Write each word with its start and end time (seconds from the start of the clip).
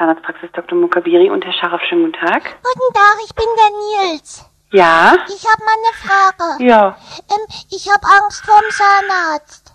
Zahnarztpraxis 0.00 0.50
Dr. 0.54 0.78
Mukabiri 0.78 1.28
und 1.28 1.44
Herr 1.44 1.52
Scharaf, 1.52 1.82
schönen 1.82 2.06
guten 2.06 2.26
Tag. 2.26 2.42
Guten 2.62 2.94
Tag, 2.94 3.16
ich 3.22 3.34
bin 3.34 3.44
der 3.54 4.08
Nils. 4.08 4.46
Ja? 4.70 5.14
Ich 5.28 5.44
habe 5.46 5.62
mal 5.62 5.76
eine 5.76 5.94
Frage. 6.00 6.64
Ja. 6.64 6.96
Ähm, 7.28 7.46
ich 7.70 7.86
habe 7.86 8.06
Angst 8.06 8.42
vorm 8.42 8.64
Zahnarzt. 8.70 9.74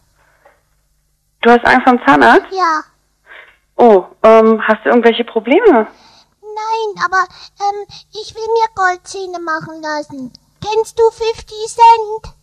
Du 1.42 1.52
hast 1.52 1.64
Angst 1.64 1.88
vom 1.88 2.04
Zahnarzt? 2.08 2.48
Ja. 2.52 2.82
Oh, 3.76 4.06
ähm, 4.24 4.60
hast 4.68 4.84
du 4.84 4.90
irgendwelche 4.90 5.26
Probleme? 5.26 5.88
Nein, 6.42 7.06
aber 7.06 7.28
ähm, 7.60 7.86
ich 8.12 8.34
will 8.34 8.48
mir 8.48 8.68
Goldzähne 8.74 9.40
machen 9.42 9.80
lassen. 9.84 10.34
Kennst 10.60 10.98
du 10.98 11.04
50 11.12 11.46
Cent? 11.68 12.36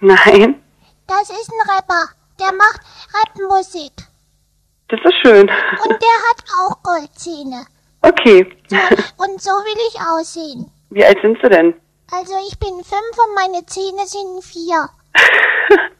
Nein. 0.00 0.62
Das 1.06 1.28
ist 1.28 1.52
ein 1.52 1.70
Rapper. 1.76 2.08
Der 2.40 2.52
macht 2.54 2.80
Rapmusik. 3.12 3.92
Das 4.88 5.00
ist 5.04 5.14
schön. 5.22 5.40
Und 5.48 6.02
der 6.02 6.16
hat 6.28 6.44
auch 6.60 6.82
Goldzähne. 6.82 7.66
Okay. 8.02 8.56
So, 8.68 8.76
und 9.24 9.42
so 9.42 9.50
will 9.50 9.78
ich 9.88 10.00
aussehen. 10.00 10.70
Wie 10.90 11.04
alt 11.04 11.18
sind 11.22 11.42
du 11.42 11.48
denn? 11.48 11.74
Also 12.12 12.34
ich 12.48 12.56
bin 12.60 12.68
fünf 12.84 13.18
und 13.18 13.34
meine 13.34 13.66
Zähne 13.66 14.06
sind 14.06 14.42
vier. 14.44 14.88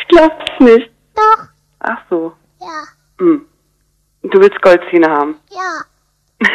Ich 0.00 0.08
glaub's 0.08 0.50
nicht. 0.60 0.90
Doch, 1.14 1.44
Ach 1.80 1.98
so. 2.08 2.32
ja, 2.60 2.82
Hm. 3.18 3.46
Du 4.22 4.40
willst 4.40 4.60
Goldzähne 4.62 5.08
haben. 5.08 5.38
ja. 5.50 5.82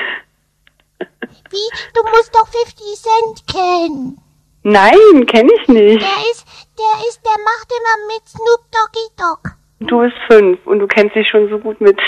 Wie? 1.51 1.69
Du 1.93 2.03
musst 2.09 2.33
doch 2.35 2.47
50 2.47 2.75
Cent 2.95 3.47
kennen. 3.47 4.21
Nein, 4.63 5.25
kenne 5.27 5.51
ich 5.61 5.67
nicht. 5.67 6.01
Der 6.01 6.31
ist, 6.31 6.45
der 6.77 7.07
ist, 7.07 7.21
der 7.23 7.37
macht 7.43 7.71
immer 7.71 8.07
mit 8.13 8.27
Snoop 8.27 8.65
Doggy 8.71 9.07
Dogg. 9.15 9.54
Du 9.79 9.99
bist 9.99 10.15
fünf 10.29 10.65
und 10.65 10.79
du 10.79 10.87
kennst 10.87 11.15
dich 11.15 11.27
schon 11.27 11.49
so 11.49 11.59
gut 11.59 11.79
mit 11.81 11.99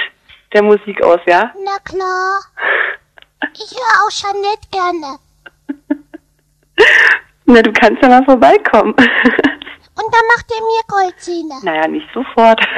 der 0.54 0.64
Musik 0.64 1.04
aus, 1.04 1.20
ja? 1.26 1.52
Na 1.64 1.78
klar. 1.84 2.40
Ich 3.54 3.72
höre 3.72 4.06
auch 4.06 4.10
Jeanette 4.10 4.68
gerne. 4.72 5.20
Na, 7.46 7.62
du 7.62 7.72
kannst 7.74 8.02
ja 8.02 8.10
mal 8.10 8.24
vorbeikommen. 8.26 8.94
Und 10.00 10.14
dann 10.14 10.28
macht 10.36 10.46
er 10.52 10.62
mir 10.62 10.84
Goldzähne. 10.88 11.56
naja, 11.64 11.88
nicht 11.88 12.08
sofort. 12.14 12.60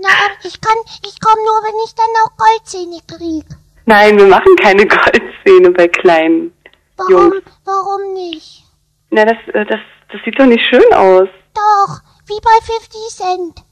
Na, 0.00 0.08
ich 0.44 0.60
kann, 0.60 0.76
ich 1.04 1.20
komme 1.20 1.42
nur, 1.42 1.62
wenn 1.64 1.84
ich 1.84 1.94
dann 1.94 2.06
auch 2.24 2.36
Goldzähne 2.36 2.98
krieg. 3.06 3.44
Nein, 3.86 4.16
wir 4.18 4.26
machen 4.26 4.54
keine 4.56 4.86
Goldzähne 4.86 5.70
bei 5.72 5.88
Kleinen. 5.88 6.52
Warum, 6.96 7.10
Jungs. 7.32 7.42
warum 7.64 8.14
nicht? 8.14 8.64
Na, 9.10 9.24
das, 9.24 9.36
äh, 9.54 9.64
das, 9.66 9.80
das 10.12 10.20
sieht 10.24 10.38
doch 10.38 10.46
nicht 10.46 10.64
schön 10.66 10.92
aus. 10.94 11.28
Doch, 11.54 12.00
wie 12.26 12.40
bei 12.42 12.58
50 12.62 13.00
Cent. 13.10 13.64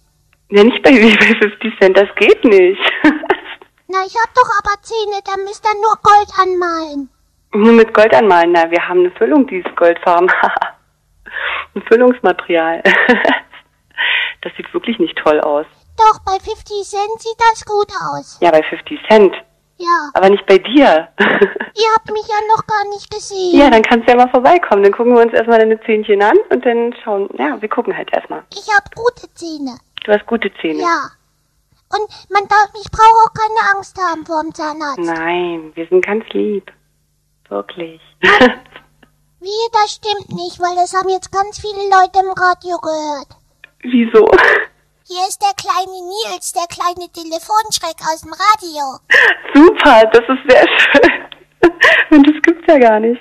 Ja, 0.51 0.65
nicht 0.65 0.83
bei, 0.83 0.91
wie 0.95 1.17
bei 1.17 1.39
50 1.39 1.79
Cent, 1.81 1.97
das 1.97 2.09
geht 2.17 2.45
nicht. 2.45 2.81
Na, 3.89 3.99
ich 4.07 4.15
hab 4.15 4.33
doch 4.35 4.49
aber 4.63 4.81
Zähne, 4.83 5.21
da 5.25 5.37
müsst 5.43 5.67
ihr 5.67 5.75
nur 5.81 5.97
Gold 6.03 6.31
anmalen. 6.39 7.11
Nur 7.53 7.73
mit 7.73 7.93
Gold 7.93 8.15
anmalen, 8.15 8.53
na, 8.53 8.71
wir 8.71 8.87
haben 8.87 9.01
eine 9.01 9.11
Füllung, 9.11 9.45
die 9.49 9.57
ist 9.59 9.77
goldfarben. 9.77 10.31
Ein 11.75 11.83
Füllungsmaterial. 11.89 12.83
das 14.43 14.53
sieht 14.57 14.73
wirklich 14.73 15.01
nicht 15.01 15.19
toll 15.19 15.41
aus. 15.41 15.67
Doch, 15.97 16.21
bei 16.25 16.39
50 16.39 16.85
Cent 16.85 17.19
sieht 17.21 17.37
das 17.39 17.65
gut 17.65 17.89
aus. 18.01 18.39
Ja, 18.41 18.53
bei 18.53 18.63
50 18.63 19.01
Cent. 19.09 19.35
Ja. 19.81 20.11
Aber 20.13 20.29
nicht 20.29 20.45
bei 20.47 20.59
dir. 20.59 21.09
Ihr 21.19 21.89
habt 21.97 22.13
mich 22.13 22.27
ja 22.29 22.37
noch 22.55 22.67
gar 22.67 22.85
nicht 22.91 23.11
gesehen. 23.11 23.59
ja, 23.59 23.71
dann 23.71 23.83
kannst 23.83 24.07
du 24.07 24.13
ja 24.13 24.19
mal 24.19 24.31
vorbeikommen. 24.31 24.83
Dann 24.83 24.93
gucken 24.93 25.15
wir 25.15 25.23
uns 25.23 25.33
erstmal 25.33 25.59
deine 25.59 25.81
Zähnchen 25.81 26.23
an 26.23 26.37
und 26.51 26.67
dann 26.67 26.95
schauen, 27.03 27.31
ja, 27.39 27.61
wir 27.61 27.69
gucken 27.69 27.97
halt 27.97 28.13
erstmal. 28.13 28.43
Ich 28.53 28.69
hab 28.77 28.95
gute 28.95 29.33
Zähne. 29.35 29.79
Du 30.05 30.13
hast 30.13 30.27
gute 30.27 30.53
Zähne. 30.61 30.83
Ja. 30.83 31.11
Und 31.93 32.09
man 32.31 32.47
darf, 32.47 32.71
ich 32.75 32.91
brauche 32.91 33.25
auch 33.25 33.33
keine 33.33 33.77
Angst 33.77 33.99
haben 33.99 34.27
vor 34.27 34.43
dem 34.43 34.55
Zahnarzt. 34.55 34.99
Nein, 34.99 35.73
wir 35.75 35.87
sind 35.89 36.05
ganz 36.05 36.25
lieb. 36.33 36.71
Wirklich. 37.49 38.01
Wie, 39.41 39.69
das 39.73 39.93
stimmt 39.93 40.29
nicht, 40.29 40.61
weil 40.61 40.77
das 40.77 40.95
haben 40.95 41.09
jetzt 41.09 41.33
ganz 41.33 41.59
viele 41.59 41.89
Leute 41.89 42.21
im 42.21 42.31
Radio 42.31 42.77
gehört. 42.79 43.29
Wieso? 43.81 44.29
Hier 45.13 45.27
ist 45.27 45.43
der 45.43 45.55
kleine 45.59 45.91
Nils, 46.07 46.53
der 46.53 46.67
kleine 46.69 47.11
Telefonschreck 47.11 47.99
aus 48.07 48.21
dem 48.21 48.33
Radio. 48.33 49.01
Super, 49.55 50.07
das 50.07 50.23
ist 50.23 50.45
sehr 50.49 50.65
schön. 50.79 51.11
Und 52.13 52.27
das 52.29 52.43
gibt's 52.43 52.65
ja 52.69 52.79
gar 52.79 53.01
nicht. 53.01 53.21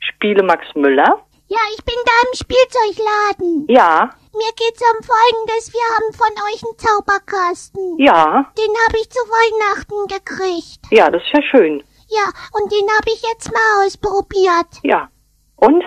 Spiele 0.00 0.42
Max 0.42 0.66
Müller? 0.74 1.24
Ja, 1.46 1.58
ich 1.76 1.84
bin 1.84 1.94
da 2.04 2.12
im 2.26 2.34
Spielzeugladen. 2.36 3.66
Ja, 3.68 4.10
Mir 4.32 4.52
geht's 4.56 4.82
um 4.82 4.98
Folgendes. 5.04 5.72
Wir 5.72 5.86
haben 5.94 6.12
von 6.12 6.32
euch 6.50 6.62
einen 6.64 6.78
Zauberkasten. 6.78 7.98
ja, 8.00 8.52
Den 8.58 8.74
habe 8.86 8.98
ich 9.00 9.08
zu 9.10 9.20
Weihnachten 9.20 10.08
gekriegt. 10.08 10.80
ja, 10.90 11.08
das 11.08 11.22
ist 11.22 11.32
ja 11.32 11.42
schön. 11.52 11.84
Ja, 12.08 12.24
und 12.52 12.72
den 12.72 12.88
habe 12.96 13.10
ich 13.14 13.22
jetzt 13.22 13.52
mal 13.52 13.86
ausprobiert. 13.86 14.80
Ja. 14.82 15.08
Und? 15.56 15.84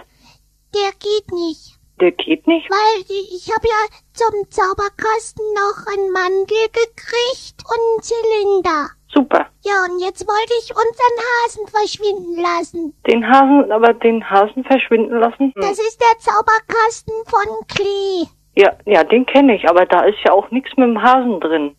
Der 0.73 0.91
geht 0.93 1.31
nicht. 1.33 1.77
Der 2.01 2.11
geht 2.11 2.47
nicht? 2.47 2.67
Weil 2.69 3.05
ich 3.07 3.47
habe 3.53 3.67
ja 3.67 3.97
zum 4.13 4.49
Zauberkasten 4.49 5.45
noch 5.53 5.85
einen 5.93 6.11
Mandel 6.11 6.67
gekriegt 6.73 7.61
und 7.61 7.77
einen 7.77 8.01
Zylinder. 8.01 8.89
Super. 9.13 9.45
Ja, 9.63 9.85
und 9.85 9.99
jetzt 9.99 10.25
wollte 10.27 10.53
ich 10.63 10.71
unseren 10.71 11.17
Hasen 11.29 11.67
verschwinden 11.67 12.41
lassen. 12.41 12.93
Den 13.05 13.27
Hasen, 13.27 13.71
aber 13.71 13.93
den 13.93 14.27
Hasen 14.27 14.63
verschwinden 14.63 15.19
lassen? 15.19 15.53
Hm. 15.53 15.61
Das 15.61 15.77
ist 15.77 16.01
der 16.01 16.17
Zauberkasten 16.17 17.13
von 17.27 17.67
Klee. 17.67 18.25
Ja, 18.55 18.75
ja, 18.85 19.03
den 19.03 19.25
kenne 19.27 19.55
ich, 19.55 19.69
aber 19.69 19.85
da 19.85 20.01
ist 20.05 20.17
ja 20.25 20.33
auch 20.33 20.49
nichts 20.49 20.71
mit 20.77 20.87
dem 20.87 21.01
Hasen 21.01 21.39
drin. 21.39 21.75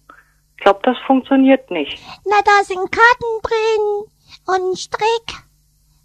Ich 0.57 0.63
glaube, 0.63 0.81
das 0.85 0.97
funktioniert 1.07 1.69
nicht. 1.71 1.99
Na, 2.25 2.37
da 2.45 2.63
sind 2.63 2.93
Karten 2.93 3.41
drin 3.43 4.67
und 4.67 4.79
Strick, 4.79 5.43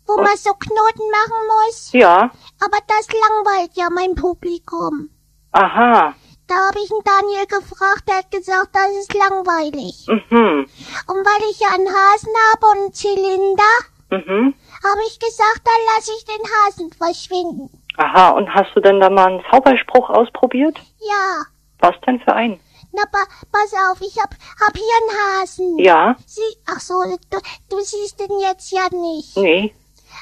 wo 0.07 0.15
man 0.17 0.35
so 0.37 0.51
Knoten 0.53 1.09
machen 1.11 1.47
muss. 1.47 1.91
Ja, 1.93 2.31
Aber 2.63 2.77
das 2.87 3.07
langweilt 3.11 3.71
ja 3.75 3.89
mein 3.89 4.15
Publikum. 4.15 5.09
aha. 5.51 6.15
Da 6.49 6.55
habe 6.67 6.79
ich 6.79 6.89
einen 6.89 7.03
Daniel 7.03 7.45
gefragt, 7.45 8.03
der 8.07 8.19
hat 8.19 8.31
gesagt, 8.31 8.69
das 8.73 8.89
ist 9.01 9.13
langweilig. 9.13 10.05
Mhm, 10.07 10.65
Und 11.07 11.25
weil 11.25 11.49
ich 11.51 11.59
ja 11.59 11.67
einen 11.73 11.89
Hasen 11.89 12.31
habe 12.53 12.67
und 12.67 12.77
einen 12.85 12.93
Zylinder, 12.93 13.73
mhm. 14.11 14.53
habe 14.81 15.01
ich 15.07 15.19
gesagt, 15.19 15.61
dann 15.65 15.95
lasse 15.95 16.11
ich 16.17 16.23
den 16.23 16.45
Hasen 16.45 16.93
verschwinden. 16.93 17.69
Aha, 17.97 18.29
und 18.29 18.47
hast 18.53 18.73
du 18.75 18.79
denn 18.79 19.01
da 19.01 19.09
mal 19.09 19.25
einen 19.27 19.43
Zauberspruch 19.51 20.09
ausprobiert? 20.09 20.79
Ja, 21.01 21.43
Was 21.79 21.95
denn 22.05 22.21
für 22.21 22.33
einen? 22.33 22.61
na, 22.93 23.03
pa 23.11 23.25
pass 23.51 23.73
auf, 23.91 23.99
ich 23.99 24.17
hab, 24.17 24.31
hab 24.31 24.73
hier 24.73 24.95
einen 25.01 25.41
Hasen. 25.41 25.77
Ja, 25.79 26.15
Sie, 26.25 26.41
ach 26.65 26.79
so, 26.79 26.93
du, 27.29 27.37
du 27.69 27.79
siehst 27.81 28.21
den 28.21 28.39
jetzt 28.39 28.71
ja 28.71 28.87
nicht. 28.91 29.35
nee. 29.35 29.75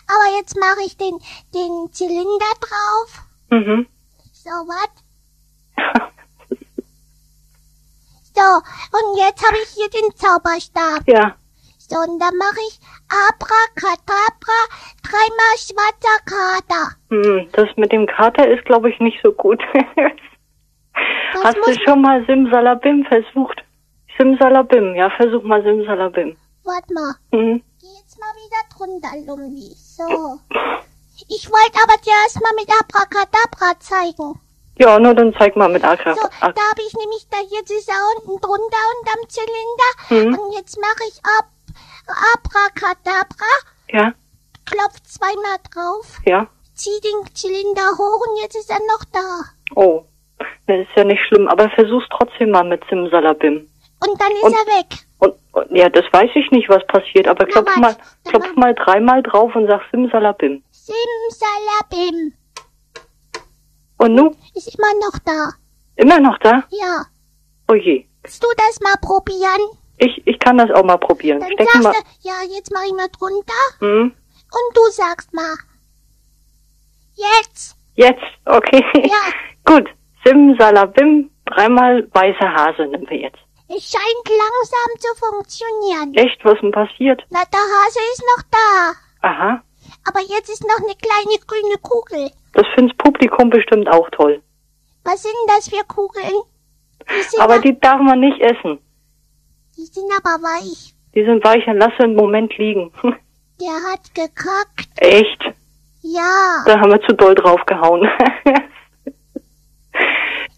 Aber 0.07 0.37
jetzt 0.37 0.55
mache 0.59 0.81
ich 0.85 0.97
den, 0.97 1.19
den 1.53 1.91
Zylinder 1.91 2.53
drauf. 2.59 3.23
Mhm. 3.49 3.87
So, 4.33 4.49
wat? 4.49 4.91
So, 8.35 8.41
und 8.41 9.17
jetzt 9.17 9.45
habe 9.45 9.57
ich 9.63 9.69
hier 9.69 9.89
den 9.89 10.13
Zauberstab. 10.15 11.07
ja, 11.07 11.35
So, 11.77 11.95
und 11.99 12.19
dann 12.19 12.35
mache 12.37 12.59
ich 12.67 12.79
Abracadabra, 13.07 14.59
dreimal 15.03 15.57
schwarzer 15.57 16.19
Kater. 16.25 16.95
hm, 17.09 17.49
das 17.53 17.69
mit 17.77 17.91
dem 17.91 18.05
Kater 18.07 18.47
ist, 18.49 18.65
glaube 18.65 18.89
ich, 18.89 18.99
nicht 18.99 19.19
so 19.23 19.31
gut. 19.31 19.61
Hast 21.43 21.57
du 21.57 21.73
schon 21.85 22.01
mal 22.01 22.25
Simsalabim 22.25 23.05
versucht? 23.05 23.63
Simsalabim, 24.17 24.95
ja, 24.95 25.09
versuch 25.11 25.43
mal 25.43 25.61
Simsalabim. 25.63 26.35
Warte 26.63 26.93
mal. 26.93 27.13
Mhm. 27.31 27.61
Geh 27.79 27.87
jetzt 28.01 28.17
mal 28.19 28.33
wieder 28.35 28.63
drunter, 28.75 29.11
Lumbi. 29.27 29.75
So. 29.95 30.39
Ich 31.29 31.49
wollte 31.49 31.79
aber 31.81 31.97
dir 32.03 32.11
erst 32.25 32.41
mal 32.41 32.51
mit 32.55 32.69
Abracadabra 32.69 33.79
zeigen. 33.79 34.39
Ja, 34.77 34.99
nur 34.99 35.13
dann 35.13 35.33
zeig 35.39 35.55
mal 35.55 35.69
mit 35.69 35.85
Akra. 35.85 36.13
So, 36.15 36.21
da 36.21 36.47
habe 36.47 36.81
ich 36.85 36.93
nämlich 36.93 37.25
da 37.31 37.37
jetzt 37.49 37.71
ist 37.71 37.87
er 37.89 37.95
unten 38.17 38.41
drunter 38.41 38.83
unterm 38.99 39.29
Zylinder. 39.29 39.91
Mhm. 40.09 40.37
Und 40.37 40.51
jetzt 40.53 40.77
mache 40.81 41.07
ich 41.07 41.17
ab 41.23 41.45
Abracadabra, 42.33 43.53
ja, 43.89 44.13
klopf 44.65 44.99
zweimal 45.05 45.57
drauf, 45.73 46.19
ja. 46.25 46.47
zieh 46.73 46.99
den 47.01 47.33
Zylinder 47.33 47.97
hoch 47.97 48.27
und 48.27 48.41
jetzt 48.41 48.55
ist 48.55 48.69
er 48.69 48.79
noch 48.79 49.03
da. 49.13 49.43
Oh, 49.75 50.03
das 50.67 50.79
ist 50.81 50.89
ja 50.95 51.03
nicht 51.05 51.21
schlimm, 51.27 51.47
aber 51.47 51.69
versuch's 51.69 52.05
trotzdem 52.11 52.51
mal 52.51 52.63
mit 52.65 52.83
Simsalabim. 52.89 53.69
Und 54.05 54.21
dann 54.21 54.31
ist 54.33 54.43
Und- 54.43 54.53
er 54.53 54.79
weg. 54.79 55.04
Ja, 55.69 55.89
das 55.89 56.05
weiß 56.11 56.29
ich 56.35 56.51
nicht, 56.51 56.69
was 56.69 56.85
passiert, 56.87 57.27
aber 57.27 57.45
klopf 57.45 57.75
mal, 57.77 57.95
klopf 58.25 58.55
mal 58.55 58.73
dreimal 58.75 59.23
drauf 59.23 59.55
und 59.55 59.67
sag 59.67 59.81
Simsalabim. 59.91 60.63
Simsalabim. 60.71 62.33
Und 63.97 64.15
nu? 64.15 64.31
Ist 64.53 64.77
immer 64.77 64.93
noch 64.99 65.17
da. 65.25 65.51
Immer 65.95 66.19
noch 66.19 66.37
da? 66.39 66.63
Ja. 66.69 67.05
Oh 67.69 67.73
je. 67.73 68.05
Willst 68.21 68.43
du 68.43 68.47
das 68.57 68.81
mal 68.81 68.95
probieren? 69.01 69.61
Ich, 69.97 70.21
ich 70.27 70.37
kann 70.39 70.57
das 70.57 70.71
auch 70.71 70.83
mal 70.83 70.97
probieren. 70.97 71.39
Dann 71.39 71.51
Steck 71.53 71.69
sagst 71.71 71.83
mal. 71.83 71.93
du, 71.93 72.27
ja, 72.27 72.33
jetzt 72.53 72.71
mach 72.73 72.83
ich 72.85 72.93
mal 72.93 73.07
drunter. 73.17 73.53
Hm? 73.79 74.11
Und 74.11 74.77
du 74.77 74.81
sagst 74.91 75.33
mal. 75.33 75.55
Jetzt. 77.15 77.77
Jetzt, 77.95 78.23
okay. 78.45 78.83
Ja. 78.95 79.31
Gut. 79.73 79.89
Simsalabim, 80.25 81.29
dreimal 81.45 82.07
weißer 82.11 82.51
Hase 82.53 82.87
nehmen 82.87 83.09
wir 83.09 83.17
jetzt. 83.17 83.39
Es 83.67 83.91
scheint 83.91 84.27
langsam 84.29 84.99
zu 84.99 85.25
funktionieren. 85.25 86.13
Echt, 86.13 86.43
was 86.45 86.59
denn 86.61 86.71
passiert? 86.71 87.23
Na, 87.29 87.41
der 87.51 87.59
Hase 87.59 87.99
ist 88.13 88.23
noch 88.35 88.43
da. 88.51 89.27
Aha. 89.27 89.61
Aber 90.07 90.19
jetzt 90.21 90.49
ist 90.49 90.63
noch 90.63 90.77
eine 90.77 90.95
kleine 90.95 91.39
grüne 91.47 91.77
Kugel. 91.81 92.31
Das 92.53 92.65
find's 92.75 92.95
Publikum 92.97 93.49
bestimmt 93.49 93.89
auch 93.89 94.07
toll. 94.11 94.41
Was 95.03 95.23
sind 95.23 95.33
denn 95.47 95.55
das 95.55 95.69
für 95.69 95.83
Kugeln? 95.85 96.41
Die 97.33 97.39
Aber 97.39 97.59
die 97.59 97.79
darf 97.79 97.99
man 98.01 98.19
nicht 98.19 98.39
essen. 98.41 98.79
die 99.77 99.85
sind 99.85 100.11
aber 100.17 100.41
weich. 100.43 100.93
Die 101.13 101.23
sind 101.23 101.43
weich 101.43 101.65
und 101.67 101.77
lass 101.77 101.91
sie 101.97 102.03
einen 102.03 102.15
Moment 102.15 102.55
liegen. 102.57 102.91
Der 103.61 103.73
hat 103.91 104.13
gekackt. 104.13 104.89
Echt? 104.97 105.41
Ja. 106.01 106.63
Da 106.65 106.79
haben 106.79 106.91
wir 106.91 107.01
zu 107.01 107.13
doll 107.15 107.33
draufgehauen. 107.35 108.07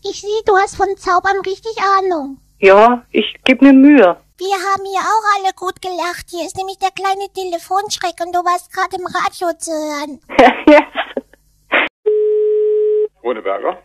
Ich 0.03 0.21
sehe, 0.21 0.41
du 0.45 0.55
hast 0.55 0.75
von 0.77 0.95
Zaubern 0.97 1.39
richtig 1.45 1.75
Ahnung. 1.99 2.39
Ja, 2.59 3.03
ich 3.11 3.35
geb 3.45 3.61
mir 3.61 3.73
Mühe. 3.73 4.17
Wir 4.39 4.55
haben 4.69 4.85
hier 4.85 5.01
auch 5.01 5.25
alle 5.37 5.53
gut 5.55 5.81
gelacht. 5.81 6.25
Hier 6.29 6.45
ist 6.45 6.55
nämlich 6.57 6.77
der 6.77 6.91
kleine 6.91 7.27
Telefonschreck 7.33 8.19
und 8.25 8.33
du 8.35 8.39
warst 8.45 8.71
gerade 8.71 8.95
im 8.97 9.05
Radio 9.07 9.57
zu 9.57 9.71
hören. 9.71 10.19
Runeberger? 13.23 13.77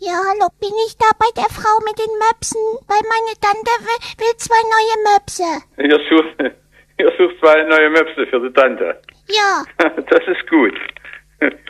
Ja, 0.00 0.12
hallo, 0.30 0.48
bin 0.60 0.72
ich 0.86 0.96
da 0.96 1.06
bei 1.18 1.26
der 1.36 1.50
Frau 1.50 1.78
mit 1.84 1.98
den 1.98 2.14
Möpsen? 2.18 2.60
Weil 2.86 3.02
meine 3.02 3.34
Tante 3.40 3.70
will, 3.84 4.00
will 4.18 4.36
zwei 4.38 4.62
neue 4.62 4.96
Möpse. 5.12 5.48
Ihr 5.76 6.00
sucht, 6.08 6.54
ihr 6.98 7.12
sucht 7.18 7.38
zwei 7.40 7.62
neue 7.64 7.90
Möpse 7.90 8.26
für 8.28 8.40
die 8.40 8.52
Tante. 8.54 9.00
Ja, 9.28 9.64
Das 10.10 10.22
ist 10.26 10.48
gut. 10.48 10.74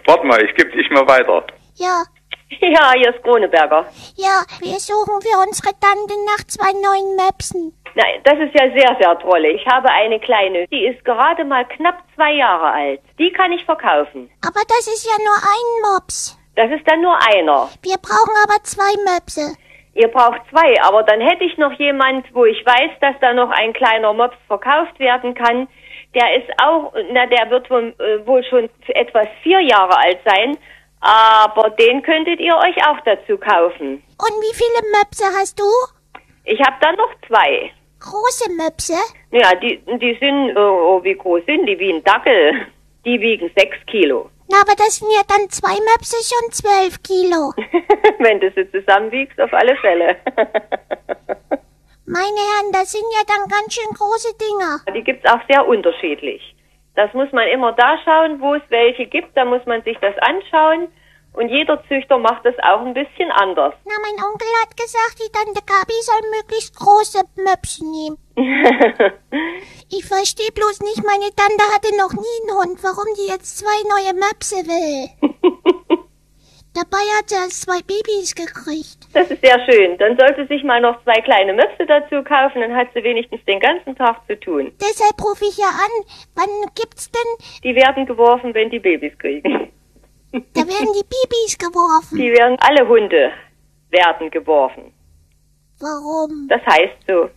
Warte 0.07 0.27
mal, 0.27 0.43
ich 0.45 0.55
gebe 0.55 0.71
dich 0.71 0.89
mal 0.91 1.07
weiter. 1.09 1.47
ja, 1.77 2.05
Ja, 2.61 2.93
hier 2.95 3.15
ist 3.15 3.23
Kroneberger. 3.23 3.87
ja, 4.17 4.43
wir 4.61 4.79
suchen 4.81 5.21
für 5.21 5.39
unsere 5.47 5.73
Tante 5.79 6.15
nach 6.27 6.45
zwei 6.47 6.73
neuen 6.73 7.17
Möpsen. 7.17 7.75
Nein, 7.95 8.21
das 8.25 8.35
ist 8.39 8.55
ja 8.55 8.71
sehr, 8.71 8.97
sehr 9.01 9.19
toll. 9.19 9.45
Ich 9.47 9.67
habe 9.67 9.89
eine 9.91 10.19
kleine, 10.21 10.67
die 10.69 10.87
ist 10.87 11.05
gerade 11.05 11.45
mal 11.45 11.65
knapp 11.67 11.99
zwei 12.15 12.33
Jahre 12.35 12.71
alt. 12.71 13.01
Die 13.19 13.31
kann 13.33 13.53
ich 13.53 13.65
verkaufen. 13.65 14.31
Aber 14.47 14.61
das 14.69 14.87
ist 14.87 15.05
ja 15.07 15.17
nur 15.19 15.37
ein 15.37 15.93
Mops. 15.93 16.39
Das 16.57 16.71
ist 16.71 16.87
dann 16.89 17.03
nur 17.03 17.17
einer. 17.35 17.69
Wir 17.83 17.97
brauchen 17.99 18.35
aber 18.45 18.63
zwei 18.65 18.93
Möpse. 19.05 19.57
Ihr 19.95 20.09
braucht 20.09 20.41
zwei, 20.51 20.81
aber 20.83 21.03
dann 21.03 21.21
hätte 21.21 21.45
ich 21.45 21.57
noch 21.59 21.73
jemand, 21.73 22.27
wo 22.35 22.45
ich 22.45 22.65
weiß, 22.65 22.93
dass 23.01 23.15
da 23.21 23.33
noch 23.33 23.51
ein 23.51 23.73
kleiner 23.73 24.13
Mops 24.13 24.37
verkauft 24.47 24.99
werden 24.99 25.35
kann. 25.35 25.69
Der 26.15 26.37
ist 26.37 26.49
auch, 26.63 26.93
na, 27.13 27.27
der 27.27 27.51
wird 27.51 27.69
wohl, 27.69 27.95
äh, 27.99 28.25
wohl 28.27 28.43
schon 28.45 28.71
etwas 28.89 29.27
vier 29.43 29.61
Jahre 29.61 29.99
alt 29.99 30.19
sein, 30.25 30.57
aber 31.01 31.71
den 31.71 32.03
könntet 32.03 32.41
ihr 32.41 32.57
euch 32.57 32.77
auch 32.87 33.01
dazu 33.05 33.37
kaufen. 33.39 34.03
Und 34.19 34.35
wie 34.43 34.55
viele 34.55 34.99
Möpse 34.99 35.25
hast 35.39 35.59
du? 35.59 35.65
Ich 36.45 36.61
habe 36.61 36.77
da 36.81 36.93
noch 36.93 37.11
zwei. 37.27 37.71
Große 38.01 38.51
Möpse? 38.53 38.95
Ja, 39.33 39.55
die, 39.55 39.81
die 39.99 40.17
sind, 40.21 40.57
oh, 40.57 40.97
oh, 40.99 41.05
wie 41.05 41.15
groß 41.15 41.45
sind 41.47 41.67
die? 41.67 41.79
Wie 41.79 41.93
ein 41.93 42.03
Dackel. 42.05 42.67
Die 43.05 43.21
wiegen 43.21 43.51
sechs 43.57 43.77
Kilo. 43.87 44.31
Na, 44.51 44.63
aber 44.63 44.75
das 44.77 44.97
sind 44.97 45.11
ja 45.13 45.23
dann 45.29 45.49
zwei 45.51 45.75
Möpse 45.93 46.17
schon 46.25 46.51
zwölf 46.53 47.03
Kilo. 47.03 47.53
Wenn 48.19 48.41
du 48.41 48.51
sie 48.53 48.71
zusammenwiegst, 48.71 49.39
auf 49.41 49.53
alle 49.53 49.77
Fälle. 49.77 50.17
Meine 52.07 52.41
Herren, 52.41 52.73
das 52.73 52.93
sind 52.93 53.05
ja 53.13 53.23
dann 53.27 53.47
ganz 53.49 53.75
schön 53.75 53.93
große 53.95 54.33
Dinger. 54.39 54.81
Die 54.95 55.05
gibt's 55.05 55.29
auch 55.31 55.41
sehr 55.51 55.67
unterschiedlich. 55.67 56.55
Das 56.99 57.15
muss 57.15 57.31
man 57.31 57.47
immer 57.47 57.71
da 57.75 57.97
schauen, 58.05 58.41
wo 58.41 58.57
es 58.57 58.63
welche 58.71 59.07
gibt. 59.07 59.37
Da 59.37 59.45
muss 59.45 59.65
man 59.67 59.85
sich 59.85 59.97
das 60.01 60.19
anschauen. 60.19 60.89
Und 61.33 61.49
jeder 61.49 61.81
Züchter 61.87 62.19
macht 62.19 62.45
das 62.45 62.57
auch 62.59 62.81
ein 62.81 62.93
bisschen 62.93 63.31
anders. 63.31 63.73
Na, 63.85 63.95
mein 64.03 64.19
Onkel 64.27 64.49
hat 64.61 64.77
gesagt, 64.77 65.15
die 65.23 65.31
Tante 65.31 65.63
Gabi 65.65 65.95
soll 66.03 66.29
möglichst 66.35 66.75
große 66.77 67.23
Möpse 67.37 67.85
nehmen. 67.87 68.19
Ich 69.91 70.05
verstehe 70.07 70.51
bloß 70.53 70.81
nicht, 70.81 71.03
meine 71.05 71.31
Tante 71.35 71.65
hatte 71.73 71.97
noch 71.97 72.13
nie 72.13 72.37
einen 72.43 72.59
Hund, 72.59 72.83
warum 72.83 73.07
die 73.17 73.33
jetzt 73.33 73.59
zwei 73.59 73.79
neue 73.89 74.15
Möpse 74.15 74.57
will. 74.67 75.09
Dabei 76.75 77.05
hat 77.17 77.31
sie 77.31 77.37
erst 77.37 77.63
zwei 77.63 77.81
Babys 77.81 78.35
gekriegt. 78.35 78.98
Das 79.13 79.31
ist 79.31 79.41
sehr 79.41 79.59
schön. 79.65 79.97
Dann 79.99 80.19
sollte 80.19 80.47
sich 80.47 80.63
mal 80.65 80.81
noch 80.81 81.03
zwei 81.03 81.21
kleine 81.23 81.55
Möpse 81.55 81.87
dazu 81.87 82.23
kaufen, 82.23 82.61
dann 82.61 82.75
hat 82.77 82.89
sie 82.95 83.03
wenigstens 83.03 83.43
den 83.47 83.59
ganzen 83.61 83.97
Tag 83.97 84.21
zu 84.27 84.39
tun. 84.39 84.73
Deshalb 84.81 85.23
rufe 85.25 85.45
ich 85.47 85.57
ja 85.57 85.69
an, 85.69 86.05
wann 86.35 86.71
gibt's 86.75 87.11
denn, 87.11 87.61
Die 87.65 87.75
werden 87.75 88.05
geworfen, 88.07 88.53
wenn 88.55 88.71
die 88.71 88.79
Babys 88.79 89.17
kriegen. 89.19 89.73
da 90.33 90.61
werden 90.61 90.93
die 90.95 91.05
Babys 91.09 91.57
geworfen. 91.59 92.19
Die 92.19 92.31
werden, 92.33 92.57
alle 92.61 92.87
Hunde 92.87 93.33
werden 93.91 94.31
geworfen. 94.31 94.93
Warum? 95.81 96.47
Das 96.49 96.61
heißt 96.67 96.99
so. 97.07 97.31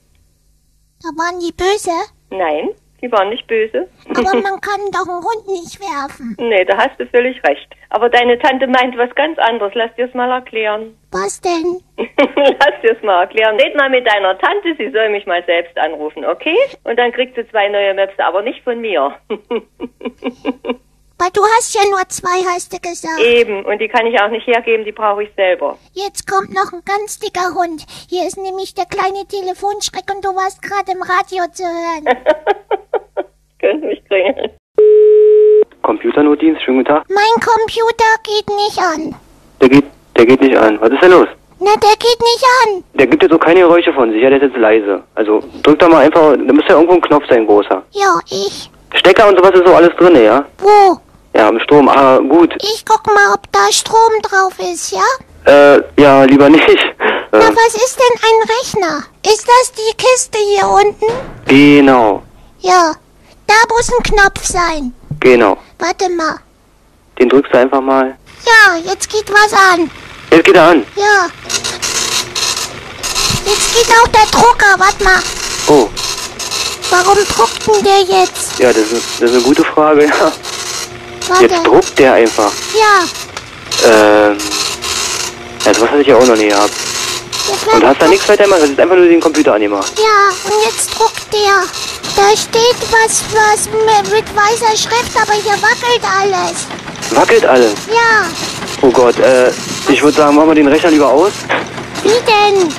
Da 1.03 1.09
waren 1.17 1.39
die 1.39 1.53
böse, 1.53 1.91
Nein, 2.29 2.69
die 3.01 3.12
waren 3.12 3.30
nicht 3.30 3.48
böse. 3.48 3.88
aber 4.09 4.21
man 4.42 4.62
kann 4.62 4.81
doch 4.92 5.07
einen 5.07 5.24
Hund 5.24 5.48
nicht 5.48 5.80
werfen. 5.80 6.36
Nee, 6.39 6.65
da 6.65 6.77
hast 6.77 7.00
du 7.00 7.06
völlig 7.07 7.42
recht. 7.44 7.68
Aber 7.89 8.09
deine 8.09 8.38
Tante 8.39 8.68
meint 8.68 8.98
was 8.98 9.13
ganz 9.15 9.38
anderes. 9.39 9.74
Lass 9.75 9.94
dir's 9.95 10.13
mal 10.13 10.31
erklären. 10.31 10.95
Was 11.12 11.42
denn? 11.42 11.81
Lass 11.98 12.81
dir's 12.83 13.01
mal 13.03 13.21
erklären. 13.21 13.59
Red 13.59 13.75
mal 13.75 13.89
mit 13.89 14.07
deiner 14.07 14.38
Tante, 14.38 14.75
sie 14.77 14.92
soll 14.92 15.09
mich 15.09 15.25
mal 15.25 15.44
selbst 15.45 15.77
anrufen, 15.77 16.24
okay? 16.25 16.57
Und 16.83 16.98
dann 16.98 17.12
kriegt 17.12 17.36
sie 17.36 17.48
zwei 17.50 17.68
neue 17.68 17.94
Möpse, 17.94 18.24
aber 18.24 18.42
nicht 18.42 18.63
von 18.63 18.80
mir. 18.80 19.13
Weil 21.21 21.29
du 21.33 21.44
hast 21.56 21.75
ja 21.75 21.81
nur 21.88 22.01
zwei, 22.09 22.41
hast 22.50 22.73
du 22.73 22.79
gesagt. 22.79 23.21
Eben, 23.21 23.63
und 23.63 23.77
die 23.77 23.88
kann 23.88 24.07
ich 24.07 24.19
auch 24.19 24.29
nicht 24.29 24.47
hergeben, 24.47 24.83
die 24.83 24.91
brauche 24.91 25.21
ich 25.21 25.29
selber. 25.35 25.77
Jetzt 25.94 26.25
kommt 26.25 26.50
noch 26.50 26.73
ein 26.73 26.81
ganz 26.83 27.19
dicker 27.19 27.53
Hund. 27.53 27.85
Hier 28.09 28.25
ist 28.25 28.38
nämlich 28.38 28.73
der 28.73 28.85
kleine 28.85 29.21
Telefonschreck 29.29 30.09
und 30.09 30.25
du 30.25 30.29
warst 30.29 30.63
gerade 30.63 30.89
im 30.89 31.03
Radio 31.03 31.45
zu 31.53 31.62
hören. 31.62 32.09
Könnt 33.62 33.83
mich 33.83 34.03
klingeln. 34.06 34.50
Computernotdienst, 35.83 36.63
schönen 36.63 36.79
guten 36.79 36.89
Tag. 36.89 37.06
Mein 37.09 37.38
Computer 37.38 38.12
geht 38.24 38.47
nicht 38.57 38.79
an. 38.79 39.13
Der 39.62 39.69
geht, 39.69 39.85
der 40.17 40.25
geht 40.25 40.41
nicht 40.41 40.57
an. 40.57 40.81
Was 40.81 40.89
ist 40.89 41.03
denn 41.03 41.12
los? 41.12 41.27
Na, 41.59 41.74
der 41.75 41.97
geht 42.00 42.19
nicht 42.19 42.45
an. 42.65 42.83
Der 42.95 43.06
gibt 43.06 43.21
jetzt 43.21 43.31
so 43.31 43.38
keine 43.38 43.59
Geräusche 43.59 43.94
von 43.94 44.12
sich, 44.12 44.24
ja, 44.24 44.29
der 44.31 44.41
ist 44.41 44.50
jetzt 44.50 44.57
leise. 44.57 45.03
Also 45.13 45.44
drück 45.62 45.77
da 45.77 45.88
mal 45.88 46.03
einfach, 46.03 46.31
da 46.31 46.51
müsste 46.51 46.74
ja 46.74 46.79
irgendwo 46.79 46.95
ein 46.95 47.01
Knopf 47.01 47.25
sein, 47.29 47.45
großer. 47.45 47.83
Ja, 47.91 48.19
ich. 48.31 48.71
Stecker 48.95 49.29
und 49.29 49.38
sowas 49.38 49.51
ist 49.51 49.67
so 49.67 49.75
alles 49.75 49.95
drin, 49.97 50.15
ja? 50.15 50.44
Wo? 50.57 51.00
Ja, 51.33 51.49
im 51.49 51.59
Strom, 51.61 51.87
ah, 51.89 52.17
gut. 52.17 52.53
Ich 52.61 52.83
guck 52.85 53.05
mal, 53.07 53.33
ob 53.33 53.41
da 53.51 53.71
Strom 53.71 54.11
drauf 54.23 54.53
ist, 54.59 54.91
ja? 54.91 55.03
Äh, 55.45 55.81
ja, 55.99 56.23
lieber 56.23 56.49
nicht. 56.49 56.67
Na, 57.31 57.39
Äh, 57.39 57.55
was 57.55 57.73
ist 57.75 57.97
denn 57.97 58.19
ein 58.21 58.49
Rechner? 58.59 59.03
Ist 59.25 59.47
das 59.47 59.71
die 59.71 59.95
Kiste 59.97 60.37
hier 60.37 60.67
unten? 60.67 61.05
genau, 61.47 62.21
Ja. 62.59 62.93
Da 63.47 63.55
muss 63.69 63.89
ein 63.91 64.03
Knopf 64.03 64.45
sein. 64.45 64.93
genau. 65.19 65.57
Warte 65.79 66.09
mal. 66.09 66.35
Den 67.19 67.27
drückst 67.29 67.53
du 67.53 67.57
einfach 67.59 67.81
mal. 67.81 68.15
Ja, 68.45 68.77
jetzt 68.77 69.09
geht 69.09 69.29
was 69.29 69.51
an. 69.53 69.89
Jetzt 70.31 70.45
geht 70.45 70.55
er 70.55 70.63
an. 70.69 70.85
Ja. 70.95 71.27
Jetzt 73.45 73.73
geht 73.73 73.89
auch 73.97 74.07
der 74.07 74.25
Drucker, 74.31 74.75
warte 74.77 75.03
mal. 75.03 75.21
Oh, 75.67 75.89
Warum 76.89 77.17
druckt 77.25 77.67
denn 77.67 77.83
der 77.83 78.01
jetzt? 78.01 78.59
ja, 78.59 78.67
das 78.71 78.91
ist, 78.91 79.21
das 79.21 79.29
ist 79.31 79.35
eine 79.35 79.41
gute 79.43 79.63
Frage, 79.63 80.05
ja. 80.19 80.31
Warte. 81.31 81.45
Jetzt 81.45 81.65
druckt 81.65 81.97
der 81.97 82.13
einfach. 82.13 82.51
Ja. 82.73 83.89
Ähm, 83.89 84.38
ja, 85.65 85.73
sowas 85.73 85.89
hatte 85.89 86.01
ich 86.01 86.07
ja 86.07 86.17
auch 86.17 86.25
noch 86.25 86.35
nie 86.35 86.50
gehabt. 86.50 86.73
Und 87.73 87.85
hast 87.85 88.01
da 88.01 88.07
nichts 88.07 88.27
weiter 88.27 88.43
gemacht, 88.43 88.61
das 88.61 88.69
ist 88.69 88.79
einfach 88.79 88.95
nur 88.95 89.05
den 89.07 89.21
Computer 89.21 89.53
angemacht. 89.53 89.93
Ja, 89.97 90.29
und 90.50 90.65
jetzt 90.65 90.89
druckt 90.97 91.33
der. 91.33 91.63
Da 92.15 92.29
steht 92.35 92.75
was, 92.91 93.23
was 93.31 93.65
mit 93.65 94.25
weißer 94.35 94.75
Schrift, 94.75 95.15
aber 95.15 95.33
hier 95.33 95.53
wackelt 95.53 96.01
alles. 96.19 96.65
Wackelt 97.11 97.45
alles. 97.45 97.73
Ja. 97.88 98.27
Oh 98.81 98.91
Gott, 98.91 99.17
äh, 99.19 99.51
ich 99.88 100.01
würde 100.03 100.17
sagen, 100.17 100.35
machen 100.35 100.50
wir 100.50 100.55
den 100.55 100.67
Rechner 100.67 100.91
lieber 100.91 101.09
aus. 101.09 101.31
Wie 102.03 102.09
denn? 102.09 102.73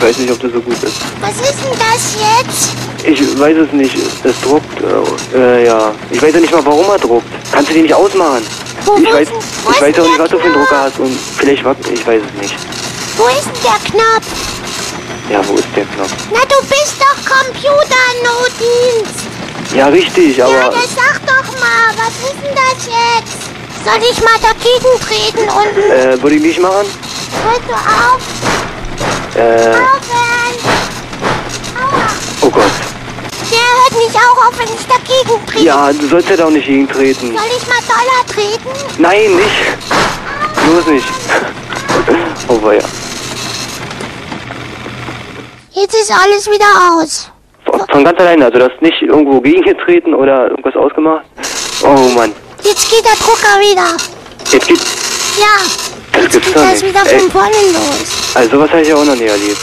Ich 0.00 0.06
weiß 0.06 0.16
nicht, 0.18 0.32
ob 0.32 0.40
das 0.40 0.52
so 0.52 0.60
gut 0.60 0.82
ist. 0.82 0.96
Was 1.20 1.34
ist 1.34 1.58
denn 1.62 1.78
das 1.78 2.16
jetzt? 2.16 2.70
Ich 3.04 3.38
weiß 3.38 3.56
es 3.58 3.72
nicht. 3.72 3.94
Es 4.24 4.40
druckt. 4.40 4.80
Äh, 5.34 5.38
äh, 5.38 5.66
ja. 5.66 5.92
Ich 6.10 6.22
weiß 6.22 6.32
ja 6.34 6.40
nicht 6.40 6.52
mal, 6.52 6.64
warum 6.64 6.88
er 6.88 6.98
druckt. 6.98 7.26
Kannst 7.52 7.68
du 7.70 7.74
die 7.74 7.82
nicht 7.82 7.92
ausmachen? 7.94 8.42
Wo, 8.86 8.96
Ich 8.96 9.12
weiß, 9.12 9.28
wo 9.64 9.70
ich 9.72 9.80
weiß 9.82 9.98
auch 9.98 10.04
nicht, 10.06 10.18
was 10.18 10.30
du 10.30 10.38
für 10.38 10.44
einen 10.44 10.54
Drucker 10.54 10.80
hast 10.84 10.98
und 10.98 11.14
vielleicht 11.36 11.62
wackelt. 11.64 11.90
Ich 11.92 12.06
weiß 12.06 12.22
es 12.34 12.40
nicht. 12.42 12.54
Wo 13.18 13.26
ist 13.28 13.44
denn 13.44 13.62
der 13.62 13.90
Knopf? 13.90 14.26
Ja, 15.30 15.46
wo 15.46 15.54
ist 15.54 15.68
der 15.76 15.84
Knopf? 15.84 16.14
Na, 16.32 16.40
du 16.48 16.66
bist 16.66 16.94
doch 16.98 17.16
Computernotdienst. 17.36 19.20
Ja, 19.76 19.86
richtig, 19.88 20.38
Ja, 20.38 20.46
aber. 20.46 20.70
das 20.76 20.94
sag 20.96 21.20
doch 21.26 21.60
mal, 21.60 21.92
was 21.96 22.14
ist 22.30 22.40
denn 22.42 22.54
das 22.56 22.86
jetzt? 22.86 23.36
Soll 23.84 24.00
ich 24.10 24.18
mal 24.24 24.38
dagegen 24.40 24.92
treten 25.06 25.48
und 25.50 25.92
Äh, 25.92 26.22
würde 26.22 26.36
ich 26.36 26.42
nicht 26.42 26.58
machen? 26.60 26.86
hörst 27.44 27.68
du 27.68 27.74
auf? 27.74 28.20
Äh, 29.34 29.74
oh 32.42 32.50
Gott. 32.50 32.64
Der 33.50 33.58
hört 33.58 34.04
nicht 34.04 34.16
auch 34.16 34.46
auf, 34.48 34.58
wenn 34.58 34.68
ich 34.68 34.86
dagegen 34.86 35.46
trete. 35.46 35.64
Ja, 35.64 35.92
du 35.92 36.06
sollst 36.08 36.28
ja 36.30 36.36
da 36.36 36.46
auch 36.46 36.50
nicht 36.50 36.66
gegentreten. 36.66 37.36
Soll 37.36 37.50
ich 37.56 37.66
mal 37.66 37.80
doller 37.86 38.26
treten? 38.32 38.68
Nein, 38.98 39.36
nicht. 39.36 40.66
Bloß 40.66 40.86
nicht. 40.86 41.06
oh, 42.48 42.62
weia. 42.62 42.82
Jetzt 45.72 45.94
ist 45.94 46.10
alles 46.12 46.46
wieder 46.46 46.66
aus. 46.98 47.30
Von 47.64 47.80
von 47.88 48.04
ganz 48.04 48.18
alleine, 48.18 48.46
also 48.46 48.58
du 48.58 48.64
hast 48.64 48.82
nicht 48.82 49.00
irgendwo 49.02 49.40
gegengetreten 49.40 50.14
oder 50.14 50.50
irgendwas 50.50 50.74
ausgemacht? 50.76 51.24
Oh 51.82 52.08
Mann. 52.14 52.32
Jetzt 52.62 52.90
geht 52.90 53.04
der 53.04 53.14
Drucker 53.16 53.58
wieder. 53.60 53.96
Jetzt 54.50 54.66
geht. 54.68 54.80
Ja, 55.38 55.56
Das 56.12 56.22
jetzt 56.24 56.32
geht 56.44 56.56
doch 56.56 56.62
das 56.62 56.82
wieder 56.82 57.06
von 57.06 57.30
vorne 57.30 57.56
los. 57.72 58.19
Also 58.34 58.50
sowas 58.56 58.70
habe 58.70 58.82
ich 58.82 58.88
ja 58.88 58.94
auch 58.96 59.04
noch 59.04 59.16
nie 59.16 59.24
erlebt. 59.26 59.58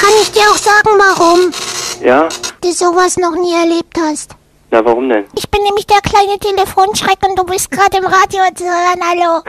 Kann 0.00 0.12
ich 0.22 0.30
dir 0.32 0.42
auch 0.42 0.56
sagen, 0.56 0.90
warum 0.98 1.50
Ja? 2.02 2.28
du 2.62 2.72
sowas 2.72 3.16
noch 3.16 3.32
nie 3.34 3.52
erlebt 3.54 3.96
hast? 3.98 4.32
Na, 4.70 4.84
warum 4.84 5.08
denn? 5.08 5.24
Ich 5.34 5.48
bin 5.50 5.62
nämlich 5.62 5.86
der 5.86 6.00
kleine 6.00 6.38
Telefonschreck 6.38 7.18
und 7.28 7.38
du 7.38 7.44
bist 7.44 7.70
gerade 7.70 7.96
im 7.96 8.04
Radio 8.04 8.42
zu 8.54 8.64
hören. 8.64 9.00
Hallo. 9.02 9.42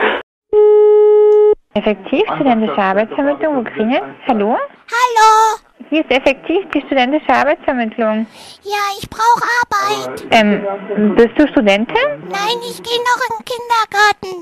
Effektiv 1.74 2.22
studentische 2.34 2.78
Arbeitsvermittlung 2.78 3.58
Ukraine. 3.58 4.00
Hallo? 4.26 4.56
Hallo. 4.90 5.58
Hier 5.88 6.00
ist 6.00 6.10
effektiv 6.10 6.66
die 6.74 6.80
studentische 6.86 7.32
Arbeitsvermittlung. 7.32 8.26
Ja, 8.62 8.90
ich 8.98 9.08
brauche 9.08 9.44
Arbeit. 9.62 10.26
Ähm, 10.32 10.66
bist 11.14 11.38
du 11.38 11.46
Studentin? 11.46 11.96
Nein, 12.28 12.58
ich 12.68 12.82
gehe 12.82 12.98
noch 12.98 13.20
in 13.22 13.36
den 13.38 13.44
Kindergarten. 13.46 14.32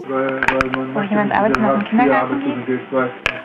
Oh, 0.97 1.03
jemand 1.03 1.31
arbeitet 1.33 1.61
noch 1.61 1.75
im 1.75 1.85
Kindergarten? 1.85 2.81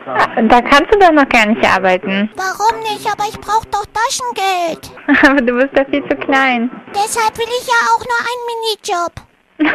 Ah, 0.06 0.42
da 0.42 0.62
kannst 0.62 0.94
du 0.94 1.00
doch 1.00 1.12
noch 1.12 1.28
gar 1.28 1.46
nicht 1.48 1.62
arbeiten. 1.66 2.30
Warum 2.38 2.80
nicht? 2.84 3.06
Aber 3.12 3.26
ich 3.28 3.38
brauche 3.42 3.68
doch 3.70 3.86
Taschengeld. 3.94 4.92
Aber 5.30 5.42
du 5.42 5.56
bist 5.56 5.78
doch 5.78 5.86
viel 5.90 6.08
zu 6.08 6.16
klein. 6.16 6.72
Deshalb 6.96 7.38
will 7.38 7.50
ich 7.60 7.68
ja 7.68 7.74
auch 7.94 8.06
nur 8.06 8.20
einen 8.30 8.46
Minijob. 8.48 9.14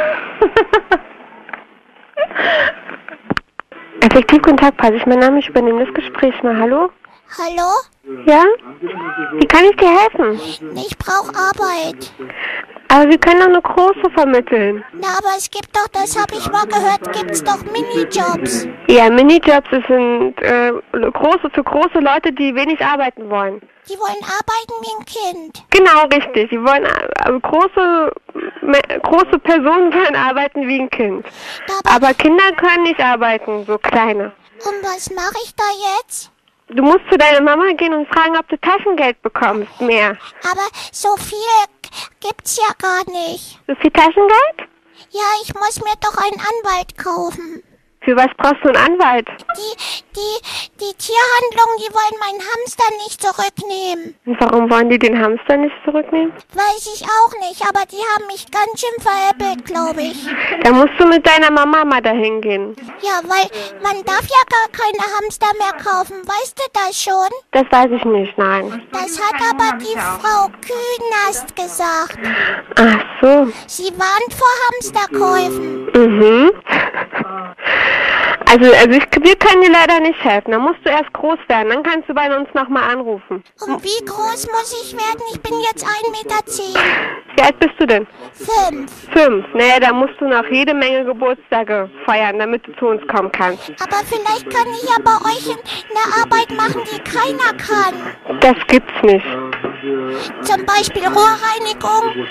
Effektiv 4.01 4.41
Kontakt, 4.43 4.79
Pass 4.79 4.93
ich 4.93 5.05
mein 5.05 5.19
Name, 5.19 5.41
ich 5.41 5.49
übernehme 5.49 5.85
das 5.85 5.93
Gespräch 5.95 6.43
mal. 6.43 6.57
Hallo? 6.59 6.91
Hallo? 7.37 7.69
Ja? 8.27 8.45
Wie 9.33 9.47
kann 9.47 9.65
ich 9.65 9.77
dir 9.77 9.89
helfen? 9.91 10.41
Ich 10.77 10.97
brauche 10.99 11.33
Arbeit. 11.35 12.13
Aber 12.89 13.09
wir 13.11 13.19
können 13.19 13.41
doch 13.41 13.47
eine 13.49 13.63
große 13.63 14.11
vermitteln. 14.15 14.85
Na, 14.93 15.09
aber 15.19 15.37
es 15.37 15.51
gibt 15.51 15.75
doch, 15.75 15.89
das 15.89 16.17
habe 16.17 16.35
ich 16.37 16.49
mal 16.53 16.67
gehört, 16.67 17.13
gibt's 17.13 17.43
doch 17.43 17.59
Minijobs. 17.65 18.69
Ja, 18.87 19.11
Minijobs 19.11 19.69
sind 19.89 20.35
äh, 20.43 20.73
große 20.93 21.51
für 21.53 21.65
große 21.65 21.99
Leute, 21.99 22.31
die 22.33 22.55
wenig 22.55 22.81
arbeiten 22.85 23.29
wollen. 23.29 23.61
Die 23.89 23.99
wollen 23.99 24.23
arbeiten 24.23 24.75
wie 24.81 24.95
ein 24.99 25.05
Kind. 25.05 25.65
Genau, 25.71 26.05
richtig. 26.07 26.51
Die 26.51 26.63
wollen 26.63 26.85
äh, 26.85 27.41
große 27.41 28.13
große 29.03 29.39
Personen 29.41 29.93
wollen 29.95 30.15
arbeiten 30.17 30.69
wie 30.69 30.81
ein 30.81 30.91
Kind. 30.91 31.27
Aber, 31.85 32.07
Aber 32.07 32.15
Kinder 32.15 32.53
können 32.57 32.85
nicht 32.85 33.01
arbeiten, 33.01 33.65
so 33.67 33.77
kleine. 33.79 34.33
und 34.65 34.83
was 34.85 35.11
mache 35.11 35.37
ich 35.45 35.55
da 35.57 35.65
jetzt? 35.99 36.31
Du 36.69 36.83
musst 36.83 37.05
zu 37.11 37.19
deiner 37.19 37.43
Mama 37.43 37.73
gehen 37.73 37.93
und 37.93 38.09
fragen, 38.09 38.37
ob 38.37 38.49
du 38.49 38.57
Taschengeld 38.59 39.21
bekommst, 39.23 39.81
mehr. 39.81 40.17
Aber 40.51 40.67
so 40.93 41.15
viel 41.17 41.39
gibt's 42.21 42.57
ja 42.57 42.73
gar 42.79 43.05
nicht. 43.11 43.61
So 43.67 43.75
viel 43.77 43.91
Taschengeld? 43.91 44.69
Ja, 45.11 45.23
ich 45.43 45.53
muss 45.55 45.79
mir 45.81 45.95
doch 46.01 46.17
einen 46.17 46.41
Anwalt 46.41 46.97
kaufen. 46.97 47.63
Für 48.05 48.17
was 48.17 48.29
brauchst 48.37 48.63
du 48.63 48.69
einen 48.69 49.01
Anwalt? 49.01 49.27
Die, 49.29 49.77
die, 50.15 50.37
die 50.79 50.95
Tierhandlung, 50.99 51.71
die 51.79 51.93
wollen 51.95 52.21
meinen 52.21 52.41
Hamster 52.41 52.85
nicht 53.03 53.23
zurücknehmen. 53.23 54.15
Und 54.27 54.41
warum 54.41 54.71
wollen 54.71 54.91
die 54.91 54.99
den 54.99 55.19
Hamster 55.19 55.57
nicht 55.57 55.75
zurücknehmen? 55.87 56.33
Weiß 56.53 56.87
ich 56.95 57.03
auch 57.03 57.33
nicht, 57.49 57.63
aber 57.63 57.81
die 57.91 58.03
haben 58.13 58.27
mich 58.27 58.45
ganz 58.51 58.79
schön 58.79 59.01
veräppelt, 59.01 59.65
glaube 59.65 60.03
ich. 60.03 60.27
Da 60.65 60.73
musst 60.73 60.93
du 60.99 61.07
mit 61.07 61.27
deiner 61.27 61.51
Mama 61.51 61.85
mal 61.85 62.01
dahin 62.01 62.41
gehen. 62.41 62.75
Ja, 63.03 63.21
weil 63.25 63.49
man 63.83 64.03
darf 64.05 64.23
ja 64.23 64.43
gar 64.49 64.69
keine 64.73 65.05
Hamster 65.17 65.49
mehr 65.59 65.73
kaufen. 65.83 66.17
Weißt 66.27 66.59
du 66.59 66.63
das 66.73 67.03
schon? 67.03 67.29
Das 67.53 67.65
weiß 67.71 67.91
ich 67.91 68.05
nicht, 68.05 68.37
nein. 68.39 68.87
Das 68.93 69.21
hat 69.21 69.35
aber 69.51 69.77
die 69.79 69.95
Frau 69.99 70.49
Künast 70.63 71.55
gesagt. 71.55 72.19
Ach 72.77 73.05
so. 73.21 73.53
Sie 73.67 73.93
warnt 73.99 74.33
vor 74.33 74.49
Hamsterkäufen. 74.71 75.87
Mhm. 75.95 76.51
Also, 78.47 78.73
also 78.73 78.91
ich, 78.91 79.05
wir 79.21 79.37
können 79.37 79.63
dir 79.63 79.73
leider 79.73 80.01
nicht 80.01 80.23
helfen. 80.23 80.53
Da 80.53 80.59
musst 80.59 80.79
du 80.85 80.91
erst 80.91 81.13
groß 81.13 81.39
werden. 81.49 81.71
Dann 81.71 81.83
kannst 81.83 82.09
du 82.09 82.15
bei 82.15 82.35
uns 82.37 82.49
nochmal 82.55 82.91
anrufen. 82.91 83.43
Und 83.67 83.83
wie 83.83 84.05
groß 84.05 84.47
muss 84.47 84.85
ich 84.85 84.93
werden? 84.93 85.23
Ich 85.33 85.41
bin 85.41 85.55
jetzt 85.61 85.85
1,10 85.85 86.11
Meter. 86.13 86.47
Zehn. 86.47 86.75
Wie 87.37 87.43
alt 87.43 87.59
bist 87.59 87.75
du 87.79 87.87
denn? 87.87 88.07
Fünf. 88.33 88.93
Fünf. 89.13 89.47
Naja, 89.55 89.81
da 89.81 89.93
musst 89.93 90.15
du 90.21 90.29
noch 90.29 90.47
jede 90.51 90.73
Menge 90.73 91.05
Geburtstage 91.05 91.91
feiern, 92.05 92.39
damit 92.39 92.67
du 92.67 92.73
zu 92.77 92.87
uns 92.87 93.05
kommen 93.09 93.33
kannst. 93.33 93.71
Aber 93.83 93.97
vielleicht 94.07 94.49
kann 94.51 94.69
ich 94.73 94.89
ja 94.89 94.97
bei 95.03 95.17
euch 95.27 95.49
eine 95.51 96.23
Arbeit 96.23 96.57
machen, 96.57 96.83
die 96.93 97.01
keiner 97.01 97.55
kann. 97.59 98.41
Das 98.41 98.57
gibt's 98.69 99.03
nicht. 99.03 99.27
Zum 100.43 100.65
Beispiel 100.67 101.03
Rohrreinigung. 101.07 102.27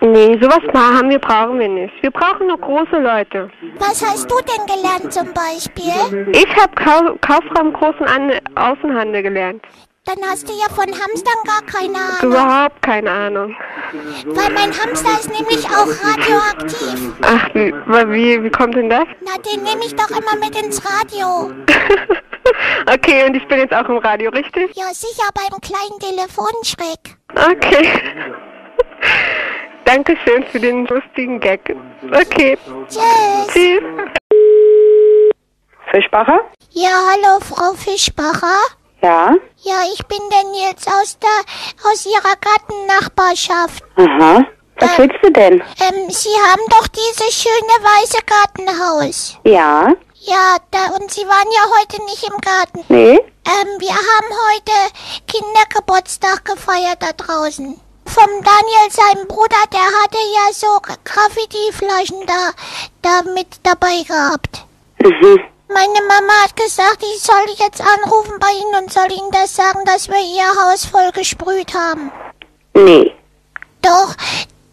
Nee, 0.00 0.38
sowas 0.40 0.62
haben 0.74 1.10
wir, 1.10 1.18
brauchen 1.18 1.58
wir 1.58 1.68
nicht. 1.68 1.94
Wir 2.02 2.10
brauchen 2.10 2.46
nur 2.46 2.58
große 2.58 2.98
Leute. 2.98 3.50
Was 3.78 4.04
hast 4.04 4.30
du 4.30 4.36
denn 4.40 4.66
gelernt 4.66 5.12
zum 5.12 5.32
Beispiel? 5.32 6.32
Ich 6.32 6.56
habe 6.56 6.74
Kau 6.74 7.14
Kauffrau 7.20 7.60
im 7.60 7.72
großen 7.72 8.06
An 8.06 8.32
Außenhandel 8.54 9.22
gelernt. 9.22 9.62
Dann 10.06 10.16
hast 10.30 10.46
du 10.46 10.52
ja 10.52 10.68
von 10.68 10.84
Hamstern 10.84 11.40
gar 11.46 11.62
keine 11.62 11.96
Ahnung. 11.96 12.32
Überhaupt 12.32 12.82
keine 12.82 13.10
Ahnung. 13.10 13.56
Weil 14.26 14.52
mein 14.52 14.70
Hamster 14.70 15.18
ist 15.18 15.30
nämlich 15.30 15.66
auch 15.66 15.88
radioaktiv. 15.88 17.14
Ach, 17.22 17.48
wie, 17.54 17.72
wie, 18.12 18.44
wie 18.44 18.50
kommt 18.50 18.74
denn 18.76 18.90
das? 18.90 19.06
Na, 19.22 19.32
den 19.50 19.62
nehme 19.62 19.82
ich 19.86 19.94
doch 19.94 20.10
immer 20.10 20.44
mit 20.44 20.60
ins 20.62 20.82
Radio. 20.84 21.52
okay, 22.92 23.26
und 23.26 23.36
ich 23.36 23.46
bin 23.48 23.58
jetzt 23.58 23.74
auch 23.74 23.88
im 23.88 23.98
Radio, 23.98 24.30
richtig? 24.30 24.74
Ja, 24.76 24.92
sicher 24.92 25.28
beim 25.34 25.60
kleinen 25.60 25.98
Telefonschreck. 26.00 27.16
Okay. 27.30 27.88
Dankeschön 29.84 30.44
für 30.50 30.60
den 30.60 30.86
lustigen 30.86 31.40
Gag. 31.40 31.60
Okay. 32.10 32.56
Tschüss. 32.88 33.52
Tschüss. 33.52 33.82
Fischbacher? 35.90 36.40
Ja, 36.70 36.90
hallo, 37.10 37.40
Frau 37.40 37.74
Fischbacher. 37.74 38.58
Ja. 39.02 39.34
Ja, 39.58 39.74
ich 39.92 40.04
bin 40.06 40.18
der 40.32 40.50
Nils 40.50 40.86
aus 40.86 41.18
der, 41.18 41.90
aus 41.90 42.06
Ihrer 42.06 42.34
Gartennachbarschaft. 42.40 43.84
Aha. 43.96 44.44
Was 44.80 44.98
willst 44.98 45.16
du 45.22 45.30
denn? 45.30 45.54
Ähm, 45.60 46.10
Sie 46.10 46.34
haben 46.50 46.62
doch 46.70 46.88
dieses 46.88 47.42
schöne 47.42 47.76
weiße 47.84 48.18
Gartenhaus. 48.26 49.38
Ja. 49.44 49.92
Ja, 50.26 50.56
da, 50.70 50.94
und 50.96 51.10
Sie 51.10 51.20
waren 51.26 51.50
ja 51.52 51.60
heute 51.78 52.02
nicht 52.04 52.24
im 52.24 52.38
Garten. 52.40 52.84
Nee. 52.88 53.18
Ähm, 53.18 53.68
wir 53.78 53.90
haben 53.90 54.30
heute 54.48 54.72
Kindergeburtstag 55.26 56.46
gefeiert 56.46 56.96
da 57.00 57.12
draußen. 57.12 57.78
Vom 58.06 58.30
Daniel, 58.42 58.90
seinem 58.90 59.28
Bruder, 59.28 59.56
der 59.70 59.80
hatte 59.80 60.16
ja 60.16 60.52
so 60.52 60.66
Graffiti-Flaschen 61.04 62.26
da, 62.26 62.50
da 63.02 63.30
mit 63.34 63.48
dabei 63.64 64.02
gehabt. 64.08 64.64
Mhm. 65.02 65.40
Meine 65.68 66.06
Mama 66.08 66.32
hat 66.44 66.56
gesagt, 66.56 67.02
ich 67.02 67.20
soll 67.20 67.44
jetzt 67.58 67.82
anrufen 67.82 68.38
bei 68.40 68.48
Ihnen 68.62 68.82
und 68.84 68.92
soll 68.92 69.12
Ihnen 69.12 69.30
das 69.30 69.54
sagen, 69.54 69.84
dass 69.84 70.08
wir 70.08 70.16
Ihr 70.16 70.48
Haus 70.62 70.86
voll 70.86 71.10
gesprüht 71.12 71.74
haben. 71.74 72.10
Nee. 72.72 73.12
Doch, 73.82 74.14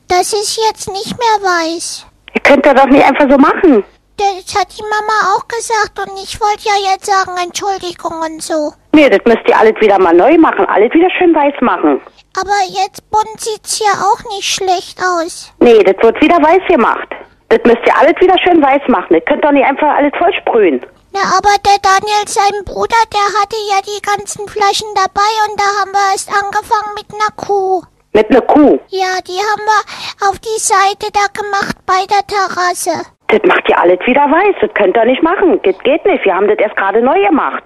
das 0.08 0.32
ist 0.32 0.58
jetzt 0.70 0.90
nicht 0.90 1.18
mehr 1.18 1.50
weiß. 1.50 2.06
Ihr 2.36 2.42
könnt 2.42 2.66
das 2.66 2.74
doch 2.76 2.86
nicht 2.86 3.04
einfach 3.04 3.30
so 3.30 3.38
machen. 3.38 3.84
Das 4.22 4.56
hat 4.56 4.68
die 4.78 4.84
Mama 4.84 5.34
auch 5.34 5.48
gesagt 5.48 5.98
und 5.98 6.16
ich 6.22 6.40
wollte 6.40 6.70
ja 6.70 6.92
jetzt 6.92 7.08
sagen 7.08 7.32
Entschuldigung 7.44 8.22
und 8.22 8.44
so. 8.44 8.72
Nee, 8.92 9.10
das 9.10 9.22
müsst 9.26 9.48
ihr 9.48 9.58
alles 9.58 9.74
wieder 9.82 9.98
mal 9.98 10.14
neu 10.14 10.38
machen. 10.38 10.64
Alles 10.68 10.94
wieder 10.94 11.10
schön 11.18 11.34
weiß 11.34 11.56
machen. 11.62 12.00
Aber 12.38 12.60
jetzt 12.70 13.02
bunt 13.10 13.40
sieht's 13.40 13.78
hier 13.78 13.92
auch 13.92 14.22
nicht 14.36 14.48
schlecht 14.48 15.00
aus. 15.02 15.52
Nee, 15.60 15.82
das 15.84 15.96
wird 16.04 16.22
wieder 16.22 16.38
weiß 16.38 16.62
gemacht. 16.70 17.08
Das 17.50 17.60
müsst 17.66 17.82
ihr 17.88 17.98
alles 17.98 18.14
wieder 18.22 18.38
schön 18.46 18.62
weiß 18.62 18.84
machen. 18.90 19.16
Ihr 19.16 19.22
könnt 19.22 19.44
doch 19.44 19.52
nicht 19.52 19.66
einfach 19.66 19.90
alles 19.96 20.14
vollsprühen. 20.20 20.86
Na, 21.14 21.22
aber 21.38 21.58
der 21.66 21.80
Daniel, 21.82 22.28
sein 22.28 22.64
Bruder, 22.64 23.02
der 23.12 23.42
hatte 23.42 23.58
ja 23.74 23.82
die 23.82 24.02
ganzen 24.06 24.48
Flaschen 24.48 24.88
dabei 24.94 25.32
und 25.50 25.60
da 25.60 25.66
haben 25.82 25.92
wir 25.92 26.12
erst 26.14 26.30
angefangen 26.30 26.94
mit 26.94 27.08
einer 27.10 27.36
Kuh. 27.36 27.82
Mit 28.14 28.30
einer 28.30 28.42
Kuh. 28.42 28.78
Ja, 28.90 29.18
die 29.26 29.40
haben 29.40 29.66
wir 29.66 30.30
auf 30.30 30.38
die 30.38 30.60
Seite 30.60 31.10
da 31.12 31.26
gemacht 31.34 31.76
bei 31.88 32.06
der 32.06 32.28
Terrasse. 32.28 33.06
Das 33.32 33.40
macht 33.46 33.68
ihr 33.70 33.80
alles 33.80 34.00
wieder 34.06 34.30
weiß. 34.30 34.56
Das 34.60 34.74
könnt 34.74 34.98
ihr 34.98 35.06
nicht 35.06 35.24
machen. 35.24 35.60
Das 35.64 35.78
geht 35.80 36.06
nicht. 36.06 36.26
Wir 36.26 36.36
haben 36.36 36.48
das 36.50 36.58
erst 36.60 36.76
gerade 36.76 37.02
neu 37.02 37.26
gemacht. 37.26 37.64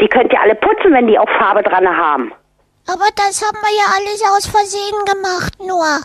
Die 0.00 0.06
könnt 0.06 0.32
ihr 0.32 0.40
alle 0.40 0.54
putzen, 0.54 0.92
wenn 0.92 1.08
die 1.08 1.18
auch 1.18 1.28
Farbe 1.38 1.62
dran 1.64 1.88
haben. 1.88 2.32
Aber 2.86 3.08
das 3.16 3.42
haben 3.42 3.58
wir 3.60 3.74
ja 3.76 3.86
alles 3.96 4.22
aus 4.32 4.46
Versehen 4.46 5.04
gemacht, 5.04 5.52
nur. 5.58 6.00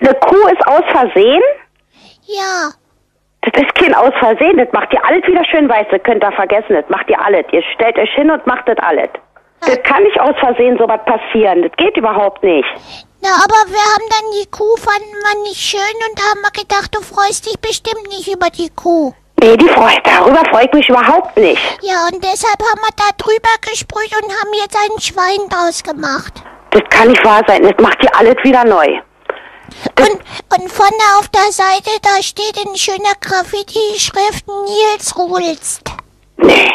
Eine 0.00 0.14
Kuh 0.18 0.48
ist 0.48 0.66
aus 0.66 0.82
Versehen? 0.88 1.42
Ja. 2.26 2.72
Das 3.42 3.62
ist 3.62 3.74
kein 3.76 3.94
aus 3.94 4.12
Versehen. 4.18 4.56
Das 4.58 4.70
macht 4.72 4.92
ihr 4.92 5.04
alles 5.04 5.24
wieder 5.26 5.44
schön 5.44 5.68
weiß. 5.68 5.86
Das 5.92 6.02
könnt 6.02 6.24
ihr 6.24 6.32
vergessen. 6.32 6.74
Das 6.74 6.88
macht 6.88 7.08
ihr 7.08 7.20
alles. 7.20 7.46
Ihr 7.52 7.62
stellt 7.74 7.96
euch 7.98 8.12
hin 8.14 8.30
und 8.30 8.44
macht 8.46 8.68
das 8.68 8.78
alles. 8.78 9.08
Das 9.60 9.82
kann 9.82 10.02
nicht 10.02 10.20
aus 10.20 10.34
Versehen 10.38 10.76
sowas 10.78 11.00
passieren. 11.06 11.62
Das 11.62 11.72
geht 11.76 11.96
überhaupt 11.96 12.42
nicht. 12.42 12.66
Na, 13.22 13.30
aber 13.42 13.70
wir 13.72 13.80
haben 13.80 14.04
dann 14.10 14.30
die 14.40 14.50
Kuh 14.50 14.76
fanden 14.76 15.16
wir 15.24 15.42
nicht 15.42 15.60
schön 15.60 15.80
und 16.10 16.20
haben 16.30 16.40
wir 16.42 16.50
gedacht, 16.62 16.94
du 16.94 17.00
freust 17.00 17.46
dich 17.46 17.58
bestimmt 17.60 18.06
nicht 18.08 18.28
über 18.28 18.50
die 18.50 18.70
Kuh. 18.70 19.12
Nee, 19.40 19.56
die 19.56 19.68
Freude, 19.68 20.00
darüber 20.04 20.42
freue 20.50 20.66
ich 20.66 20.72
mich 20.72 20.88
überhaupt 20.88 21.36
nicht. 21.36 21.60
Ja, 21.82 22.06
und 22.06 22.22
deshalb 22.22 22.58
haben 22.60 22.80
wir 22.80 22.94
da 22.96 23.10
drüber 23.18 23.48
gesprüht 23.70 24.12
und 24.22 24.30
haben 24.30 24.52
jetzt 24.54 24.76
ein 24.76 25.00
Schwein 25.00 25.48
draus 25.48 25.82
gemacht. 25.82 26.32
Das 26.70 26.82
kann 26.90 27.08
nicht 27.08 27.24
wahr 27.24 27.42
sein. 27.46 27.62
Das 27.62 27.74
macht 27.78 28.02
ihr 28.02 28.14
alles 28.16 28.36
wieder 28.42 28.64
neu. 28.64 29.00
Und, 29.98 30.20
und 30.54 30.72
vorne 30.72 31.18
auf 31.18 31.28
der 31.28 31.52
Seite, 31.52 31.90
da 32.02 32.22
steht 32.22 32.56
in 32.64 32.76
schöner 32.76 33.14
Graffiti-Schrift 33.20 34.46
Nils 34.46 35.16
Ruhlst. 35.16 35.82
Nee, 36.36 36.70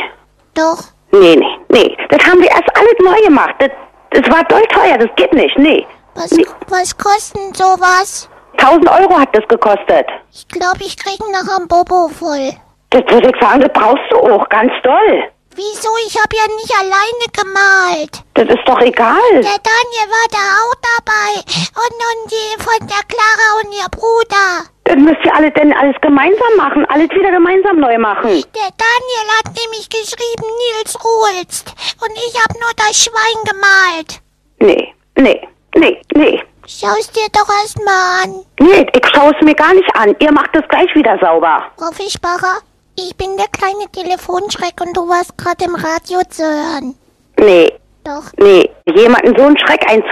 Doch. 0.53 0.83
Nee, 1.11 1.35
nee, 1.35 1.57
nee. 1.69 1.97
Das 2.09 2.25
haben 2.25 2.41
wir 2.41 2.49
erst 2.49 2.75
alles 2.75 2.95
neu 3.03 3.21
gemacht. 3.27 3.55
Das, 3.59 3.69
das 4.11 4.31
war 4.31 4.43
doll 4.45 4.63
teuer, 4.73 4.97
das 4.97 5.09
geht 5.15 5.33
nicht, 5.33 5.57
nee. 5.57 5.85
Was, 6.15 6.31
was 6.67 6.97
kostet 6.97 7.55
sowas? 7.55 8.29
1000 8.57 8.89
Euro 8.89 9.17
hat 9.17 9.29
das 9.33 9.47
gekostet. 9.47 10.07
Ich 10.33 10.47
glaube, 10.47 10.79
ich 10.81 10.97
krieg 10.97 11.19
noch 11.19 11.57
am 11.57 11.67
Bobo 11.67 12.09
voll. 12.09 12.51
Das 12.89 13.03
würde 13.09 13.31
ich 13.33 13.41
sagen, 13.41 13.61
das 13.61 13.71
brauchst 13.73 14.03
du 14.11 14.17
auch, 14.17 14.47
ganz 14.49 14.71
doll. 14.83 15.23
Wieso? 15.55 15.89
Ich 16.07 16.15
habe 16.15 16.35
ja 16.35 16.47
nicht 16.55 16.73
alleine 16.79 17.25
gemalt. 17.35 18.23
Das 18.35 18.47
ist 18.47 18.65
doch 18.65 18.79
egal. 18.79 19.31
Der 19.33 19.59
Daniel 19.59 20.07
war 20.07 20.27
da 20.31 20.43
auch 20.63 20.75
dabei. 20.95 21.41
Und, 21.75 21.97
und 22.09 22.31
die 22.31 22.63
von 22.63 22.87
der 22.87 23.03
Clara 23.07 23.47
und 23.61 23.73
ihr 23.73 23.89
Bruder. 23.91 24.71
Das 24.85 24.95
müsst 24.95 25.23
ihr 25.25 25.35
alle 25.35 25.51
denn 25.51 25.73
alles 25.73 25.95
gemeinsam 26.01 26.55
machen, 26.57 26.85
alles 26.85 27.09
wieder 27.11 27.31
gemeinsam 27.31 27.79
neu 27.79 27.97
machen. 27.97 28.29
Der 28.29 28.71
Daniel 28.79 29.27
hat 29.39 29.50
nämlich 29.71 29.89
geschrieben, 29.89 30.45
Nils 30.75 30.97
Ruhlst. 31.03 31.73
Und 32.01 32.11
ich 32.15 32.35
habe 32.41 32.59
nur 32.59 32.71
das 32.77 32.97
Schwein 32.97 33.43
gemalt. 33.45 34.21
Nee, 34.59 34.93
nee, 35.15 35.47
nee, 35.75 36.01
nee. 36.15 36.43
Schau's 36.67 37.11
dir 37.11 37.27
doch 37.33 37.47
erst 37.61 37.83
mal 37.83 38.23
an. 38.23 38.45
Nee, 38.59 38.85
ich 38.93 39.07
schaue 39.13 39.33
es 39.35 39.45
mir 39.45 39.55
gar 39.55 39.73
nicht 39.73 39.95
an. 39.95 40.15
Ihr 40.19 40.31
macht 40.31 40.55
es 40.55 40.67
gleich 40.69 40.93
wieder 40.95 41.17
sauber. 41.19 41.63
Frau 41.77 41.91
Fischbacher, 41.91 42.59
ich 42.95 43.15
bin 43.17 43.35
der 43.35 43.47
kleine 43.47 43.89
Telefonschreck 43.91 44.79
und 44.79 44.95
du 44.95 45.07
warst 45.07 45.37
gerade 45.37 45.65
im 45.65 45.75
Radio 45.75 46.21
zu 46.29 46.43
hören. 46.43 46.95
Nee, 47.37 47.73
Doch. 48.03 48.23
nee. 48.37 48.69
Jemanden 48.85 49.35
so 49.37 49.43
einen 49.45 49.57
Schreck 49.57 49.89
einzu... 49.89 50.09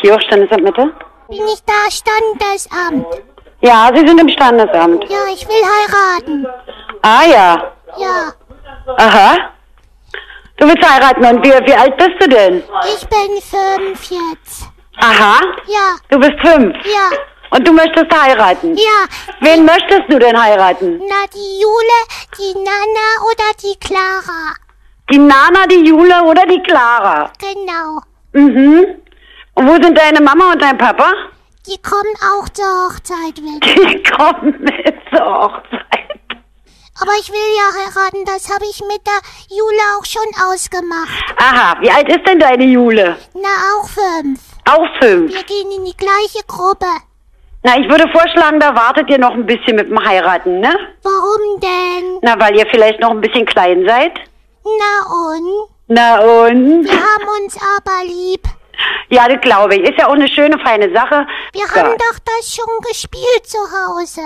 Pio, 0.00 0.18
Standesamt 0.20 0.64
Mitte? 0.64 0.92
Bin 1.28 1.46
ich 1.46 1.62
da 1.64 1.90
Standesamt? 1.90 3.06
Ja, 3.60 3.90
Sie 3.94 4.06
sind 4.06 4.18
im 4.20 4.28
Standesamt. 4.28 5.04
Ja, 5.10 5.18
ich 5.32 5.46
will 5.46 5.62
heiraten. 5.74 6.46
Ah 7.02 7.24
ja. 7.26 7.72
Ja, 7.98 8.32
Aha. 8.96 9.36
Du 10.56 10.66
willst 10.66 10.88
heiraten 10.88 11.24
und 11.24 11.44
wie, 11.44 11.50
wie 11.66 11.74
alt 11.74 11.96
bist 11.96 12.12
du 12.20 12.28
denn? 12.28 12.62
ich 12.94 13.06
bin 13.08 13.40
fünf 13.40 14.10
jetzt. 14.10 14.64
Aha. 14.98 15.40
Ja, 15.66 15.96
Du 16.10 16.18
bist 16.18 16.34
fünf. 16.44 16.74
ja, 16.86 17.16
Und 17.50 17.66
du 17.66 17.72
möchtest 17.72 18.06
heiraten. 18.14 18.76
ja. 18.76 18.98
Wen 19.40 19.64
möchtest 19.64 20.02
du 20.08 20.18
denn 20.18 20.40
heiraten? 20.40 21.00
Na, 21.08 21.26
die 21.34 21.60
Jule, 21.62 21.98
die 22.38 22.54
Nana 22.58 23.08
oder 23.30 23.50
die 23.62 23.78
Clara? 23.80 24.54
Die 25.10 25.18
Nana, 25.18 25.66
die 25.66 25.84
Jule 25.86 26.22
oder 26.24 26.44
die 26.46 26.62
Clara? 26.62 27.30
Genau. 27.38 28.00
Mhm. 28.32 28.84
Und 29.54 29.66
wo 29.68 29.72
sind 29.82 29.96
deine 29.98 30.20
Mama 30.20 30.52
und 30.52 30.62
dein 30.62 30.76
Papa? 30.78 31.10
Die 31.66 31.80
kommen 31.82 32.14
auch 32.32 32.48
zur 32.48 32.64
Hochzeit 32.64 33.36
weg. 33.36 33.60
Die 33.92 34.02
kommen 34.10 34.60
mit 34.60 34.94
zur 35.12 35.24
Hochzeit. 35.26 35.86
Aber 37.02 37.12
ich 37.18 37.30
will 37.30 37.56
ja 37.56 37.80
heiraten, 37.80 38.24
das 38.26 38.52
habe 38.52 38.64
ich 38.64 38.80
mit 38.80 39.00
der 39.06 39.20
Jule 39.56 39.80
auch 39.96 40.04
schon 40.04 40.50
ausgemacht. 40.52 41.34
Aha, 41.38 41.76
wie 41.80 41.90
alt 41.90 42.08
ist 42.08 42.26
denn 42.26 42.38
deine 42.38 42.64
Jule? 42.64 43.16
Na, 43.34 43.48
auch 43.78 43.88
fünf. 43.88 44.40
Auch 44.66 44.86
fünf. 45.00 45.32
Wir 45.32 45.44
gehen 45.44 45.70
in 45.78 45.84
die 45.86 45.96
gleiche 45.96 46.44
Gruppe. 46.46 46.86
Na, 47.62 47.78
ich 47.78 47.88
würde 47.88 48.08
vorschlagen, 48.10 48.60
da 48.60 48.74
wartet 48.74 49.08
ihr 49.10 49.18
noch 49.18 49.32
ein 49.32 49.46
bisschen 49.46 49.76
mit 49.76 49.88
dem 49.88 50.02
Heiraten, 50.02 50.60
ne? 50.60 50.74
Warum 51.02 51.60
denn? 51.60 52.18
Na, 52.22 52.38
weil 52.38 52.56
ihr 52.56 52.66
vielleicht 52.70 53.00
noch 53.00 53.10
ein 53.10 53.20
bisschen 53.20 53.46
klein 53.46 53.84
seid. 53.86 54.12
Na 54.64 55.32
und? 55.32 55.68
Na 55.88 56.20
und? 56.20 56.84
Wir 56.84 56.92
haben 56.92 57.42
uns 57.42 57.56
aber 57.76 58.04
lieb. 58.04 58.42
Ja, 59.08 59.28
das 59.28 59.40
glaube 59.40 59.74
ich. 59.76 59.82
Ist 59.88 59.98
ja 59.98 60.06
auch 60.08 60.14
eine 60.14 60.28
schöne, 60.28 60.58
feine 60.60 60.92
Sache. 60.94 61.26
Wir 61.52 61.62
Ja. 61.66 61.74
haben 61.74 61.96
doch 61.98 62.18
das 62.24 62.54
schon 62.54 62.78
gespielt 62.88 63.44
zu 63.46 63.58
Hause. 63.58 64.22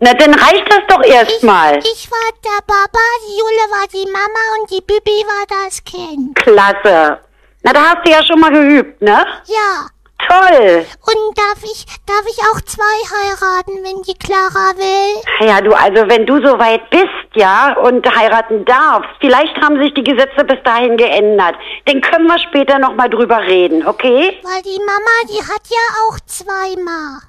Na, 0.00 0.12
dann 0.14 0.34
reicht 0.34 0.64
das 0.68 0.80
doch 0.88 1.00
Ich, 1.04 1.12
erstmal. 1.12 1.78
ich 1.78 2.10
war 2.10 2.32
der 2.44 2.60
Papa, 2.66 2.98
die 3.26 3.38
Jule 3.38 3.70
war 3.70 3.86
die 3.92 4.10
Mama 4.10 4.60
und 4.60 4.70
die 4.70 4.80
Bibi 4.80 5.24
war 5.26 5.46
das 5.64 5.84
Kind. 5.84 6.34
Klasse. 6.34 7.20
Na, 7.62 7.72
da 7.72 7.80
hast 7.90 8.04
du 8.04 8.10
ja 8.10 8.24
schon 8.24 8.40
mal 8.40 8.50
geübt, 8.50 9.00
ne? 9.00 9.24
Ja. 9.46 9.86
Toll. 10.28 10.86
Und 11.00 11.38
darf 11.38 11.62
ich, 11.62 11.84
darf 12.06 12.24
ich 12.26 12.38
auch 12.50 12.60
zwei 12.62 12.82
heiraten, 13.10 13.82
wenn 13.84 14.02
die 14.02 14.14
Clara 14.14 14.72
will? 14.76 15.46
Ja, 15.48 15.60
du, 15.60 15.72
also 15.72 16.08
wenn 16.08 16.26
du 16.26 16.36
so 16.46 16.58
weit 16.58 16.88
bist, 16.90 17.08
ja, 17.34 17.74
und 17.82 18.06
heiraten 18.06 18.64
darfst, 18.64 19.10
vielleicht 19.20 19.54
haben 19.62 19.82
sich 19.82 19.92
die 19.94 20.04
Gesetze 20.04 20.44
bis 20.44 20.62
dahin 20.64 20.96
geändert. 20.96 21.56
Dann 21.86 22.00
können 22.00 22.26
wir 22.26 22.38
später 22.38 22.78
nochmal 22.78 23.10
drüber 23.10 23.38
reden, 23.40 23.86
okay? 23.86 24.38
Weil 24.42 24.62
die 24.62 24.78
Mama, 24.78 25.16
die 25.28 25.42
hat 25.42 25.62
ja 25.68 26.08
auch 26.08 26.20
zweimal. 26.26 27.20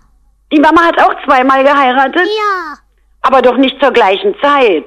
Die 0.52 0.60
Mama 0.60 0.82
hat 0.84 1.02
auch 1.02 1.16
zweimal 1.26 1.64
geheiratet, 1.64 2.28
Ja. 2.28 2.78
aber 3.22 3.42
doch 3.42 3.58
nicht 3.58 3.80
zur 3.82 3.92
gleichen 3.92 4.36
Zeit. 4.42 4.86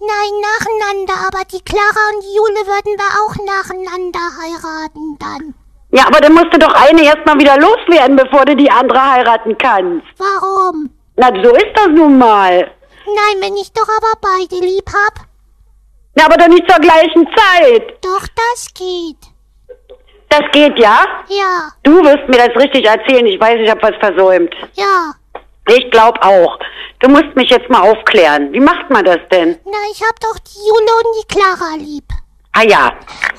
Nein, 0.00 0.32
nacheinander, 0.42 1.14
aber 1.28 1.44
die 1.44 1.62
Clara 1.62 2.02
und 2.14 2.22
die 2.22 2.36
Jule 2.36 2.66
würden 2.66 2.96
wir 2.96 3.10
auch 3.22 3.34
nacheinander 3.44 4.20
heiraten 4.40 5.18
dann. 5.18 5.54
Ja, 5.90 6.06
aber 6.06 6.20
dann 6.20 6.34
musst 6.34 6.52
du 6.52 6.58
doch 6.58 6.72
eine 6.74 7.02
erstmal 7.02 7.38
wieder 7.38 7.56
loswerden, 7.58 8.16
bevor 8.16 8.44
du 8.44 8.54
die 8.54 8.70
andere 8.70 9.00
heiraten 9.12 9.56
kannst. 9.56 10.06
Warum? 10.18 10.90
Na, 11.16 11.28
so 11.42 11.50
ist 11.54 11.72
das 11.74 11.88
nun 11.88 12.18
mal. 12.18 12.70
Nein, 13.06 13.36
wenn 13.40 13.56
ich 13.56 13.72
doch 13.72 13.88
aber 13.88 14.12
beide 14.20 14.64
lieb 14.64 14.84
hab. 14.88 15.24
Na, 16.14 16.26
aber 16.26 16.36
doch 16.36 16.48
nicht 16.48 16.70
zur 16.70 16.80
gleichen 16.80 17.26
Zeit. 17.36 18.04
Doch, 18.04 18.26
das 18.36 18.72
geht. 18.74 19.16
Das 20.28 20.42
geht, 20.52 20.78
ja? 20.78 21.06
Ja, 21.28 21.70
Du 21.84 22.02
wirst 22.04 22.28
mir 22.28 22.36
das 22.46 22.54
richtig 22.62 22.84
erzählen. 22.84 23.24
Ich 23.26 23.40
weiß, 23.40 23.56
ich 23.62 23.70
habe 23.70 23.82
was 23.82 23.96
versäumt. 23.98 24.54
ja. 24.74 25.12
Ich 25.70 25.90
glaub 25.90 26.18
auch. 26.24 26.58
Du 27.00 27.10
musst 27.10 27.36
mich 27.36 27.50
jetzt 27.50 27.68
mal 27.68 27.82
aufklären. 27.82 28.50
Wie 28.54 28.60
macht 28.60 28.88
man 28.88 29.04
das 29.04 29.18
denn? 29.30 29.58
Na, 29.66 29.76
ich 29.92 30.00
hab 30.02 30.18
doch 30.18 30.38
die 30.38 30.66
Jule 30.66 30.92
und 30.96 31.14
die 31.20 31.34
Clara 31.34 31.74
lieb. 31.76 32.04
Ah 32.58 32.64
ja. 32.64 32.86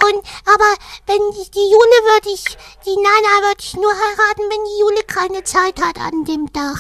Und, 0.08 0.24
aber 0.46 0.72
wenn 1.08 1.20
die, 1.32 1.52
die 1.52 1.70
Jule 1.72 1.98
würde 2.08 2.30
ich, 2.34 2.46
die 2.86 2.96
Nana 2.96 3.48
würde 3.48 3.60
ich 3.60 3.74
nur 3.76 3.92
heiraten, 3.92 4.44
wenn 4.50 4.64
die 4.64 4.80
Jule 4.80 5.04
keine 5.06 5.44
Zeit 5.44 5.76
hat 5.82 5.98
an 6.00 6.24
dem 6.24 6.52
Tag. 6.54 6.78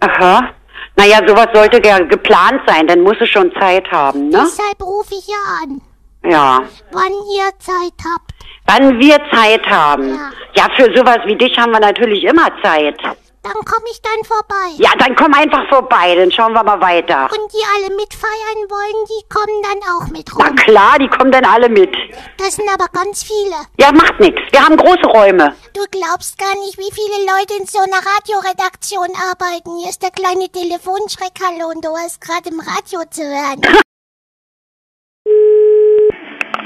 Aha. 0.00 0.50
Naja, 0.96 1.20
sowas 1.26 1.46
sollte 1.54 1.80
ja 1.86 1.98
geplant 2.00 2.60
sein. 2.66 2.86
Dann 2.88 3.02
muss 3.02 3.16
es 3.20 3.28
schon 3.28 3.52
Zeit 3.60 3.88
haben, 3.92 4.28
ne? 4.30 4.42
Deshalb 4.44 4.82
rufe 4.82 5.14
ich 5.14 5.26
ja 5.28 5.36
an, 5.62 5.80
Ja. 6.28 6.60
wann 6.90 7.12
ihr 7.32 7.50
Zeit 7.60 7.94
habt. 8.04 8.32
Wann 8.66 8.98
wir 8.98 9.18
Zeit 9.32 9.64
haben. 9.66 10.08
Ja. 10.14 10.30
Ja, 10.54 10.66
für 10.76 10.92
sowas 10.96 11.18
wie 11.26 11.36
dich 11.36 11.56
haben 11.58 11.70
wir 11.72 11.80
natürlich 11.80 12.24
immer 12.24 12.48
Zeit. 12.62 12.98
Dann 13.44 13.54
komme 13.64 13.86
ich 13.90 14.00
dann 14.00 14.24
vorbei. 14.24 14.70
Ja, 14.76 14.90
dann 14.98 15.16
komm 15.16 15.34
einfach 15.34 15.68
vorbei. 15.68 16.14
Dann 16.14 16.30
schauen 16.30 16.52
wir 16.52 16.62
mal 16.62 16.80
weiter. 16.80 17.24
Und 17.24 17.52
die 17.52 17.64
alle 17.74 17.90
mitfeiern 17.96 18.60
wollen, 18.70 19.04
die 19.10 19.28
kommen 19.28 19.62
dann 19.62 19.80
auch 19.90 20.06
mit 20.12 20.30
Na 20.38 20.46
rum. 20.46 20.54
klar, 20.56 20.96
die 21.00 21.08
kommen 21.08 21.32
dann 21.32 21.44
alle 21.44 21.68
mit. 21.68 21.92
Das 22.38 22.54
sind 22.54 22.68
aber 22.72 22.86
ganz 22.92 23.24
viele. 23.24 23.56
Ja, 23.80 23.90
macht 23.90 24.20
nix. 24.20 24.40
Wir 24.52 24.64
haben 24.64 24.76
große 24.76 25.06
Räume. 25.06 25.56
Du 25.74 25.82
glaubst 25.90 26.38
gar 26.38 26.54
nicht, 26.60 26.78
wie 26.78 26.92
viele 26.92 27.26
Leute 27.32 27.54
in 27.58 27.66
so 27.66 27.80
einer 27.80 27.98
Radioredaktion 28.14 29.08
arbeiten. 29.30 29.76
Hier 29.80 29.90
ist 29.90 30.02
der 30.04 30.12
kleine 30.12 30.48
Telefonschreck. 30.48 31.32
Hallo, 31.44 31.70
und 31.74 31.84
du 31.84 31.88
hast 31.96 32.20
gerade 32.20 32.48
im 32.48 32.60
Radio 32.60 33.02
zu 33.10 33.22
hören. 33.22 33.60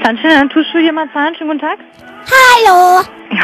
Zahnstein, 0.03 0.49
tust 0.51 0.69
du 0.73 0.79
hier 0.79 0.93
mal 0.93 1.09
Zahn? 1.11 1.33
Schönen 1.35 1.49
guten 1.57 1.61
Tag. 1.61 1.79
Hallo, 2.29 3.01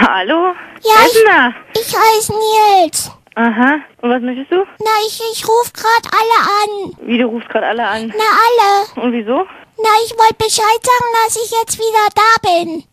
Hallo? 0.07 0.53
Ja, 0.83 0.93
ich- 1.05 1.81
ich 1.81 1.95
heiße 1.97 2.33
Nils. 2.33 3.11
Aha. 3.35 3.79
Und 4.01 4.09
was 4.09 4.21
möchtest 4.21 4.51
du? 4.51 4.57
Na, 4.79 4.91
ich, 5.07 5.19
ich 5.31 5.47
ruf 5.47 5.73
grad 5.73 6.05
alle 6.13 6.37
an. 6.61 7.07
Wie, 7.07 7.17
du 7.17 7.25
rufst 7.25 7.49
gerade 7.49 7.67
alle 7.67 7.87
an. 7.87 8.13
Na, 8.15 8.23
alle. 8.45 9.05
Und 9.05 9.13
wieso? 9.13 9.45
Na, 9.77 9.89
ich 10.05 10.11
wollte 10.11 10.35
Bescheid 10.37 10.79
sagen, 10.81 11.09
dass 11.25 11.35
ich 11.35 11.51
jetzt 11.51 11.79
wieder 11.79 12.07
da 12.13 12.31
bin. 12.47 12.83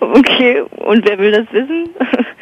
okay, 0.18 0.62
und 0.78 1.06
wer 1.06 1.18
will 1.18 1.32
das 1.32 1.52
wissen? 1.52 1.90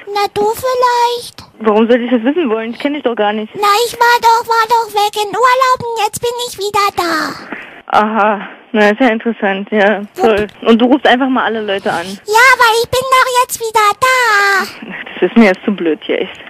Na, 0.06 0.26
du 0.34 0.42
vielleicht? 0.42 1.44
Warum 1.60 1.88
soll 1.88 2.00
ich 2.00 2.10
das 2.10 2.22
wissen 2.22 2.50
wollen? 2.50 2.72
Ich 2.72 2.78
kenne 2.78 2.96
dich 2.96 3.04
doch 3.04 3.14
gar 3.14 3.32
nicht. 3.32 3.52
Na, 3.54 3.68
ich 3.86 3.92
war 3.94 4.18
doch, 4.20 4.48
war 4.48 4.66
doch 4.68 4.92
weg 4.94 5.22
in 5.22 5.28
Urlaub 5.28 5.80
und 5.80 6.04
jetzt 6.04 6.20
bin 6.20 6.30
ich 6.48 6.58
wieder 6.58 6.88
da. 6.96 7.98
Aha. 7.98 8.48
Na, 8.72 8.88
ist 8.88 9.00
ja 9.00 9.08
interessant, 9.08 9.68
ja. 9.70 10.02
Toll. 10.18 10.46
Und 10.62 10.80
du 10.80 10.86
rufst 10.86 11.06
einfach 11.06 11.28
mal 11.28 11.44
alle 11.44 11.60
Leute 11.60 11.92
an. 11.92 12.06
Ja, 12.06 12.48
weil 12.58 12.82
ich 12.82 12.90
bin 12.90 13.00
doch 13.00 13.42
jetzt 13.42 13.60
wieder 13.60 13.90
da. 14.00 14.94
Das 15.20 15.30
ist 15.30 15.36
mir 15.36 15.46
jetzt 15.46 15.64
zu 15.64 15.72
blöd 15.72 16.00
hier, 16.02 16.22
echt. 16.22 16.40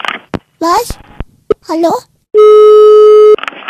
Was? 0.60 0.98
Hallo? 1.68 1.92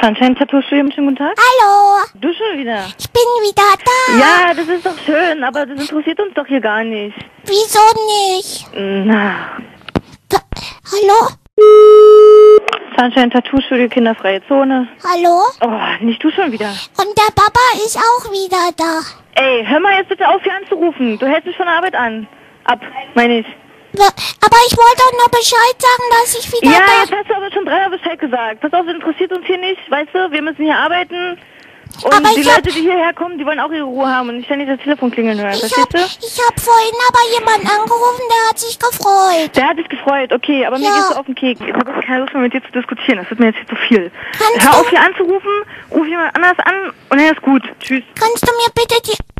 Sunshine 0.01 0.35
Tattoo 0.37 0.63
Studio, 0.63 0.89
schönen 0.95 1.09
guten 1.09 1.17
Tag. 1.17 1.35
Hallo? 1.37 2.05
Du 2.15 2.29
schon 2.33 2.59
wieder. 2.61 2.85
Ich 2.97 3.11
bin 3.11 3.23
wieder 3.43 3.63
da. 3.85 4.19
Ja, 4.19 4.55
das 4.55 4.69
ist 4.69 4.87
doch 4.87 4.97
schön, 5.05 5.43
aber 5.43 5.67
das 5.67 5.81
interessiert 5.81 6.21
uns 6.21 6.33
doch 6.35 6.47
hier 6.47 6.61
gar 6.61 6.85
nicht. 6.85 7.17
Wieso 7.45 7.81
nicht? 8.31 8.67
Na, 9.05 9.59
Wa- 10.31 10.43
Hallo? 10.93 11.29
Sunshine 12.97 13.31
Tattoo-Studio, 13.31 13.89
kinderfreie 13.89 14.41
Zone. 14.47 14.87
Hallo? 15.05 15.43
Oh, 15.61 16.05
nicht 16.05 16.23
du 16.23 16.31
schon 16.31 16.53
wieder. 16.53 16.69
Und 16.69 17.19
der 17.19 17.33
Papa 17.35 17.61
ist 17.85 17.97
auch 17.97 18.31
wieder 18.31 18.71
da. 18.77 19.01
Ey, 19.43 19.65
hör 19.67 19.81
mal 19.81 19.97
jetzt 19.99 20.09
bitte 20.09 20.29
auf, 20.29 20.41
hier 20.43 20.55
anzurufen. 20.55 21.19
Du 21.19 21.27
hältst 21.27 21.47
mich 21.47 21.57
von 21.57 21.67
der 21.67 21.75
Arbeit 21.77 21.97
an. 21.97 22.29
Ab, 22.65 22.81
meine 23.15 23.41
ich. 23.41 23.47
Aber 23.95 24.57
ich 24.67 24.77
wollte 24.77 24.97
doch 24.99 25.13
nur 25.13 25.29
Bescheid 25.31 25.77
sagen, 25.79 26.05
dass 26.11 26.35
ich 26.35 26.53
wieder 26.53 26.73
Ja, 26.73 26.81
da... 26.87 27.01
jetzt 27.03 27.13
hast 27.13 27.29
du 27.31 27.35
aber 27.37 27.51
schon 27.53 27.65
dreimal 27.65 27.91
Bescheid 27.91 28.19
gesagt. 28.19 28.61
Pass 28.61 28.73
auf, 28.73 28.87
das 28.87 28.95
interessiert 28.95 29.33
uns 29.33 29.47
hier 29.47 29.59
nicht, 29.59 29.91
weißt 29.91 30.09
du? 30.15 30.31
Wir 30.31 30.43
müssen 30.43 30.65
hier 30.65 30.77
arbeiten. 30.77 31.39
Und 32.03 32.15
Aber 32.15 32.31
die 32.35 32.43
Leute, 32.43 32.63
die 32.73 32.81
hierher 32.81 33.13
kommen, 33.13 33.37
die 33.37 33.45
wollen 33.45 33.61
auch 33.61 33.71
ihre 33.71 33.85
Ruhe 33.85 34.07
haben 34.09 34.31
und 34.31 34.37
nicht 34.39 34.47
ständig 34.47 34.67
das 34.67 34.81
Telefon 34.81 35.11
klingeln 35.11 35.39
hören. 35.39 35.53
Ich 35.53 35.59
Verstehst 35.61 35.83
hab, 35.83 35.91
du? 35.91 35.99
ich 35.99 36.41
hab 36.49 36.59
vorhin 36.59 36.95
aber 37.07 37.39
jemanden 37.39 37.67
angerufen, 37.69 38.23
der 38.31 38.49
hat 38.49 38.59
sich 38.59 38.79
gefreut. 38.79 39.51
Der 39.57 39.69
hat 39.69 39.77
sich 39.77 39.89
gefreut, 39.91 40.33
okay, 40.33 40.65
aber 40.65 40.79
mir 40.79 40.87
Ja. 40.87 40.95
geht's 40.95 41.09
so 41.11 41.15
auf 41.17 41.27
den 41.27 41.35
Keks. 41.35 41.61
Ich 41.61 41.71
habe 41.73 42.01
keine 42.01 42.21
Lust 42.21 42.33
mehr 42.33 42.43
mit 42.45 42.55
dir 42.55 42.63
zu 42.65 42.73
diskutieren. 42.73 43.19
Das 43.19 43.29
wird 43.29 43.41
mir 43.41 43.47
jetzt 43.49 43.59
hier 43.59 43.69
zu 43.69 43.77
viel. 43.77 44.11
Kannst 44.39 44.65
Hör 44.67 44.73
du- 44.73 44.79
auf 44.81 44.89
hier 44.89 45.01
anzurufen, 45.03 45.51
ruf 45.91 46.07
jemand 46.07 46.35
anders 46.35 46.57
an 46.65 46.93
und 47.11 47.21
dann 47.21 47.27
ist 47.31 47.43
gut. 47.43 47.63
Tschüss. 47.81 48.03
Kannst 48.19 48.43
du 48.49 48.53
mir 48.53 48.71
bitte 48.75 48.97
die... 49.13 49.32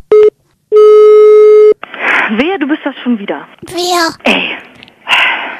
Wehe, 2.37 2.59
du 2.59 2.67
bist 2.67 2.81
das 2.83 2.95
schon 3.03 3.19
wieder. 3.19 3.47
Wer? 3.61 4.33
Ey. 4.33 4.57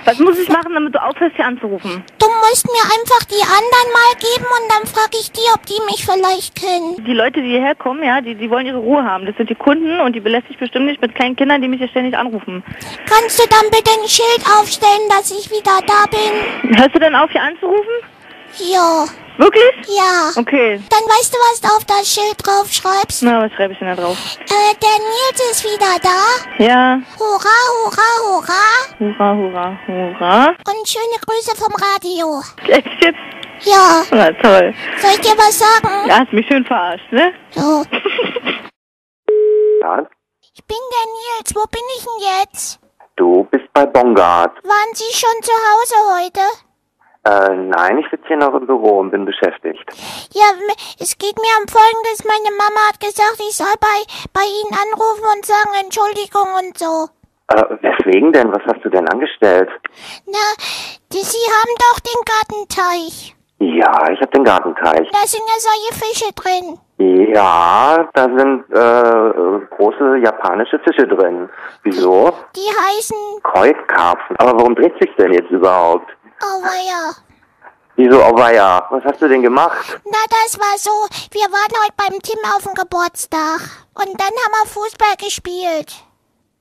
Was 0.06 0.19
muss 0.19 0.38
ich 0.38 0.49
machen, 0.49 0.73
damit 0.73 0.93
du 0.93 1.02
aufhörst, 1.02 1.36
hier 1.36 1.45
anzurufen? 1.45 2.04
Du 2.19 2.28
musst 2.28 2.65
mir 2.67 2.84
einfach 2.84 3.23
die 3.23 3.41
anderen 3.41 3.89
mal 3.93 4.13
geben 4.19 4.45
und 4.45 4.69
dann 4.69 4.86
frage 4.86 5.17
ich 5.19 5.32
die, 5.32 5.47
ob 5.54 5.65
die 5.65 5.80
mich 5.86 6.06
vielleicht 6.06 6.56
kennen. 6.56 7.04
Die 7.06 7.13
Leute, 7.13 7.41
die 7.41 7.49
hierher 7.49 7.76
kommen, 7.76 8.04
ja, 8.04 8.19
die, 8.19 8.36
die 8.36 8.49
wollen 8.49 8.65
ihre 8.65 8.80
Ruhe 8.80 9.04
haben. 9.04 9.26
Das 9.26 9.38
sind 9.38 9.49
die 9.49 9.56
Kunden 9.56 10.02
und 10.02 10.13
die 10.13 10.19
belästigt 10.19 10.60
bestimmt 10.60 10.88
nicht 10.88 11.02
mit 11.02 11.15
kleinen 11.15 11.38
Kindern, 11.38 11.62
die 11.62 11.69
mich 11.69 11.80
hier 11.80 11.88
ständig 11.88 12.17
anrufen. 12.17 12.63
Kannst 13.06 13.39
du 13.39 13.47
dann 13.49 13.69
bitte 13.71 13.91
ein 13.91 14.08
Schild 14.08 14.43
aufstellen, 14.60 15.08
dass 15.10 15.32
ich 15.32 15.49
wieder 15.49 15.80
da 15.88 16.06
bin? 16.12 16.78
Hörst 16.78 16.95
du 16.95 16.99
denn 16.99 17.15
auf, 17.15 17.32
hier 17.32 17.41
anzurufen? 17.41 17.93
Ja. 18.60 19.06
Wirklich? 19.38 19.74
Ja. 19.88 20.30
Okay. 20.38 20.80
Dann 20.89 21.00
weißt 21.00 21.34
du, 21.34 21.38
was 21.38 21.62
du 21.62 21.67
auf 21.76 21.86
das 21.86 22.08
Schild 22.08 22.36
drauf 22.46 22.72
schreibst? 22.72 23.24
Na, 23.24 23.43
was 23.43 23.52
schreibe 23.54 23.74
ich 23.74 23.80
denn 23.80 23.88
da 23.88 23.96
drauf? 23.96 24.17
Äh, 24.41 24.76
der 24.82 24.98
Nils 25.00 25.52
ist 25.52 25.63
wieder 25.63 25.98
da. 26.02 26.63
Ja. 26.63 27.00
Hurra, 27.17 27.58
hurra, 27.84 28.10
hurra. 28.28 28.63
Hurra, 29.00 29.36
hurra, 29.36 29.80
hurra. 29.88 30.48
Und 30.50 30.88
schöne 30.88 31.17
Grüße 31.26 31.56
vom 31.58 31.74
Radio. 31.74 32.41
Echt 32.67 33.04
jetzt? 33.04 33.17
Ja. 33.65 34.04
Na 34.12 34.32
toll. 34.34 34.74
Soll 35.02 35.12
ich 35.12 35.22
dir 35.22 35.38
was 35.38 35.58
sagen? 35.58 36.08
Ja, 36.08 36.19
hast 36.19 36.34
mich 36.34 36.46
schön 36.48 36.65
verarscht, 36.65 37.12
ne? 37.12 37.34
So. 37.52 37.84
Ja, 39.82 40.00
Ich 40.56 40.63
bin 40.65 40.78
der 40.78 41.12
Nils. 41.12 41.54
Wo 41.56 41.65
bin 41.69 41.82
ich 41.98 42.04
denn 42.06 42.39
jetzt? 42.39 42.80
du 43.17 43.43
bist 43.52 43.65
bei 43.74 43.86
Bongard. 43.86 44.56
Waren 44.63 44.93
Sie 44.96 45.13
schon 45.13 45.43
zu 45.43 45.52
Hause 45.52 46.24
heute? 46.24 46.39
Äh, 47.26 47.56
nein, 47.56 48.00
ich 48.00 48.10
sitze 48.12 48.28
hier 48.28 48.38
noch 48.38 48.54
im 48.54 48.68
Büro 48.68 49.00
und 49.00 49.12
bin 49.12 49.24
beschäftigt. 49.24 49.84
Ja, 50.34 50.44
es 51.00 51.18
geht 51.18 51.38
mir 51.38 51.56
um 51.62 51.68
Folgendes. 51.68 52.26
Meine 52.26 52.52
Mama 52.58 52.82
hat 52.90 53.00
gesagt, 53.00 53.40
ich 53.40 53.56
soll 53.56 53.74
bei, 53.80 54.04
bei 54.34 54.44
Ihnen 54.44 54.74
anrufen 54.74 55.24
und 55.34 55.46
sagen 55.46 55.72
Entschuldigung 55.82 56.50
und 56.60 56.78
so. 56.78 57.08
Äh, 57.48 57.64
weswegen 57.82 58.34
denn? 58.34 58.52
Was 58.52 58.64
hast 58.68 58.84
du 58.84 58.90
denn 58.90 59.08
angestellt? 59.08 59.70
Na, 60.26 60.64
die, 61.14 61.24
Sie 61.24 61.46
haben 61.48 61.74
doch 61.80 62.00
den 62.02 62.22
Gartenteich. 62.26 63.36
Ja, 63.60 64.12
ich 64.12 64.20
habe 64.20 64.32
den 64.32 64.44
Gartenteich. 64.44 65.10
Da 65.12 65.26
sind 65.26 65.44
ja 65.48 65.60
solche 65.60 65.94
Fische 65.94 66.34
drin. 66.34 66.78
Ja, 67.34 68.10
da 68.14 68.24
sind 68.24 68.66
äh, 68.72 69.66
große 69.78 70.18
japanische 70.18 70.80
Fische 70.80 71.08
drin. 71.08 71.50
Wieso? 71.84 72.32
Die 72.56 72.70
heißen... 72.70 73.18
Koi-Karpfen. 73.44 74.36
Aber 74.40 74.60
warum 74.60 74.76
dreht 74.76 74.94
sich 75.00 75.10
denn 75.18 75.32
jetzt 75.32 75.50
überhaupt? 75.52 76.10
Oh, 76.44 76.62
weia. 76.62 77.16
Wieso, 77.96 78.18
oh 78.24 78.36
weia, 78.36 78.86
was 78.90 79.04
hast 79.06 79.22
du 79.22 79.28
denn 79.30 79.42
gemacht? 79.44 80.00
Na, 80.06 80.18
das 80.30 80.60
war 80.60 80.78
so. 80.78 80.92
Wir 81.32 81.46
waren 81.52 81.74
heute 81.84 81.94
beim 81.96 82.22
Tim 82.22 82.40
auf 82.56 82.64
dem 82.64 82.74
Geburtstag. 82.74 83.62
Und 83.94 84.20
dann 84.20 84.28
haben 84.28 84.54
wir 84.64 84.68
Fußball 84.68 85.16
gespielt. 85.18 85.94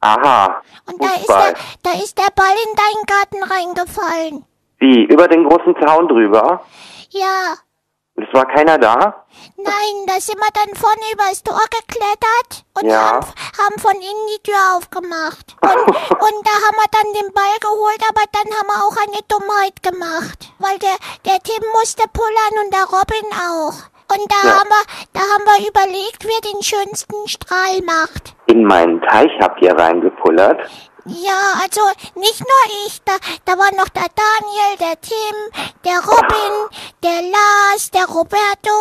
Aha, 0.01 0.61
Und 0.87 1.03
da 1.03 1.15
ist, 1.15 1.29
der, 1.29 1.55
da 1.85 1.93
ist 1.93 2.19
der 2.19 2.31
Ball 2.35 2.55
in 2.67 2.75
deinen 2.77 3.07
Garten 3.07 3.53
reingefallen. 3.53 4.45
Wie, 4.79 5.05
über 5.05 5.29
den 5.29 5.45
großen 5.49 5.77
Zaun 5.81 6.09
drüber? 6.09 6.65
Ja. 7.11 7.55
Es 8.15 8.29
war 8.35 8.47
keiner 8.47 8.77
da? 8.79 9.25
Nein, 9.57 9.95
da 10.07 10.21
sind 10.21 10.39
wir 10.39 10.53
dann 10.53 10.75
vorne 10.77 11.03
übers 11.15 11.43
Tor 11.43 11.61
geklettert 11.71 12.65
und 12.79 12.87
Ja. 12.91 13.01
haben, 13.15 13.27
haben 13.59 13.79
von 13.81 13.95
innen 13.95 14.27
die 14.37 14.43
Tür 14.43 14.77
aufgemacht. 14.77 15.57
Und, 15.63 15.87
und 16.27 16.47
da 16.47 16.55
haben 16.67 16.77
wir 16.77 16.91
dann 16.93 17.13
den 17.15 17.33
Ball 17.33 17.57
geholt, 17.61 18.03
aber 18.09 18.23
dann 18.33 18.53
haben 18.59 18.69
wir 18.69 18.85
auch 18.85 18.97
eine 18.97 19.23
Dummheit 19.29 19.83
gemacht. 19.83 20.53
Weil 20.59 20.79
der, 20.79 20.97
der 21.25 21.41
Tim 21.43 21.65
musste 21.73 22.05
pullern 22.13 22.65
und 22.65 22.75
der 22.75 22.85
Robin 22.85 23.33
auch. 23.33 23.91
Und 24.15 24.31
da 24.31 24.47
Ja. 24.49 24.59
haben 24.59 24.69
wir, 24.69 24.85
da 25.15 25.21
haben 25.21 25.45
wir 25.47 25.69
überlegt, 25.71 26.25
wer 26.25 26.53
den 26.53 26.63
schönsten 26.63 27.27
Strahl 27.29 27.81
macht. 27.83 28.35
In 28.47 28.65
meinen 28.65 29.01
Teich 29.03 29.31
habt 29.41 29.63
ihr 29.63 29.75
reingepullert? 29.75 30.61
Ja, 31.05 31.59
also 31.63 31.81
nicht 32.15 32.41
nur 32.41 32.63
ich, 32.87 33.03
da, 33.05 33.13
da 33.45 33.53
war 33.59 33.71
noch 33.77 33.89
der 33.91 34.07
Daniel, 34.15 34.73
der 34.79 35.01
Tim, 35.01 35.37
der 35.85 35.99
Robin, 35.99 36.55
der 37.03 37.23
Lars, 37.29 37.91
der 37.91 38.07
Roberto, 38.07 38.77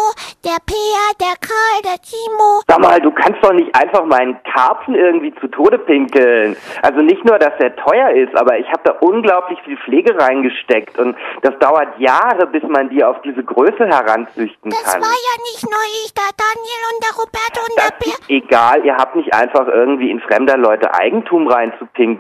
der 0.45 0.57
Peer, 0.65 1.05
der 1.19 1.33
Karl, 1.41 1.81
der 1.83 1.97
Timo. 2.01 2.61
Sag 2.67 2.79
mal, 2.79 2.99
du 3.01 3.11
kannst 3.11 3.43
doch 3.43 3.53
nicht 3.53 3.73
einfach 3.75 4.05
meinen 4.05 4.37
Karpfen 4.43 4.93
irgendwie 4.93 5.33
zu 5.39 5.47
Tode 5.47 5.79
pinkeln. 5.79 6.55
Also 6.83 7.01
nicht 7.01 7.25
nur, 7.25 7.39
dass 7.39 7.53
er 7.59 7.75
teuer 7.77 8.11
ist, 8.11 8.35
aber 8.35 8.59
ich 8.59 8.67
habe 8.67 8.81
da 8.83 8.91
unglaublich 9.01 9.59
viel 9.65 9.77
Pflege 9.77 10.15
reingesteckt 10.17 10.99
und 10.99 11.17
das 11.41 11.57
dauert 11.59 11.97
Jahre, 11.99 12.45
bis 12.47 12.63
man 12.63 12.89
die 12.89 13.03
auf 13.03 13.19
diese 13.23 13.43
Größe 13.43 13.85
heranzüchten 13.87 14.69
Das 14.69 14.83
kann. 14.93 15.01
war 15.01 15.09
ja 15.09 15.41
nicht 15.51 15.63
nur 15.63 15.81
ich, 16.05 16.13
der 16.13 16.29
Daniel 16.37 16.81
und 16.93 17.03
der 17.03 17.15
Roberto 17.17 17.61
und 17.67 17.77
der 17.77 17.89
Das 17.89 17.99
Peer. 17.99 18.13
ist 18.13 18.29
egal, 18.29 18.85
ihr 18.85 18.95
habt 18.95 19.15
nicht 19.15 19.33
einfach 19.33 19.67
irgendwie 19.67 20.11
in 20.11 20.19
fremder 20.21 20.57
Leute 20.57 20.93
Eigentum 20.93 21.47
reinzupinkeln. 21.47 22.10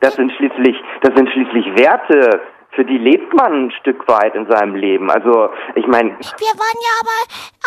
Das 0.00 0.14
sind 0.14 0.32
schließlich, 0.32 0.76
das 1.02 1.14
sind 1.14 1.28
schließlich 1.30 1.66
Werte. 1.78 2.40
Für 2.72 2.84
die 2.84 2.98
lebt 2.98 3.32
man 3.34 3.66
ein 3.66 3.70
Stück 3.70 4.06
weit 4.08 4.34
in 4.34 4.46
seinem 4.50 4.74
Leben. 4.74 5.10
Also, 5.10 5.50
ich 5.76 5.86
meine, 5.86 6.10
Wir 6.10 6.54
waren 6.58 6.80
ja 6.82 6.94
aber, 7.00 7.18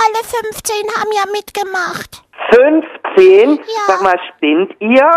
alle 0.03 0.21
15 0.23 0.75
haben 0.99 1.11
ja 1.13 1.23
mitgemacht. 1.31 2.23
15? 2.51 3.51
Ja. 3.51 3.57
Sag 3.87 4.01
mal, 4.01 4.19
spinnt 4.35 4.75
ihr? 4.79 5.09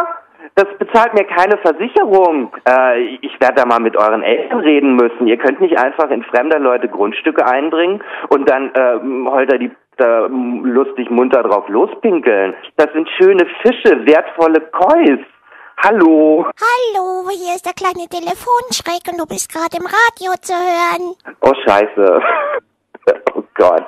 Das 0.54 0.66
bezahlt 0.78 1.14
mir 1.14 1.24
keine 1.24 1.58
Versicherung. 1.58 2.52
Äh, 2.68 3.00
ich 3.22 3.40
werde 3.40 3.56
da 3.56 3.66
mal 3.66 3.80
mit 3.80 3.96
euren 3.96 4.22
Eltern 4.22 4.60
reden 4.60 4.94
müssen. 4.94 5.26
Ihr 5.26 5.36
könnt 5.38 5.60
nicht 5.60 5.78
einfach 5.78 6.10
in 6.10 6.22
fremder 6.24 6.58
Leute 6.58 6.88
Grundstücke 6.88 7.46
eindringen 7.46 8.02
und 8.28 8.48
dann 8.48 8.70
äh, 8.74 9.30
holter 9.30 9.58
die 9.58 9.70
da 9.96 10.26
lustig 10.26 11.10
munter 11.10 11.42
drauf 11.42 11.68
lospinkeln. 11.68 12.54
Das 12.76 12.92
sind 12.92 13.08
schöne 13.18 13.46
Fische, 13.62 14.06
wertvolle 14.06 14.60
Kois. 14.72 15.18
Hallo. 15.82 16.44
Hallo, 16.60 17.30
hier 17.30 17.54
ist 17.56 17.64
der 17.64 17.72
kleine 17.72 18.06
Telefonschreck 18.08 19.10
und 19.10 19.18
du 19.18 19.26
bist 19.26 19.50
gerade 19.50 19.76
im 19.78 19.86
Radio 19.86 20.34
zu 20.42 20.52
hören. 20.52 21.14
Oh 21.40 21.52
Scheiße. 21.64 22.20
oh 23.34 23.42
Gott. 23.54 23.84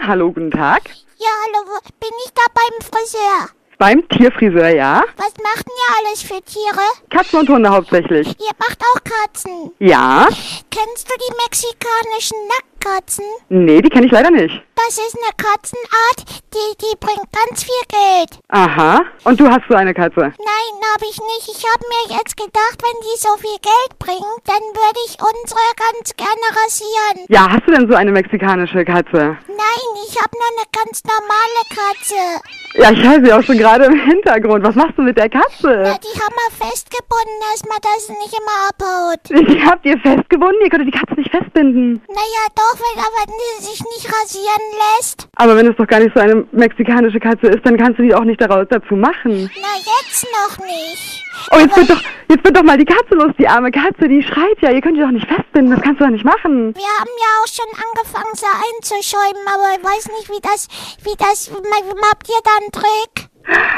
Hallo, 0.00 0.32
guten 0.32 0.50
Tag. 0.50 0.82
Ja, 1.18 1.28
hallo, 1.46 1.66
wo- 1.68 1.88
bin 2.00 2.10
ich 2.24 2.32
da 2.34 2.42
beim 2.52 2.80
Friseur? 2.80 3.48
Beim 3.78 4.08
Tierfriseur, 4.08 4.70
ja? 4.70 5.04
Was 5.16 5.32
macht 5.40 5.64
denn 5.66 5.76
ihr 5.76 6.08
alles 6.08 6.22
für 6.22 6.42
Tiere? 6.42 6.82
Katzen 7.10 7.38
und 7.40 7.48
Hunde 7.48 7.70
hauptsächlich. 7.70 8.26
Ihr 8.40 8.54
macht 8.58 8.82
auch 8.82 9.00
Katzen. 9.04 9.72
Ja? 9.78 10.26
Kennst 10.70 11.08
du 11.08 11.14
die 11.16 11.34
mexikanischen 11.44 12.38
Nacktkatzen? 12.84 13.24
Nee, 13.48 13.80
die 13.82 13.88
kenne 13.88 14.06
ich 14.06 14.12
leider 14.12 14.30
nicht. 14.30 14.62
Das 14.76 14.96
ist 14.96 15.16
eine 15.16 15.34
Katzenart, 15.36 16.42
die, 16.54 16.76
die 16.80 16.96
bringt 17.00 17.26
ganz 17.32 17.64
viel 17.64 17.82
Geld. 17.88 18.40
Aha. 18.48 19.00
Und 19.24 19.40
du 19.40 19.48
hast 19.48 19.62
so 19.68 19.74
eine 19.74 19.92
Katze? 19.92 20.20
Nein, 20.20 20.74
habe 20.94 21.04
ich 21.10 21.18
nicht. 21.18 21.48
Ich 21.48 21.64
habe 21.66 21.84
mir 21.88 22.16
jetzt 22.16 22.36
gedacht, 22.36 22.78
wenn 22.80 23.00
die 23.02 23.18
so 23.18 23.36
viel 23.38 23.58
Geld 23.60 23.98
bringen, 23.98 24.34
dann 24.44 24.62
würde 24.62 25.00
ich 25.06 25.18
unsere 25.18 25.60
ganz 25.76 26.14
gerne 26.16 26.46
rasieren. 26.64 27.26
Ja, 27.28 27.50
hast 27.50 27.66
du 27.66 27.72
denn 27.72 27.90
so 27.90 27.96
eine 27.96 28.12
mexikanische 28.12 28.84
Katze? 28.84 29.36
Nein, 29.48 29.88
ich 30.08 30.16
habe 30.20 30.30
nur 30.38 30.50
eine 30.56 30.66
ganz 30.72 31.02
normale 31.04 31.62
Katze. 31.74 32.42
Ja, 32.74 32.92
ich 32.92 33.02
höre 33.02 33.24
sie 33.24 33.32
auch 33.32 33.42
schon 33.42 33.58
gerade 33.58 33.86
im 33.86 33.98
Hintergrund. 33.98 34.64
Was 34.64 34.74
machst 34.76 34.96
du 34.96 35.02
mit 35.02 35.16
der 35.18 35.28
Na, 35.32 35.40
Katze? 35.40 35.98
die 36.04 36.20
haben 36.20 36.34
wir 36.34 36.66
festgebunden, 36.66 37.38
dass 37.42 38.06
sie 38.06 38.12
nicht 38.12 38.34
immer 38.34 38.68
abhaut. 38.70 39.20
Ich 39.30 39.64
hab 39.66 39.84
ihr 39.84 39.98
festgebunden. 39.98 40.60
Ihr 40.62 40.70
könntet 40.70 40.94
die 40.94 40.98
Katze 40.98 41.14
nicht 41.14 41.30
festbinden. 41.30 42.00
Naja, 42.08 42.44
doch, 42.54 42.67
wenn 42.74 42.98
aber 42.98 43.24
die 43.26 43.64
sich 43.64 43.80
nicht 43.80 44.06
rasieren 44.06 44.64
lässt. 44.96 45.28
Aber 45.36 45.56
wenn 45.56 45.66
es 45.66 45.76
doch 45.76 45.86
gar 45.86 46.00
nicht 46.00 46.14
so 46.14 46.20
eine 46.20 46.46
mexikanische 46.52 47.20
Katze 47.20 47.46
ist, 47.48 47.64
dann 47.64 47.76
kannst 47.76 47.98
du 47.98 48.02
die 48.02 48.14
auch 48.14 48.24
nicht 48.24 48.40
daraus 48.40 48.66
dazu 48.68 48.96
machen. 48.96 49.50
Na, 49.56 49.74
jetzt 49.76 50.26
noch 50.32 50.58
nicht. 50.66 51.24
Oh, 51.50 51.58
jetzt 51.58 51.76
wird 51.76 51.90
doch, 51.90 52.02
jetzt 52.28 52.44
wird 52.44 52.56
doch 52.56 52.62
mal 52.62 52.76
die 52.76 52.84
Katze 52.84 53.14
los, 53.14 53.32
die 53.38 53.48
arme 53.48 53.70
Katze, 53.70 54.08
die 54.08 54.22
schreit 54.22 54.60
ja. 54.60 54.70
Ihr 54.70 54.80
könnt 54.80 54.96
die 54.96 55.00
doch 55.00 55.10
nicht 55.10 55.26
festbinden. 55.26 55.74
Das 55.74 55.82
kannst 55.82 56.00
du 56.00 56.04
doch 56.04 56.12
nicht 56.12 56.24
machen. 56.24 56.74
Wir 56.74 56.92
haben 56.98 57.14
ja 57.16 57.30
auch 57.40 57.48
schon 57.48 57.70
angefangen, 57.72 58.34
sie 58.34 58.46
einzuschäumen, 58.46 59.46
aber 59.46 59.78
ich 59.78 59.84
weiß 59.84 60.08
nicht, 60.18 60.28
wie 60.30 60.40
das, 60.42 60.68
wie 61.04 61.16
das, 61.16 61.50
wie 61.50 62.08
habt 62.10 62.28
ihr 62.28 62.40
da 62.44 62.50
einen 62.60 62.72
Trick? 62.72 63.27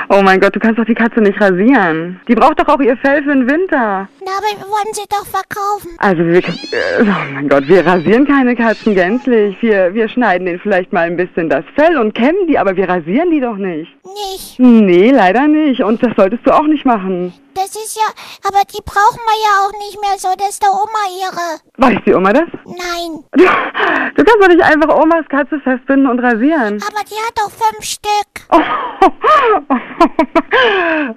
Oh 0.09 0.23
mein 0.23 0.41
Gott, 0.41 0.57
du 0.57 0.59
kannst 0.59 0.79
doch 0.79 0.85
die 0.85 0.95
Katze 0.95 1.21
nicht 1.21 1.41
rasieren. 1.41 2.21
Die 2.27 2.35
braucht 2.35 2.59
doch 2.59 2.67
auch 2.67 2.81
ihr 2.81 2.97
Fell 2.97 3.23
für 3.23 3.33
den 3.33 3.49
Winter. 3.49 4.09
Na, 4.25 4.33
aber 4.39 4.59
wir 4.59 4.67
wollen 4.67 4.93
sie 4.93 5.05
doch 5.09 5.25
verkaufen. 5.25 5.91
Also 5.99 6.25
wir, 6.25 6.39
äh, 6.39 7.03
oh 7.03 7.33
mein 7.35 7.49
Gott, 7.49 7.69
wir 7.69 7.87
rasieren 7.87 8.27
keine 8.27 8.57
Katzen 8.57 8.95
gänzlich. 8.95 9.57
Wir, 9.61 9.95
wir 9.95 10.09
schneiden 10.09 10.47
denen 10.47 10.59
vielleicht 10.59 10.93
mal 10.93 11.07
ein 11.07 11.17
bisschen 11.17 11.49
das 11.49 11.65
Fell 11.77 11.97
und 11.97 12.15
kämmen 12.15 12.49
die, 12.49 12.59
aber 12.59 12.77
wir 12.77 12.89
rasieren 12.89 13.31
die 13.31 13.41
doch 13.41 13.57
nicht. 13.57 13.97
Nicht. 14.05 14.59
Nee, 14.59 15.13
leider 15.13 15.47
nicht. 15.47 15.83
Und 15.83 16.03
das 16.03 16.11
solltest 16.17 16.45
du 16.45 16.51
auch 16.51 16.67
nicht 16.67 16.85
machen. 16.85 17.33
Das 17.55 17.75
ist 17.77 17.97
ja, 17.97 18.07
aber 18.47 18.63
die 18.73 18.81
brauchen 18.85 19.21
wir 19.27 19.39
ja 19.43 19.67
auch 19.67 19.73
nicht 19.79 20.01
mehr 20.01 20.17
so, 20.19 20.29
das 20.39 20.51
ist 20.51 20.63
der 20.63 20.71
Oma 20.71 21.03
ihre. 21.19 21.61
Weiß 21.79 21.99
die 22.07 22.15
Oma 22.15 22.33
das? 22.33 22.49
Nein, 22.65 23.25
Du, 23.37 24.25
kannst 24.25 24.43
doch 24.43 24.49
nicht 24.49 24.63
einfach 24.63 24.95
Omas 24.97 25.27
Katze 25.29 25.59
festbinden 25.61 26.07
und 26.09 26.19
rasieren. 26.21 26.83
aber 26.83 27.03
die 27.05 27.17
hat 27.17 27.37
doch 27.37 27.51
fünf 27.51 27.85
Stück. 27.85 28.47
Oh, 28.51 28.61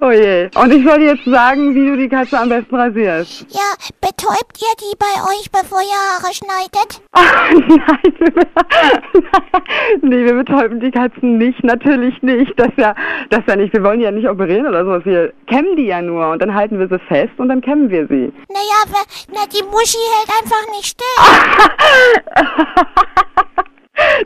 oh 0.00 0.10
je. 0.10 0.48
Und 0.54 0.72
ich 0.72 0.84
soll 0.86 0.98
dir 0.98 1.14
jetzt 1.14 1.24
sagen, 1.24 1.74
wie 1.74 1.86
du 1.86 1.96
die 1.96 2.08
Katze 2.08 2.38
am 2.38 2.48
besten 2.48 2.74
rasierst. 2.74 3.46
Ja, 3.50 3.74
betäubt 4.00 4.58
ihr 4.60 4.74
die 4.80 4.96
bei 4.98 5.22
euch, 5.32 5.50
bevor 5.50 5.80
ihr 5.80 6.00
Haare 6.14 6.32
schneidet? 6.34 7.02
Ach, 7.12 7.50
nein, 7.52 8.14
wir, 8.18 8.32
nee, 10.08 10.24
wir 10.24 10.34
betäuben 10.34 10.80
die 10.80 10.90
Katzen 10.90 11.38
nicht, 11.38 11.62
natürlich 11.64 12.20
nicht. 12.22 12.52
Das 12.58 12.70
ja, 12.76 12.94
das 13.30 13.42
ja 13.46 13.56
nicht. 13.56 13.72
Wir 13.72 13.82
wollen 13.82 13.98
die 13.98 14.04
ja 14.04 14.10
nicht 14.10 14.28
operieren 14.28 14.66
oder 14.66 14.84
sowas. 14.84 15.04
Wir 15.04 15.32
kämmen 15.46 15.76
die 15.76 15.86
ja 15.86 16.00
nur 16.02 16.23
und 16.32 16.40
dann 16.42 16.54
halten 16.54 16.78
wir 16.78 16.88
sie 16.88 16.98
fest 17.06 17.32
und 17.38 17.48
dann 17.48 17.60
kämmen 17.60 17.90
wir 17.90 18.06
sie. 18.08 18.32
Naja, 18.48 18.80
we- 18.86 19.32
na, 19.32 19.40
die 19.52 19.62
Muschi 19.64 19.98
hält 20.16 20.30
einfach 20.42 20.66
nicht 20.72 20.86
still. 20.86 22.24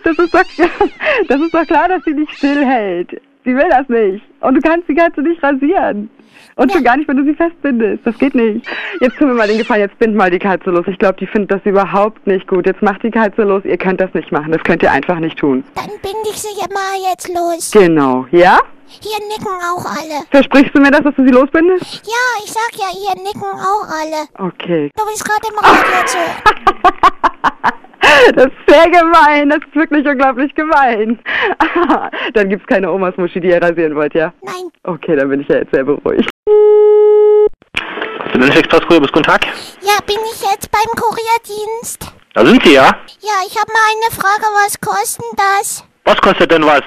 Das 0.02 0.18
ist 0.18 0.34
doch, 0.34 0.42
das 1.28 1.40
ist 1.40 1.54
doch 1.54 1.66
klar, 1.66 1.88
dass 1.88 2.02
sie 2.04 2.14
nicht 2.14 2.32
stillhält. 2.34 3.10
Sie 3.44 3.54
will 3.54 3.68
das 3.70 3.88
nicht. 3.88 4.24
Und 4.40 4.54
du 4.54 4.60
kannst 4.60 4.88
die 4.88 4.94
Katze 4.94 5.20
nicht 5.22 5.42
rasieren. 5.42 6.10
Und 6.56 6.72
schon 6.72 6.82
gar 6.82 6.96
nicht, 6.96 7.06
wenn 7.08 7.16
du 7.18 7.24
sie 7.24 7.34
festbindest. 7.34 8.04
Das 8.04 8.18
geht 8.18 8.34
nicht. 8.34 8.66
Jetzt 9.00 9.16
tun 9.18 9.28
wir 9.28 9.34
mal 9.34 9.46
den 9.46 9.58
Gefallen, 9.58 9.82
jetzt 9.82 9.98
bind 9.98 10.16
mal 10.16 10.30
die 10.30 10.38
Katze 10.40 10.70
los. 10.70 10.84
Ich 10.88 10.98
glaube, 10.98 11.16
die 11.20 11.26
findet 11.26 11.52
das 11.52 11.60
überhaupt 11.64 12.26
nicht 12.26 12.48
gut. 12.48 12.66
Jetzt 12.66 12.82
macht 12.82 13.02
die 13.04 13.10
Katze 13.10 13.42
los. 13.42 13.64
Ihr 13.64 13.76
könnt 13.76 14.00
das 14.00 14.12
nicht 14.14 14.32
machen. 14.32 14.50
Das 14.52 14.62
könnt 14.64 14.82
ihr 14.82 14.90
einfach 14.90 15.20
nicht 15.20 15.38
tun. 15.38 15.62
Dann 15.76 15.86
binde 16.02 16.28
ich 16.30 16.40
sie 16.40 16.48
ja 16.58 16.66
mal 16.72 17.10
jetzt 17.12 17.28
los. 17.28 17.70
Genau. 17.70 18.26
Ja? 18.32 18.58
Hier 19.02 19.18
nicken 19.28 19.46
auch 19.62 19.84
alle. 19.84 20.24
Versprichst 20.30 20.74
du 20.74 20.80
mir 20.80 20.90
das, 20.90 21.02
dass 21.02 21.14
du 21.14 21.24
sie 21.24 21.32
losbindest? 21.32 22.02
Ja, 22.06 22.44
ich 22.44 22.50
sag 22.52 22.72
ja, 22.76 22.88
hier 22.90 23.22
nicken 23.22 23.42
auch 23.42 23.86
alle. 23.88 24.48
Okay. 24.52 24.90
Du 24.96 25.04
bist 25.06 25.24
gerade 25.24 25.48
im 25.50 25.58
Radio 25.58 26.06
zu. 26.06 26.18
Das 28.34 28.46
ist 28.46 28.52
sehr 28.68 28.88
gemein. 28.90 29.50
Das 29.50 29.58
ist 29.58 29.74
wirklich 29.74 30.06
unglaublich 30.06 30.54
gemein. 30.54 31.18
Dann 32.34 32.48
gibt's 32.48 32.66
keine 32.66 32.90
Omas 32.90 33.16
Muschi, 33.16 33.40
die 33.40 33.48
ihr 33.48 33.62
rasieren 33.62 33.94
wollt, 33.94 34.14
ja? 34.14 34.32
Nein, 34.42 34.70
Okay, 34.84 35.14
dann 35.16 35.28
bin 35.28 35.40
ich 35.40 35.48
ja 35.48 35.56
jetzt 35.56 35.72
sehr 35.72 35.84
beruhigt. 35.84 36.28
Sind 38.32 38.42
Sie 38.44 38.58
Express 38.58 38.82
Kurier 38.86 39.00
bis 39.02 39.12
guten 39.12 39.24
Tag? 39.24 39.44
ja, 39.82 39.98
bin 40.06 40.16
ich 40.32 40.40
jetzt 40.42 40.70
beim 40.70 40.90
Kurierdienst? 40.96 42.12
Da 42.34 42.46
sind 42.46 42.62
Sie 42.64 42.74
ja. 42.74 42.86
Ja, 43.20 43.36
ich 43.46 43.56
habe 43.56 43.72
mal 43.72 43.88
eine 43.92 44.14
Frage, 44.14 44.46
was 44.64 44.80
kostet 44.80 45.24
das? 45.36 45.84
Was 46.08 46.16
kostet 46.22 46.50
denn 46.50 46.64
was? 46.64 46.82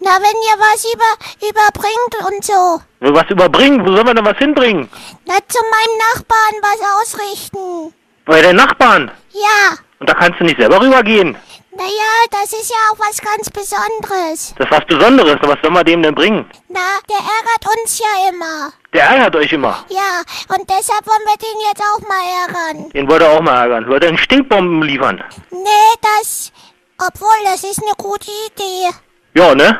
Na, 0.00 0.10
wenn 0.20 0.38
ihr 0.48 0.58
was 0.58 0.84
über, 0.92 1.48
überbringt 1.48 2.14
und 2.28 2.44
so. 2.44 2.80
Was 3.00 3.30
überbringen? 3.30 3.80
Wo 3.86 3.94
sollen 3.94 4.06
wir 4.06 4.12
denn 4.14 4.24
was 4.26 4.36
hinbringen? 4.36 4.90
Na, 5.24 5.36
zu 5.48 5.58
meinem 5.74 5.96
Nachbarn 6.12 6.54
was 6.60 6.80
ausrichten. 7.00 7.94
Bei 8.26 8.42
den 8.42 8.56
Nachbarn. 8.56 9.10
Ja, 9.32 9.76
Und 10.00 10.08
da 10.10 10.12
kannst 10.12 10.38
du 10.38 10.44
nicht 10.44 10.60
selber 10.60 10.82
rübergehen. 10.82 11.34
naja, 11.72 12.10
das 12.30 12.52
ist 12.52 12.68
ja 12.70 12.76
auch 12.92 12.98
was 12.98 13.18
ganz 13.22 13.48
Besonderes. 13.48 14.54
Das 14.58 14.66
ist 14.66 14.70
was 14.70 14.84
Besonderes. 14.86 15.38
Was 15.40 15.56
sollen 15.62 15.72
wir 15.74 15.84
dem 15.84 16.02
denn 16.02 16.14
bringen? 16.14 16.44
Na, 16.68 16.98
der 17.08 17.16
ärgert 17.16 17.78
uns 17.80 17.98
ja 17.98 18.28
immer. 18.28 18.70
Der 18.92 19.04
ärgert 19.04 19.36
euch 19.36 19.52
immer. 19.52 19.82
Ja, 19.88 20.20
und 20.54 20.68
deshalb 20.68 21.06
wollen 21.06 21.24
wir 21.24 21.38
den 21.38 21.60
jetzt 21.68 21.82
auch 21.82 22.00
mal 22.06 22.24
ärgern. 22.44 22.90
Den 22.90 23.08
wollte 23.08 23.24
er 23.24 23.32
auch 23.32 23.40
mal 23.40 23.62
ärgern. 23.62 23.88
Wollte 23.88 24.08
einen 24.08 24.18
Stinkbomben 24.18 24.82
liefern. 24.82 25.24
Nee, 25.50 25.94
das... 26.02 26.52
Obwohl, 27.00 27.44
das 27.44 27.62
ist 27.62 27.80
eine 27.80 27.94
gute 27.96 28.30
Idee. 28.46 28.88
Ja, 29.34 29.54
ne? 29.54 29.78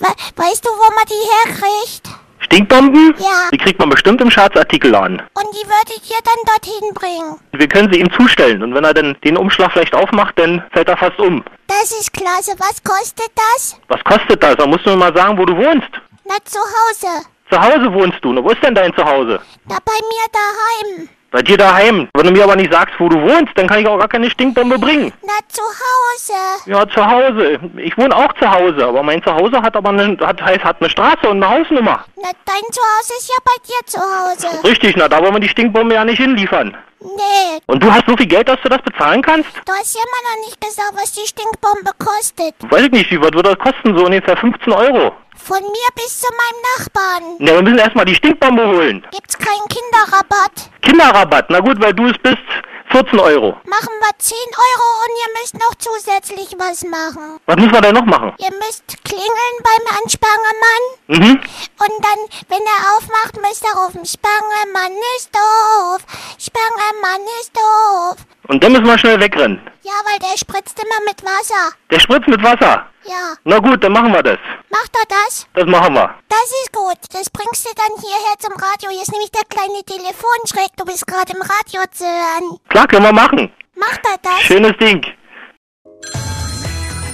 We 0.00 0.08
weißt 0.36 0.64
du, 0.64 0.70
wo 0.70 0.94
man 0.94 1.04
die 1.08 1.54
herkriegt? 1.54 2.08
Stinkbomben? 2.40 3.14
Ja. 3.18 3.48
Die 3.52 3.58
kriegt 3.58 3.78
man 3.78 3.90
bestimmt 3.90 4.20
im 4.20 4.30
Schatzartikelladen. 4.30 5.20
Und 5.34 5.46
die 5.52 5.66
würdet 5.66 6.02
ihr 6.10 6.16
dann 6.24 6.42
dorthin 6.46 6.94
bringen. 6.94 7.40
Wir 7.52 7.68
können 7.68 7.92
sie 7.92 8.00
ihm 8.00 8.10
zustellen. 8.12 8.62
Und 8.62 8.74
wenn 8.74 8.84
er 8.84 8.94
dann 8.94 9.16
den 9.22 9.36
Umschlag 9.36 9.70
vielleicht 9.72 9.94
aufmacht, 9.94 10.36
dann 10.38 10.64
fällt 10.72 10.88
er 10.88 10.96
fast 10.96 11.18
um. 11.20 11.44
Das 11.68 11.92
ist 11.92 12.12
klasse. 12.12 12.54
Was 12.58 12.82
kostet 12.82 13.30
das? 13.36 13.78
Was 13.86 14.02
kostet 14.02 14.42
das? 14.42 14.56
Da 14.56 14.66
musst 14.66 14.84
du 14.84 14.90
mir 14.90 14.96
mal 14.96 15.14
sagen, 15.16 15.38
wo 15.38 15.44
du 15.44 15.56
wohnst. 15.56 15.90
Na, 16.24 16.34
zu 16.44 16.58
Hause. 16.58 17.24
Zu 17.50 17.60
Hause 17.60 17.92
wohnst 17.92 18.18
du. 18.24 18.32
Na, 18.32 18.42
wo 18.42 18.50
ist 18.50 18.62
denn 18.64 18.74
dein 18.74 18.92
Zuhause? 18.94 19.40
Na, 19.66 19.76
bei 19.84 19.92
mir 19.92 20.26
daheim. 20.32 21.08
Bei 21.30 21.42
dir 21.42 21.58
daheim. 21.58 22.08
Wenn 22.14 22.26
du 22.26 22.32
mir 22.32 22.44
aber 22.44 22.56
nicht 22.56 22.72
sagst, 22.72 22.94
wo 22.98 23.08
du 23.08 23.20
wohnst, 23.20 23.52
dann 23.56 23.66
kann 23.66 23.80
ich 23.80 23.86
auch 23.86 23.98
gar 23.98 24.08
keine 24.08 24.30
Stinkbombe 24.30 24.78
bringen. 24.78 25.12
Na, 25.22 25.34
zu 25.48 25.60
Hause. 25.60 26.70
Ja, 26.70 26.88
zu 26.88 27.06
Hause. 27.06 27.58
Ich 27.76 27.96
wohne 27.98 28.16
auch 28.16 28.32
zu 28.34 28.50
Hause, 28.50 28.86
aber 28.86 29.02
mein 29.02 29.22
Zuhause 29.22 29.60
hat 29.60 29.76
aber 29.76 29.90
eine, 29.90 30.16
hat, 30.20 30.40
heißt, 30.40 30.64
hat 30.64 30.78
eine 30.80 30.88
Straße 30.88 31.28
und 31.28 31.42
eine 31.42 31.58
Hausnummer. 31.58 32.04
Na, 32.16 32.30
dein 32.46 32.62
Zuhause 32.72 33.12
ist 33.18 33.28
ja 33.28 33.36
bei 33.44 33.66
dir 33.66 33.86
zu 33.86 33.98
Hause. 34.00 34.64
Richtig, 34.66 34.96
na, 34.96 35.06
da 35.06 35.20
wollen 35.20 35.34
wir 35.34 35.40
die 35.40 35.48
Stinkbombe 35.50 35.94
ja 35.94 36.04
nicht 36.04 36.18
hinliefern. 36.18 36.74
Nee, 37.00 37.60
Und 37.66 37.80
du 37.82 37.92
hast 37.92 38.06
so 38.08 38.16
viel 38.16 38.26
Geld, 38.26 38.48
dass 38.48 38.60
du 38.62 38.68
das 38.70 38.82
bezahlen 38.82 39.22
kannst? 39.22 39.50
du 39.64 39.72
hast 39.72 39.94
ja 39.94 40.00
immer 40.00 40.30
noch 40.40 40.46
nicht 40.46 40.60
gesagt, 40.60 40.92
was 40.94 41.12
die 41.12 41.26
Stinkbombe 41.28 41.90
kostet. 41.98 42.54
Weiß 42.72 42.86
ich 42.86 42.90
nicht, 42.90 43.10
wie 43.12 43.20
was 43.20 43.32
würde 43.32 43.54
das 43.54 43.58
kosten? 43.58 43.96
So 43.96 44.06
ungefähr 44.06 44.36
15 44.36 44.72
Euro. 44.72 45.12
Von 45.42 45.62
mir 45.62 45.88
bis 45.94 46.20
zu 46.20 46.26
meinem 46.30 46.62
Nachbarn. 46.78 47.36
Ja, 47.38 47.54
wir 47.54 47.62
müssen 47.62 47.78
erstmal 47.78 48.04
die 48.04 48.14
Stinkbombe 48.14 48.66
holen. 48.66 49.06
Gibt's 49.12 49.38
keinen 49.38 49.66
Kinderrabatt? 49.68 50.70
Kinderrabatt, 50.82 51.46
na 51.48 51.60
gut, 51.60 51.80
weil 51.80 51.94
du 51.94 52.06
es 52.06 52.18
bist, 52.22 52.42
14 52.90 53.18
Euro. 53.20 53.50
Machen 53.64 53.94
wir 54.00 54.18
10 54.18 54.36
Euro 54.36 54.86
und 55.04 55.12
ihr 55.22 55.40
müsst 55.40 55.54
noch 55.54 55.74
zusätzlich 55.76 56.58
was 56.58 56.84
machen. 56.84 57.38
Was 57.46 57.56
müssen 57.56 57.72
wir 57.72 57.80
denn 57.80 57.94
noch 57.94 58.04
machen? 58.04 58.32
Ihr 58.38 58.50
müsst 58.58 58.84
klingeln 59.04 59.56
beim 59.62 59.98
Anspangemann. 60.02 60.82
Mhm. 61.06 61.40
Und 61.40 62.04
dann, 62.04 62.20
wenn 62.48 62.62
er 62.64 62.96
aufmacht, 62.96 63.36
müsst 63.36 63.64
ihr 63.64 63.78
rufen, 63.78 64.04
Spangemann 64.04 64.92
ist 65.16 65.30
doof, 65.34 66.00
Spangemann 66.38 67.22
ist 67.40 67.56
doof. 67.56 68.16
Und 68.48 68.62
dann 68.62 68.72
müssen 68.72 68.86
wir 68.86 68.98
schnell 68.98 69.20
wegrennen. 69.20 69.60
Ja, 69.82 69.92
weil 70.04 70.18
der 70.18 70.36
spritzt 70.38 70.78
immer 70.82 71.04
mit 71.06 71.22
Wasser. 71.22 71.74
Der 71.90 72.00
spritzt 72.00 72.28
mit 72.28 72.42
Wasser. 72.42 72.86
Ja, 73.08 73.34
Na 73.44 73.58
gut, 73.58 73.82
dann 73.82 73.92
machen 73.92 74.12
wir 74.12 74.22
das. 74.22 74.38
macht 74.70 74.94
er 74.94 75.06
das? 75.08 75.46
Das 75.54 75.66
machen 75.66 75.94
wir. 75.94 76.14
Das 76.28 76.44
ist 76.62 76.72
gut. 76.72 76.98
Das 77.12 77.30
bringst 77.30 77.64
du 77.64 77.70
dann 77.74 78.00
hierher 78.02 78.34
zum 78.38 78.52
Radio. 78.52 78.90
Hier 78.90 79.02
ist 79.02 79.12
nämlich 79.12 79.30
der 79.30 79.44
kleine 79.48 79.82
Telefonschreck. 79.84 80.76
Du 80.76 80.84
bist 80.84 81.06
gerade 81.06 81.32
im 81.32 81.40
Radio 81.42 81.82
zu 81.90 82.04
hören. 82.04 82.58
Klar, 82.68 82.86
können 82.86 83.04
wir 83.06 83.12
machen. 83.12 83.50
Macht 83.76 84.00
er 84.04 84.18
das? 84.22 84.40
Schönes 84.42 84.76
Ding. 84.78 85.04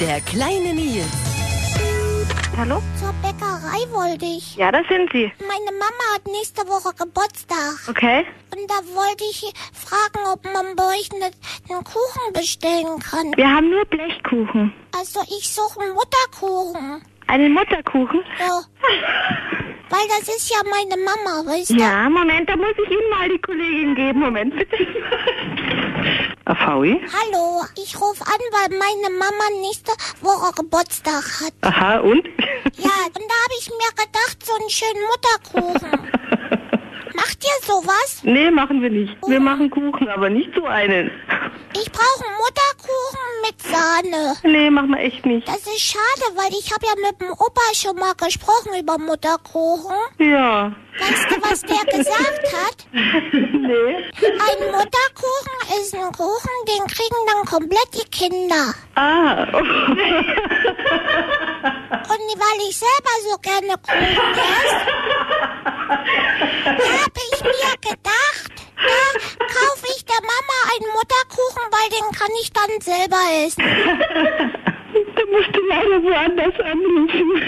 Der 0.00 0.20
kleine 0.22 0.74
Nils. 0.74 1.06
Hallo? 2.56 2.82
Zur 3.04 3.12
Bäckerei 3.20 3.84
wollte 3.92 4.24
ich. 4.24 4.56
Ja, 4.56 4.72
das 4.72 4.86
sind 4.88 5.12
Sie. 5.12 5.30
Meine 5.40 5.76
Mama 5.78 6.04
hat 6.14 6.26
nächste 6.26 6.62
Woche 6.66 6.94
Geburtstag. 6.96 7.86
Okay. 7.86 8.24
Und 8.56 8.70
da 8.70 8.76
wollte 8.94 9.24
ich 9.30 9.52
fragen, 9.74 10.26
ob 10.32 10.42
man 10.44 10.74
bei 10.74 10.84
euch 10.96 11.10
ne- 11.12 11.30
einen 11.68 11.84
Kuchen 11.84 12.32
bestellen 12.32 12.98
kann. 13.00 13.32
Wir 13.36 13.46
haben 13.50 13.68
nur 13.68 13.84
Blechkuchen. 13.84 14.72
Also 14.98 15.20
ich 15.24 15.52
suche 15.52 15.80
einen 15.80 15.92
Mutterkuchen. 15.92 17.02
Einen 17.26 17.52
Mutterkuchen? 17.52 18.22
Ja. 18.38 18.62
Weil 19.90 20.08
das 20.08 20.26
ist 20.34 20.50
ja 20.50 20.62
meine 20.70 20.96
Mama, 21.04 21.46
weißt 21.52 21.70
du? 21.70 21.74
Ja, 21.74 22.08
Moment, 22.08 22.48
da 22.48 22.56
muss 22.56 22.72
ich 22.82 22.90
Ihnen 22.90 23.10
mal 23.10 23.28
die 23.28 23.38
Kollegin 23.38 23.94
geben. 23.94 24.20
Moment, 24.20 24.56
bitte. 24.56 24.76
Afaui? 26.44 27.00
Hallo, 27.12 27.64
ich 27.76 27.98
rufe 28.00 28.24
an, 28.26 28.40
weil 28.52 28.78
meine 28.78 29.10
Mama 29.18 29.44
nächste 29.60 29.92
Woche 30.20 30.52
Geburtstag 30.54 31.24
hat. 31.40 31.52
Aha, 31.62 32.00
und? 32.00 32.24
Ja, 32.76 32.90
und 33.06 33.24
da 33.28 33.36
habe 33.44 33.54
ich 33.58 33.68
mir 33.70 33.90
gedacht, 33.90 34.44
so 34.44 34.54
einen 34.54 34.70
schönen 34.70 35.02
Mutterkuchen. 35.08 36.10
Macht 37.14 37.44
ihr 37.44 37.66
sowas? 37.66 38.20
Nee, 38.22 38.50
machen 38.50 38.82
wir 38.82 38.90
nicht. 38.90 39.16
Wir 39.26 39.40
machen 39.40 39.70
Kuchen, 39.70 40.08
aber 40.08 40.28
nicht 40.30 40.50
so 40.54 40.64
einen. 40.64 41.10
Ich 41.74 41.90
brauche 41.92 42.24
einen 42.24 42.36
Mutterkuchen 42.36 43.42
mit 43.46 43.62
Sahne. 43.62 44.36
Nee, 44.42 44.70
machen 44.70 44.90
wir 44.90 44.98
echt 44.98 45.24
nicht. 45.26 45.46
Das 45.46 45.58
ist 45.58 45.80
schade, 45.80 46.26
weil 46.34 46.52
ich 46.58 46.72
habe 46.72 46.86
ja 46.86 46.94
mit 47.10 47.20
dem 47.20 47.30
Opa 47.32 47.60
schon 47.74 47.96
mal 47.96 48.14
gesprochen 48.14 48.74
über 48.80 48.98
Mutterkuchen. 48.98 49.94
Ja. 50.18 50.72
Weißt 50.98 51.30
du, 51.30 51.42
was 51.42 51.60
der 51.62 51.84
gesagt 51.98 52.52
hat? 52.52 52.86
Nee. 53.64 53.96
Ein 53.96 54.70
Mutterkuchen 54.70 55.56
ist 55.80 55.94
ein 55.94 56.12
Kuchen, 56.12 56.50
den 56.68 56.86
kriegen 56.86 57.26
dann 57.26 57.44
komplett 57.46 57.88
die 57.94 58.08
Kinder. 58.10 58.74
Ah. 58.94 59.46
Und 62.02 62.20
weil 62.38 62.60
ich 62.68 62.76
selber 62.76 63.14
so 63.30 63.38
gerne 63.38 63.74
Kuchen 63.82 64.34
esse, 64.36 64.80
habe 67.04 67.20
ich 67.32 67.40
mir 67.42 67.74
gedacht, 67.80 68.52
da 68.76 69.00
kaufe 69.38 69.86
ich 69.94 70.04
der 70.04 70.20
Mama 70.22 70.58
einen 70.72 70.90
Mutterkuchen, 70.94 71.64
weil 71.70 71.88
den 71.90 72.08
kann 72.18 72.32
ich 72.40 72.50
dann 72.52 72.80
selber 72.80 73.22
essen. 73.44 73.64
Da 75.16 75.22
musst 75.30 75.52
du 75.54 75.60
leider 75.68 76.02
woanders 76.02 76.54
anrufen. 76.60 77.42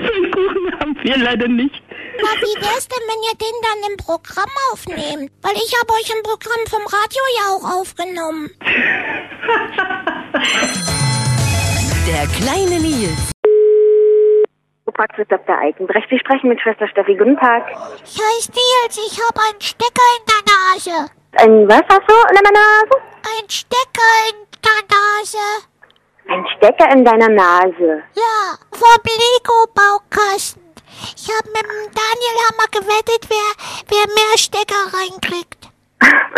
So 0.00 0.12
Kuchen 0.30 0.66
haben 0.80 0.94
wir 1.02 1.16
leider 1.18 1.48
nicht. 1.48 1.82
Na, 2.18 2.30
wie 2.40 2.56
wär's 2.62 2.88
denn, 2.88 3.04
wenn 3.08 3.22
ihr 3.24 3.36
den 3.36 3.60
dann 3.62 3.80
im 3.90 3.96
Programm 3.98 4.50
aufnehmt? 4.72 5.30
Weil 5.42 5.56
ich 5.56 5.74
habe 5.78 5.92
euch 5.92 6.10
im 6.10 6.22
Programm 6.22 6.66
vom 6.68 6.86
Radio 6.86 7.22
ja 7.38 7.50
auch 7.54 7.64
aufgenommen. 7.80 8.50
Der 12.06 12.26
kleine 12.28 12.78
Nils. 12.80 13.35
Praxis 14.96 15.28
Dr. 15.28 15.58
Eikenbrecht. 15.58 16.08
Sie 16.08 16.18
sprechen 16.18 16.48
mit 16.48 16.60
Schwester 16.60 16.88
Steffi. 16.88 17.14
Guten 17.16 17.36
Tag. 17.36 17.64
Ich 18.02 18.16
heiße 18.16 18.50
Nils, 18.50 18.96
ich 18.96 19.20
habe 19.20 19.40
einen 19.46 19.60
Stecker 19.60 20.08
in 20.16 20.24
der 20.24 20.42
Nase. 20.48 21.10
Ein 21.36 21.68
was 21.68 21.84
hast 21.88 22.08
du 22.08 22.14
in 22.30 22.36
deiner 22.36 22.56
Nase? 22.56 22.96
Ein 23.36 23.48
Stecker 23.50 24.12
in 24.30 24.36
der 24.64 24.80
Nase. 24.88 25.46
Ein 26.28 26.46
Stecker 26.56 26.90
in 26.92 27.04
deiner 27.04 27.28
Nase. 27.28 28.02
Ja, 28.14 28.56
vom 28.72 29.02
Lego-Baukasten. 29.04 30.62
Ich 31.14 31.28
habe 31.28 31.48
mit 31.50 31.62
dem 31.62 31.92
Daniel 31.92 32.36
Hammer 32.48 32.68
gewettet, 32.72 33.28
wer, 33.28 33.52
wer 33.88 34.06
mehr 34.14 34.38
Stecker 34.38 34.82
reinkriegt. 34.96 35.68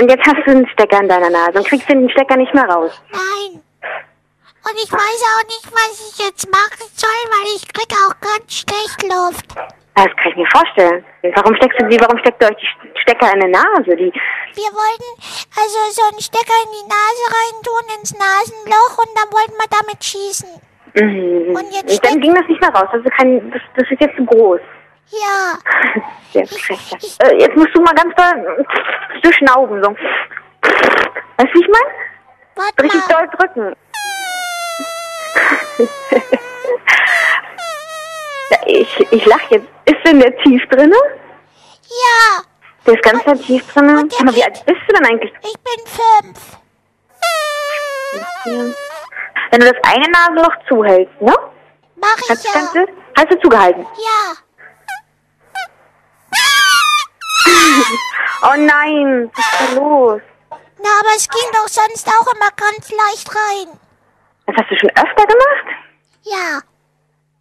Und 0.00 0.10
jetzt 0.10 0.26
hast 0.26 0.46
du 0.46 0.50
einen 0.50 0.68
Stecker 0.68 1.00
in 1.00 1.08
deiner 1.08 1.30
Nase 1.30 1.58
und 1.58 1.66
kriegst 1.66 1.88
den 1.88 2.10
Stecker 2.10 2.36
nicht 2.36 2.52
mehr 2.52 2.64
raus. 2.64 2.90
Nein. 3.12 3.62
Und 4.64 4.76
ich 4.76 4.90
weiß 4.92 5.20
auch 5.32 5.44
nicht, 5.46 5.66
was 5.72 5.92
ich 6.10 6.26
jetzt 6.26 6.50
machen 6.50 6.86
soll, 6.94 7.20
weil 7.32 7.46
ich 7.56 7.66
krieg 7.68 7.90
auch 8.04 8.14
ganz 8.20 8.52
schlecht 8.52 9.02
Luft. 9.02 9.46
Das 9.94 10.06
kann 10.16 10.30
ich 10.30 10.36
mir 10.36 10.46
vorstellen. 10.52 11.04
Warum 11.34 11.54
steckst 11.56 11.80
du 11.80 11.86
die, 11.88 12.00
warum 12.00 12.18
steckt 12.18 12.42
ihr 12.42 12.48
euch 12.48 12.56
die 12.58 13.00
Stecker 13.02 13.32
in 13.34 13.40
die 13.40 13.48
Nase? 13.48 13.96
Die, 13.96 14.12
Wir 14.54 14.70
wollten 14.70 15.10
also 15.56 15.78
so 15.90 16.02
einen 16.10 16.20
Stecker 16.20 16.58
in 16.66 16.70
die 16.70 16.86
Nase 16.86 17.24
reintun, 17.34 17.98
ins 17.98 18.12
Nasenloch 18.14 18.98
und 18.98 19.10
dann 19.16 19.28
wollten 19.32 19.56
wir 19.58 19.70
damit 19.70 20.04
schießen. 20.04 20.48
mhm. 20.94 21.56
Und 21.56 21.72
jetzt 21.72 22.04
dann 22.04 22.20
ging 22.20 22.34
das 22.34 22.46
nicht 22.46 22.60
mehr 22.60 22.70
raus. 22.70 22.88
Das 22.92 23.02
ist, 23.02 23.16
kein, 23.16 23.50
das, 23.50 23.62
das 23.76 23.90
ist 23.90 24.00
jetzt 24.00 24.16
zu 24.16 24.24
groß. 24.24 24.60
Ja. 25.10 25.58
Sehr 26.32 26.46
schlecht. 26.46 27.20
Äh, 27.24 27.36
jetzt 27.40 27.56
musst 27.56 27.74
du 27.74 27.80
mal 27.80 27.94
ganz 27.94 28.14
doll 28.14 28.66
so 29.24 29.32
schnauben. 29.32 29.82
So. 29.82 29.90
Weißt 29.90 31.54
du, 31.54 31.54
wie 31.54 31.62
ich 31.62 31.68
meine? 31.68 32.72
Richtig 32.82 33.08
mal. 33.08 33.14
doll 33.16 33.28
drücken. 33.38 33.76
Ich, 38.70 39.12
ich 39.12 39.24
lach 39.24 39.50
jetzt. 39.50 39.66
Ist 39.86 40.04
denn 40.04 40.20
der 40.20 40.36
tief 40.38 40.62
drinne? 40.68 40.96
Ja. 41.88 42.42
Der 42.86 42.94
ist 42.94 43.02
ganz 43.02 43.24
doll 43.24 43.38
tief 43.38 43.66
drinne. 43.72 44.06
Sag 44.10 44.24
mal, 44.24 44.34
wie 44.34 44.44
alt 44.44 44.64
bist 44.66 44.80
du 44.86 44.94
denn 44.94 45.06
eigentlich? 45.06 45.32
Ich 45.42 45.54
bin 45.54 45.86
fünf. 45.86 46.58
Wenn 49.50 49.60
du 49.60 49.72
das 49.72 49.82
eine 49.82 50.10
Nasenloch 50.10 50.54
zuhältst, 50.68 51.20
ne? 51.20 51.34
Mach 51.96 52.16
ich 52.18 52.28
ja. 52.28 52.70
du, 52.74 52.86
hast 53.16 53.30
du 53.30 53.40
zugehalten? 53.40 53.82
Ja. 53.82 54.34
Oh 58.42 58.56
nein, 58.56 59.30
was 59.34 59.46
ist 59.46 59.60
da 59.60 59.80
los? 59.80 60.20
Na, 60.50 60.88
aber 61.00 61.16
es 61.16 61.28
ging 61.28 61.50
doch 61.52 61.68
sonst 61.68 62.06
auch 62.06 62.32
immer 62.34 62.50
ganz 62.54 62.90
leicht 62.90 63.30
rein. 63.34 63.80
Das 64.48 64.56
hast 64.56 64.70
du 64.70 64.76
schon 64.80 64.90
öfter 64.96 65.26
gemacht? 65.26 65.66
Ja. 66.24 66.60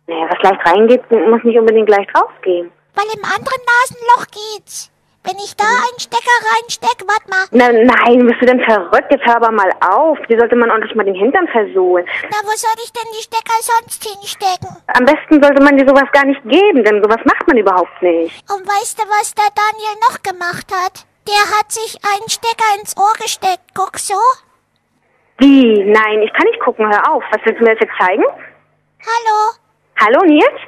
Naja, 0.07 0.27
was 0.29 0.43
leicht 0.43 0.65
reingeht, 0.67 1.09
muss 1.09 1.43
nicht 1.43 1.57
unbedingt 1.57 1.87
leicht 1.87 2.09
rausgehen. 2.13 2.69
Weil 2.95 3.05
im 3.15 3.23
anderen 3.23 3.61
Nasenloch 3.63 4.25
geht's. 4.27 4.91
Wenn 5.23 5.37
ich 5.37 5.55
da 5.55 5.63
einen 5.63 5.99
Stecker 5.99 6.37
reinsteck, 6.51 7.03
warte 7.07 7.29
mal. 7.29 7.45
Na, 7.51 7.71
nein, 7.71 8.27
bist 8.27 8.41
du 8.41 8.45
denn 8.45 8.59
verrückt? 8.61 9.11
Jetzt 9.11 9.25
hör 9.25 9.37
aber 9.37 9.51
mal 9.51 9.71
auf. 9.81 10.17
Hier 10.27 10.39
sollte 10.39 10.55
man 10.55 10.69
ordentlich 10.69 10.95
mal 10.95 11.03
den 11.05 11.15
Hintern 11.15 11.47
versohlen. 11.47 12.05
Na, 12.23 12.37
wo 12.43 12.55
soll 12.55 12.75
ich 12.83 12.91
denn 12.91 13.07
die 13.11 13.23
Stecker 13.23 13.59
sonst 13.61 14.03
hinstecken? 14.03 14.75
Am 14.87 15.05
besten 15.05 15.41
sollte 15.43 15.63
man 15.63 15.77
dir 15.77 15.87
sowas 15.87 16.11
gar 16.11 16.25
nicht 16.25 16.43
geben, 16.43 16.83
denn 16.83 17.01
sowas 17.03 17.19
macht 17.23 17.47
man 17.47 17.57
überhaupt 17.57 18.01
nicht. 18.01 18.35
Und 18.51 18.67
weißt 18.67 18.99
du, 18.99 19.03
was 19.07 19.33
der 19.33 19.51
Daniel 19.55 19.95
noch 20.09 20.23
gemacht 20.23 20.67
hat? 20.71 21.05
Der 21.27 21.57
hat 21.59 21.71
sich 21.71 21.99
einen 22.03 22.29
Stecker 22.29 22.79
ins 22.79 22.95
Ohr 22.95 23.13
gesteckt. 23.19 23.63
Guck 23.73 23.97
so. 23.97 24.15
Wie? 25.39 25.83
Nein, 25.83 26.21
ich 26.21 26.33
kann 26.33 26.45
nicht 26.47 26.59
gucken, 26.59 26.87
hör 26.87 27.11
auf. 27.11 27.23
Was 27.31 27.41
willst 27.45 27.59
du 27.59 27.63
mir 27.63 27.75
das 27.75 27.81
jetzt 27.81 27.97
zeigen? 27.99 28.23
Hallo? 29.05 29.53
Hallo, 29.99 30.25
Nils? 30.25 30.59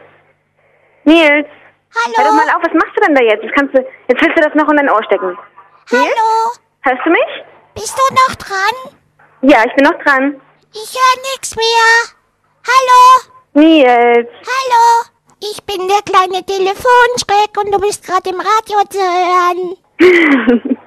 Nils? 1.06 1.48
Hallo? 1.96 2.16
Hör 2.18 2.26
doch 2.26 2.34
mal 2.34 2.56
auf, 2.56 2.62
was 2.64 2.74
machst 2.74 2.96
du 2.96 3.02
denn 3.06 3.16
da 3.16 3.24
jetzt? 3.24 3.44
Jetzt, 3.44 3.56
kannst 3.56 3.74
du, 3.76 3.80
jetzt 3.80 4.22
willst 4.22 4.38
du 4.38 4.42
das 4.42 4.54
noch 4.56 4.70
in 4.70 4.78
dein 4.78 4.90
Ohr 4.90 5.04
stecken. 5.04 5.38
Hallo? 5.92 6.54
Hörst 6.82 7.06
du 7.06 7.10
mich? 7.10 7.44
Bist 7.74 7.98
du 7.98 8.14
noch 8.14 8.36
dran? 8.36 8.94
Ja, 9.42 9.64
ich 9.66 9.74
bin 9.74 9.86
noch 9.86 9.98
dran. 10.04 10.40
Ich 10.72 10.94
höre 10.94 11.22
nichts 11.32 11.56
mehr. 11.56 12.14
Hallo? 12.68 13.34
Nils. 13.54 14.30
Hallo? 14.46 15.10
Ich 15.42 15.64
bin 15.64 15.88
der 15.88 16.02
kleine 16.04 16.46
Telefonschreck 16.46 17.58
und 17.58 17.72
du 17.74 17.80
bist 17.80 18.06
gerade 18.06 18.30
im 18.30 18.40
Radio 18.40 18.84
zu 18.90 19.00
hören. 19.00 19.78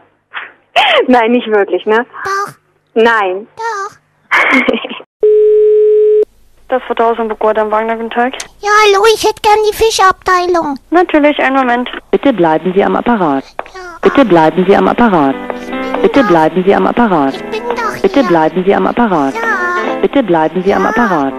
Nein, 1.08 1.32
nicht 1.32 1.48
wirklich, 1.48 1.84
ne? 1.86 2.06
Doch. 2.24 2.61
Nein. 2.94 3.46
Doch. 3.56 3.96
Das 6.68 6.82
Vertausendburg 6.84 7.58
am 7.58 7.70
Wagner, 7.70 7.96
guten 7.96 8.08
Tag. 8.08 8.32
Ja, 8.60 8.70
hallo, 8.86 9.04
ich 9.14 9.22
hätte 9.22 9.42
gern 9.42 9.58
die 9.70 9.76
Fischabteilung. 9.76 10.78
Natürlich, 10.88 11.38
einen 11.38 11.56
Moment. 11.56 11.90
Bitte 12.10 12.32
bleiben 12.32 12.72
Sie 12.74 12.82
am 12.82 12.96
Apparat. 12.96 13.44
Bitte 14.00 14.24
bleiben 14.24 14.64
Sie 14.66 14.74
am 14.74 14.88
Apparat. 14.88 15.34
Bitte 16.00 16.24
bleiben 16.24 16.64
Sie 16.64 16.74
am 16.74 16.86
Apparat. 16.86 17.34
Bitte 18.00 18.24
bleiben 18.24 18.64
Sie 18.64 18.74
am 18.74 18.86
Apparat. 18.86 19.34
Bitte 20.00 20.22
bleiben 20.22 20.62
Sie 20.62 20.72
am 20.72 20.86
Apparat. 20.86 21.34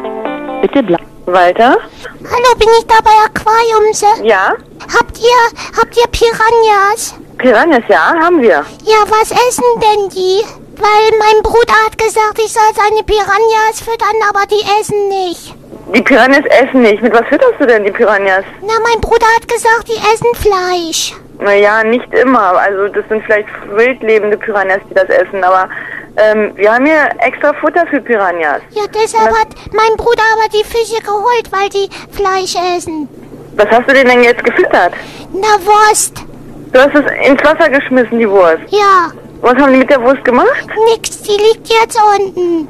Bitte 0.61 0.83
bleiben. 0.83 1.07
Walter? 1.25 1.77
Hallo, 1.79 2.55
bin 2.59 2.69
ich 2.77 2.85
da 2.85 2.95
bei 3.03 3.17
Aquariumse? 3.25 4.05
Ja? 4.23 4.53
Habt 4.95 5.17
ihr, 5.17 5.79
habt 5.81 5.97
ihr 5.97 6.07
Piranhas? 6.11 7.15
Piranhas, 7.39 7.83
ja, 7.87 8.13
haben 8.21 8.39
wir. 8.39 8.63
Ja, 8.83 9.03
was 9.09 9.31
essen 9.31 9.63
denn 9.81 10.09
die? 10.09 10.43
Weil 10.75 11.19
mein 11.19 11.43
Bruder 11.43 11.73
hat 11.85 11.97
gesagt, 11.97 12.39
ich 12.39 12.51
soll 12.51 12.63
seine 12.73 13.03
Piranhas 13.03 13.79
füttern, 13.79 14.15
aber 14.27 14.45
die 14.47 14.63
essen 14.79 15.07
nicht. 15.07 15.53
Die 15.93 16.01
Piranhas 16.01 16.45
essen 16.45 16.81
nicht. 16.81 17.01
Mit 17.01 17.13
was 17.13 17.27
fütterst 17.27 17.59
du 17.59 17.67
denn 17.67 17.83
die 17.83 17.91
Piranhas? 17.91 18.43
Na, 18.61 18.73
mein 18.81 18.99
Bruder 18.99 19.27
hat 19.35 19.47
gesagt, 19.47 19.87
die 19.87 20.01
essen 20.13 20.33
Fleisch. 20.35 21.13
Naja, 21.39 21.83
nicht 21.83 22.11
immer. 22.13 22.57
Also 22.57 22.87
das 22.87 23.07
sind 23.09 23.23
vielleicht 23.25 23.47
wildlebende 23.69 24.37
Piranhas, 24.37 24.79
die 24.89 24.95
das 24.95 25.09
essen. 25.09 25.43
Aber 25.43 25.69
ähm, 26.17 26.53
wir 26.55 26.73
haben 26.73 26.85
hier 26.85 27.09
extra 27.19 27.53
Futter 27.53 27.85
für 27.87 28.01
Piranhas. 28.01 28.61
Ja, 28.71 28.83
deshalb 28.93 29.29
hat 29.29 29.49
mein 29.71 29.95
Bruder 29.97 30.23
aber 30.33 30.49
die 30.49 30.63
Fische 30.63 31.01
geholt, 31.03 31.51
weil 31.51 31.69
die 31.69 31.89
Fleisch 32.11 32.55
essen. 32.75 33.07
Was 33.55 33.67
hast 33.69 33.87
du 33.87 33.93
denn 33.93 34.07
denn 34.07 34.23
jetzt 34.23 34.43
gefüttert? 34.43 34.93
Na, 35.31 35.47
Wurst. 35.63 36.23
Du 36.71 36.79
hast 36.79 36.95
es 36.95 37.27
ins 37.27 37.43
Wasser 37.43 37.69
geschmissen, 37.69 38.17
die 38.17 38.29
Wurst. 38.29 38.63
Ja, 38.69 39.11
Was 39.43 39.55
haben 39.55 39.73
die 39.73 39.79
mit 39.79 39.89
der 39.89 40.01
Wurst 40.01 40.23
gemacht? 40.23 40.47
nix, 40.91 41.21
die 41.23 41.31
liegt 41.37 41.67
jetzt 41.67 41.99
unten. 42.17 42.67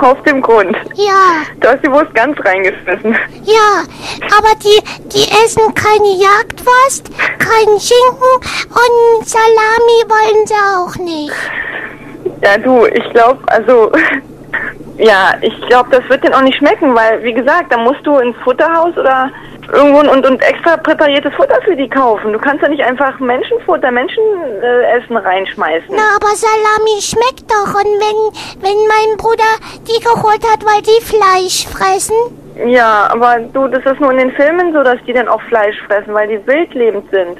Auf 0.00 0.20
dem 0.24 0.42
Grund. 0.42 0.76
Ja, 0.94 1.44
Du 1.60 1.68
hast 1.68 1.82
die 1.84 1.90
Wurst 1.90 2.12
ganz 2.14 2.36
reingeschmissen. 2.44 3.12
ja, 3.44 3.82
aber 4.36 4.54
die, 4.62 5.08
die 5.08 5.22
essen 5.44 5.72
keine 5.74 6.16
Jagdwurst, 6.16 7.10
keinen 7.38 7.78
Schinken 7.80 8.34
und 8.70 9.26
Salami 9.26 9.98
wollen 10.08 10.46
sie 10.46 10.54
auch 10.76 10.96
nicht. 10.96 11.32
Ja, 12.42 12.58
du, 12.58 12.84
ich 12.86 13.08
glaube, 13.12 13.38
also, 13.46 13.92
ja, 14.98 15.34
ich 15.40 15.58
glaube, 15.68 15.90
das 15.90 16.08
wird 16.08 16.24
denen 16.24 16.34
auch 16.34 16.42
nicht 16.42 16.58
schmecken, 16.58 16.92
weil, 16.94 17.22
wie 17.22 17.32
gesagt, 17.32 17.72
da 17.72 17.78
musst 17.78 18.04
du 18.04 18.18
ins 18.18 18.36
Futterhaus 18.44 18.96
oder 18.96 19.30
irgendwo 19.72 19.98
und, 20.00 20.26
und 20.26 20.42
extra 20.42 20.76
präpariertes 20.76 21.34
Futter 21.34 21.60
für 21.64 21.76
die 21.76 21.88
kaufen. 21.88 22.32
Du 22.32 22.38
kannst 22.38 22.62
ja 22.62 22.68
nicht 22.68 22.82
einfach 22.82 23.18
Menschenfutter, 23.18 23.90
Menschenessen 23.90 25.16
äh, 25.16 25.18
reinschmeißen. 25.18 25.88
Na, 25.90 26.16
aber 26.16 26.34
Salami 26.34 27.00
schmeckt 27.00 27.50
doch. 27.50 27.74
Und 27.74 27.84
wenn, 27.84 28.62
wenn 28.62 28.78
mein 28.88 29.16
Bruder 29.16 29.44
die 29.88 30.02
geholt 30.02 30.42
hat, 30.50 30.64
weil 30.64 30.82
die 30.82 31.02
Fleisch 31.04 31.66
fressen? 31.66 32.16
Ja, 32.66 33.08
aber 33.10 33.38
du, 33.52 33.68
das 33.68 33.84
ist 33.84 34.00
nur 34.00 34.12
in 34.12 34.18
den 34.18 34.32
Filmen 34.32 34.72
so, 34.72 34.82
dass 34.82 34.96
die 35.06 35.12
dann 35.12 35.28
auch 35.28 35.42
Fleisch 35.42 35.76
fressen, 35.86 36.14
weil 36.14 36.28
die 36.28 36.46
wildlebend 36.46 37.04
sind. 37.10 37.38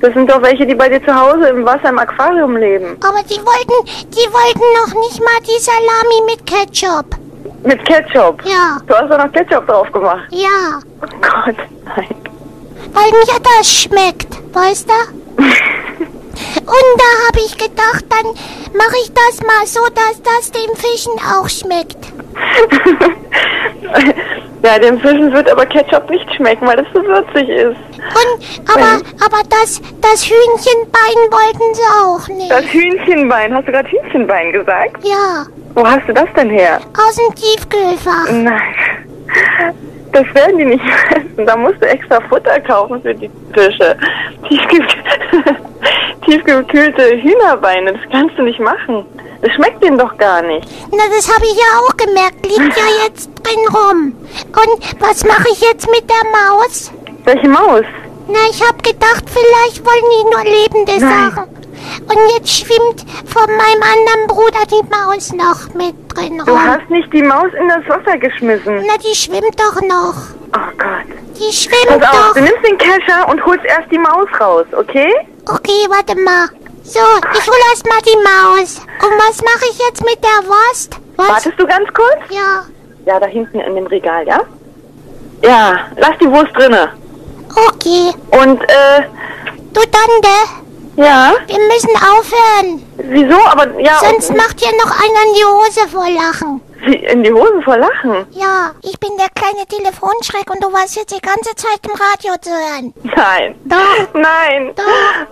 Das 0.00 0.12
sind 0.14 0.28
doch 0.28 0.42
welche, 0.42 0.66
die 0.66 0.74
bei 0.74 0.88
dir 0.88 1.04
zu 1.04 1.14
Hause 1.14 1.48
im 1.48 1.64
Wasser 1.64 1.88
im 1.88 1.98
Aquarium 1.98 2.56
leben. 2.56 2.96
Aber 3.04 3.22
die 3.22 3.38
wollten, 3.38 3.86
die 4.10 4.32
wollten 4.32 4.66
noch 4.80 5.00
nicht 5.00 5.20
mal 5.20 5.40
die 5.42 5.60
Salami 5.60 6.22
mit 6.26 6.44
Ketchup. 6.44 7.21
Mit 7.64 7.84
Ketchup. 7.84 8.40
Ja. 8.44 8.78
Du 8.86 8.94
hast 8.94 9.10
doch 9.10 9.18
noch 9.18 9.32
Ketchup 9.32 9.66
drauf 9.66 9.90
gemacht. 9.92 10.22
Ja, 10.30 10.78
Oh 11.00 11.06
Gott, 11.20 11.56
nein. 11.96 12.14
weil 12.92 13.10
mir 13.10 13.40
das 13.58 13.68
schmeckt, 13.72 14.28
weißt 14.54 14.88
du? 14.88 14.94
Und 16.62 16.94
da 16.96 17.26
habe 17.28 17.40
ich 17.44 17.58
gedacht, 17.58 18.04
dann 18.08 18.26
mache 18.76 18.96
ich 19.04 19.12
das 19.12 19.40
mal 19.46 19.66
so, 19.66 19.80
dass 19.94 20.22
das 20.22 20.50
den 20.52 20.74
Fischen 20.76 21.12
auch 21.36 21.48
schmeckt. 21.48 21.98
Ja, 24.64 24.78
dem 24.78 25.00
Fischen 25.00 25.32
wird 25.32 25.50
aber 25.50 25.66
Ketchup 25.66 26.08
nicht 26.08 26.32
schmecken, 26.36 26.64
weil 26.68 26.76
das 26.76 26.86
so 26.94 27.02
würzig 27.02 27.48
ist. 27.48 27.76
Und, 27.98 28.70
aber, 28.70 29.00
aber 29.24 29.42
das, 29.50 29.80
das 30.00 30.24
Hühnchenbein 30.24 31.18
wollten 31.32 31.74
sie 31.74 31.82
auch 32.00 32.28
nicht. 32.28 32.48
Das 32.48 32.64
Hühnchenbein, 32.72 33.52
hast 33.52 33.66
du 33.66 33.72
gerade 33.72 33.88
Hühnchenbein 33.88 34.52
gesagt? 34.52 35.04
Ja, 35.04 35.46
Wo 35.74 35.86
hast 35.86 36.06
du 36.08 36.12
das 36.12 36.28
denn 36.36 36.50
her? 36.50 36.80
aus 36.96 37.16
dem 37.16 37.34
Tiefkühlfach. 37.34 38.30
Nein. 38.30 38.74
Das 40.12 40.24
werden 40.34 40.58
die 40.58 40.64
nicht 40.66 40.84
essen. 41.10 41.46
Da 41.46 41.56
musst 41.56 41.80
du 41.80 41.86
extra 41.88 42.20
Futter 42.28 42.60
kaufen 42.60 43.00
für 43.00 43.14
die 43.14 43.30
Fische. 43.54 43.96
Tiefge 44.48 44.86
Tiefgekühlte 46.26 47.16
Hühnerbeine, 47.20 47.94
das 47.94 48.02
kannst 48.10 48.38
du 48.38 48.42
nicht 48.42 48.60
machen. 48.60 49.04
Das 49.40 49.52
schmeckt 49.54 49.82
denen 49.82 49.98
doch 49.98 50.16
gar 50.18 50.40
nicht. 50.42 50.68
Na, 50.92 51.02
das 51.16 51.34
habe 51.34 51.44
ich 51.44 51.56
ja 51.56 51.80
auch 51.80 51.96
gemerkt. 51.96 52.46
Liegt 52.46 52.76
ja 52.76 53.04
jetzt 53.04 53.30
drin 53.42 53.66
rum. 53.74 54.14
Und 54.46 55.00
was 55.02 55.24
mache 55.24 55.48
ich 55.50 55.60
jetzt 55.62 55.88
mit 55.90 56.08
der 56.08 56.30
Maus? 56.30 56.92
Welche 57.24 57.48
Maus? 57.48 57.82
Na, 58.28 58.38
ich 58.50 58.62
habe 58.62 58.78
gedacht, 58.82 59.24
vielleicht 59.26 59.84
wollen 59.84 60.04
die 60.12 60.24
nur 60.30 60.44
lebende 60.44 61.04
Nein. 61.04 61.30
Sachen. 61.32 61.61
Und 62.00 62.18
jetzt 62.36 62.50
schwimmt 62.50 63.04
von 63.26 63.46
meinem 63.46 63.82
anderen 63.82 64.26
Bruder 64.28 64.64
die 64.70 64.82
Maus 64.90 65.32
noch 65.32 65.74
mit 65.74 65.94
drin 66.14 66.40
rum. 66.40 66.46
Du 66.46 66.58
hast 66.58 66.88
nicht 66.90 67.12
die 67.12 67.22
Maus 67.22 67.48
in 67.58 67.68
das 67.68 67.86
Wasser 67.88 68.18
geschmissen. 68.18 68.84
Na, 68.86 68.94
die 68.98 69.14
schwimmt 69.14 69.58
doch 69.58 69.80
noch. 69.82 70.14
Oh 70.54 70.70
Gott. 70.78 71.06
Die 71.38 71.52
schwimmt 71.52 72.00
Pass 72.00 72.10
auf, 72.10 72.26
doch. 72.28 72.34
du 72.34 72.40
nimmst 72.42 72.64
den 72.66 72.78
Kescher 72.78 73.28
und 73.28 73.44
holst 73.44 73.64
erst 73.64 73.90
die 73.90 73.98
Maus 73.98 74.28
raus, 74.40 74.66
okay? 74.72 75.12
Okay, 75.48 75.86
warte 75.88 76.14
mal. 76.20 76.48
So, 76.84 77.00
ich 77.32 77.46
hol 77.46 77.54
erst 77.70 77.86
mal 77.86 78.00
die 78.04 78.16
Maus. 78.16 78.80
Und 79.02 79.18
was 79.18 79.40
mache 79.42 79.66
ich 79.70 79.78
jetzt 79.78 80.04
mit 80.04 80.18
der 80.22 80.48
Wurst? 80.48 80.96
Was? 81.16 81.28
Wartest 81.28 81.58
du 81.58 81.66
ganz 81.66 81.88
kurz? 81.94 82.18
Ja. 82.30 82.64
Ja, 83.06 83.18
da 83.18 83.26
hinten 83.26 83.60
in 83.60 83.74
dem 83.74 83.86
Regal, 83.86 84.26
ja? 84.26 84.40
Ja, 85.42 85.86
lass 85.96 86.18
die 86.20 86.30
Wurst 86.30 86.54
drinne. 86.54 86.92
Okay. 87.68 88.12
Und, 88.30 88.62
äh... 88.62 89.02
Du 89.72 89.80
Tante. 89.80 90.61
Ja? 90.96 91.34
Wir 91.46 91.58
müssen 91.58 91.96
aufhören. 91.96 92.82
Wieso? 92.96 93.40
Aber, 93.46 93.80
ja... 93.80 93.98
Sonst 93.98 94.34
macht 94.36 94.60
dir 94.60 94.70
noch 94.84 94.90
einer 94.90 95.22
in 95.26 95.34
die 95.34 95.44
Hose 95.44 95.88
vor 95.88 96.08
Lachen. 96.10 96.60
Sie 96.86 96.96
in 96.96 97.22
die 97.22 97.32
Hose 97.32 97.62
vor 97.64 97.78
Lachen? 97.78 98.26
Ja, 98.32 98.72
ich 98.82 98.98
bin 99.00 99.10
der 99.16 99.28
kleine 99.34 99.66
Telefonschreck 99.66 100.50
und 100.50 100.62
du 100.62 100.72
warst 100.72 100.96
jetzt 100.96 101.14
die 101.14 101.20
ganze 101.20 101.54
Zeit 101.54 101.80
im 101.84 101.92
Radio 101.92 102.38
zu 102.40 102.50
hören. 102.50 102.92
Nein. 103.02 103.54
Doch. 103.64 104.14
Nein. 104.14 104.72
Doch. 104.76 104.84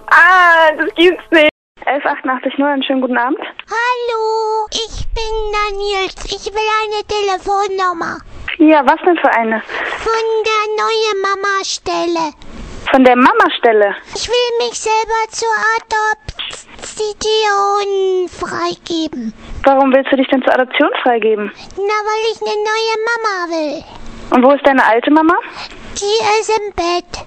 Ah, 0.06 0.72
das 0.78 0.94
gibt's 0.94 1.24
nicht. 1.30 1.50
1188 1.84 2.64
einen 2.64 2.82
schönen 2.82 3.00
guten 3.00 3.18
Abend. 3.18 3.40
Hallo, 3.40 4.66
ich 4.70 5.06
bin 5.08 5.34
Daniels. 5.50 6.14
Ich 6.26 6.52
will 6.52 6.68
eine 6.84 7.02
Telefonnummer. 7.06 8.18
Ja, 8.58 8.84
was 8.84 9.00
denn 9.04 9.16
für 9.16 9.30
eine? 9.32 9.61
Von 9.61 10.26
der 10.44 10.84
neue 10.84 11.22
Mama-Stelle. 11.22 12.32
Von 12.91 13.05
der 13.05 13.14
Mama-Stelle. 13.16 13.95
Ich 14.16 14.28
will 14.28 14.66
mich 14.66 14.78
selber 14.78 15.28
zur 15.30 15.49
Adoption 16.88 18.28
freigeben. 18.28 19.32
Warum 19.64 19.93
willst 19.95 20.11
du 20.11 20.16
dich 20.16 20.26
denn 20.28 20.43
zur 20.43 20.55
Adoption 20.55 20.91
freigeben? 21.03 21.53
Na, 21.76 21.82
weil 21.82 22.32
ich 22.32 22.41
eine 22.43 22.57
neue 22.57 22.97
Mama 23.07 23.49
will. 23.53 23.84
Und 24.30 24.45
wo 24.45 24.51
ist 24.53 24.66
deine 24.66 24.84
alte 24.84 25.11
Mama? 25.12 25.34
Die 25.95 26.41
ist 26.41 26.51
im 26.51 26.72
Bett 26.74 27.26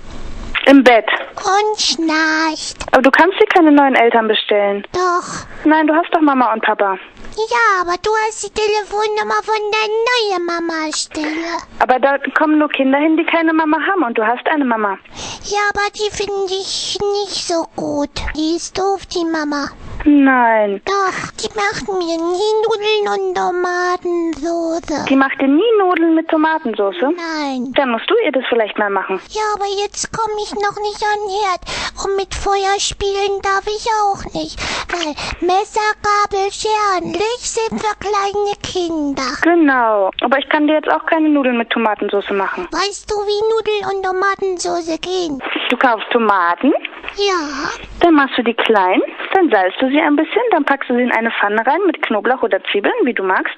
Im 0.65 0.83
Bett. 0.83 1.05
und 1.37 1.79
schnarcht. 1.79 2.77
Aber 2.91 3.01
du 3.01 3.11
kannst 3.11 3.39
dir 3.39 3.45
keine 3.47 3.71
neuen 3.71 3.95
Eltern 3.95 4.27
bestellen. 4.27 4.85
Doch. 4.91 5.45
Nein, 5.65 5.87
du 5.87 5.93
hast 5.95 6.13
doch 6.13 6.21
Mama 6.21 6.51
und 6.53 6.61
Papa. 6.63 6.97
Ja, 7.35 7.81
aber 7.81 7.95
du 8.01 8.11
hast 8.25 8.43
die 8.43 8.51
Telefonnummer 8.51 9.41
von 9.43 9.55
der 9.73 10.37
neuen 10.37 10.45
Mama-Stelle. 10.45 11.57
Aber 11.79 11.99
da 11.99 12.17
kommen 12.37 12.59
nur 12.59 12.69
Kinder 12.69 12.99
hin, 12.99 13.17
die 13.17 13.25
keine 13.25 13.53
Mama 13.53 13.77
haben 13.87 14.03
und 14.03 14.17
du 14.17 14.25
hast 14.25 14.45
eine 14.47 14.65
Mama. 14.65 14.99
Ja, 15.45 15.59
aber 15.69 15.89
die 15.95 16.15
finde 16.15 16.53
ich 16.53 16.99
nicht 16.99 17.47
so 17.47 17.65
gut. 17.75 18.11
Die 18.35 18.55
ist 18.55 18.77
doof, 18.77 19.05
die 19.07 19.25
Mama. 19.25 19.69
Nein. 20.05 20.81
Doch, 20.85 21.31
die 21.39 21.49
macht 21.55 21.87
mir 21.87 22.17
nie 22.17 22.51
Nudeln 22.65 23.07
und 23.13 23.35
Tomatensoße. 23.35 25.05
Die 25.09 25.15
macht 25.15 25.39
dir 25.39 25.47
nie 25.47 25.71
Nudeln 25.79 26.15
mit 26.15 26.27
Tomatensauce? 26.27 27.01
Nein. 27.01 27.71
Dann 27.75 27.91
musst 27.91 28.09
du 28.09 28.15
ihr 28.25 28.31
das 28.31 28.43
vielleicht 28.49 28.77
mal 28.77 28.89
machen. 28.89 29.19
Ja, 29.29 29.41
aber 29.55 29.65
jetzt 29.81 30.11
komme 30.11 30.33
ich 30.43 30.51
noch 30.51 30.77
nicht 30.81 31.01
an 31.03 31.19
den 31.23 31.39
Herd. 31.43 31.61
Und 32.03 32.15
mit 32.17 32.33
Feuer 32.35 32.79
spielen 32.79 33.41
darf 33.41 33.65
ich 33.67 33.87
auch 34.03 34.23
nicht. 34.33 34.59
Weil 34.91 35.13
Messer, 35.39 35.79
Gabel, 36.03 36.51
Scheren, 36.51 37.13
Licht 37.13 37.45
sind 37.45 37.79
für 37.79 37.95
kleine 37.99 38.55
Kinder. 38.61 39.23
Genau. 39.41 40.11
Aber 40.21 40.37
ich 40.37 40.49
kann 40.49 40.67
dir 40.67 40.75
jetzt 40.75 40.89
auch 40.89 41.05
keine 41.05 41.29
Nudeln 41.29 41.57
mit 41.57 41.69
Tomatensauce 41.69 42.31
machen. 42.31 42.67
Weißt 42.71 43.09
du, 43.09 43.15
wie 43.15 43.41
Nudeln 43.53 43.95
und 43.95 44.03
Tomatensoße 44.03 44.97
gehen? 44.99 45.41
Du 45.69 45.77
kaufst 45.77 46.09
Tomaten, 46.11 46.73
Ja. 47.17 47.69
Dann 48.03 48.15
machst 48.15 48.37
du 48.37 48.43
die 48.43 48.53
klein, 48.53 49.01
dann 49.33 49.49
salzt 49.49 49.81
du 49.81 49.87
sie 49.87 49.99
ein 49.99 50.15
bisschen, 50.17 50.41
dann 50.51 50.65
packst 50.65 50.89
du 50.89 50.95
sie 50.95 51.03
in 51.03 51.11
eine 51.11 51.31
Pfanne 51.31 51.65
rein 51.65 51.79
mit 51.85 52.01
Knoblauch 52.01 52.43
oder 52.43 52.61
Zwiebeln, 52.65 52.93
wie 53.03 53.13
du 53.13 53.23
magst. 53.23 53.55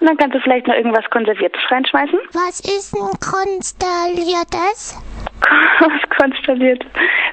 Und 0.00 0.08
dann 0.08 0.16
kannst 0.16 0.34
du 0.34 0.40
vielleicht 0.40 0.66
noch 0.66 0.74
irgendwas 0.74 1.08
Konserviertes 1.10 1.60
reinschmeißen. 1.70 2.18
Was 2.32 2.58
ist 2.60 2.92
ein 2.92 3.10
konstelliertes? 3.20 5.00
Was 5.78 6.18
konstelliert? 6.18 6.84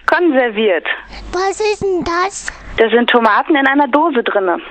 Konserviert. 0.06 0.86
Was 1.34 1.60
ist 1.60 1.82
denn 1.82 2.04
das? 2.04 2.54
Da 2.78 2.90
sind 2.90 3.10
Tomaten 3.10 3.56
in 3.56 3.66
einer 3.68 3.88
Dose 3.88 4.24
drinne. 4.24 4.62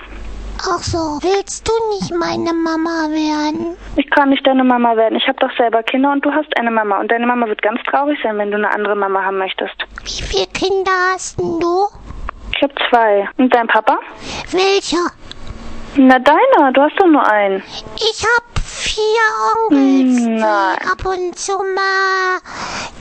Ach 0.61 0.83
so, 0.83 1.19
willst 1.23 1.69
du 1.69 1.73
nicht 1.95 2.13
meine 2.13 2.53
Mama 2.53 3.09
werden? 3.11 3.77
Ich 3.97 4.11
kann 4.11 4.31
nicht 4.31 4.47
deine 4.47 4.65
Mama 4.65 4.97
werden. 4.97 5.17
Ich 5.17 5.27
habe 5.29 5.39
doch 5.39 5.57
selber 5.57 5.83
Kinder 5.83 6.13
und 6.13 6.25
du 6.25 6.33
hast 6.33 6.57
eine 6.59 6.71
Mama. 6.71 6.99
Und 6.99 7.11
deine 7.11 7.27
Mama 7.27 7.47
wird 7.47 7.63
ganz 7.63 7.81
traurig 7.89 8.19
sein, 8.23 8.37
wenn 8.39 8.51
du 8.51 8.57
eine 8.57 8.71
andere 8.71 8.97
Mama 8.97 9.25
haben 9.25 9.39
möchtest. 9.39 9.75
Wie 10.05 10.23
viele 10.23 10.47
Kinder 10.49 10.91
hast 11.15 11.39
denn 11.39 11.61
du? 11.61 11.87
Ich 12.57 12.63
habe 12.63 12.75
zwei. 12.91 13.29
Und 13.37 13.55
dein 13.55 13.69
Papa? 13.69 13.99
Welcher? 14.51 15.13
Na 15.97 16.19
deiner, 16.19 16.73
du 16.73 16.81
hast 16.83 16.99
doch 16.99 17.07
nur 17.07 17.25
einen. 17.27 17.63
Ich 17.97 18.23
hab 18.25 18.59
vier 18.65 19.01
Onkels. 19.71 20.27
Hm, 20.27 20.37
nein. 20.37 20.79
ab 20.93 21.05
und 21.07 21.39
zu 21.39 21.53
mal. 21.53 22.41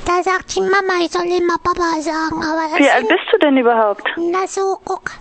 Da 0.05 0.23
sagt 0.23 0.55
die 0.55 0.61
Mama, 0.61 1.03
ich 1.03 1.11
soll 1.11 1.25
immer 1.25 1.57
Papa 1.63 2.01
sagen. 2.01 2.43
Aber 2.43 2.77
Wie 2.77 2.89
alt 2.89 3.07
bist 3.07 3.23
du 3.31 3.37
denn 3.39 3.57
überhaupt? 3.57 4.03
Na 4.17 4.45
so, 4.47 4.77
guck. 4.85 5.11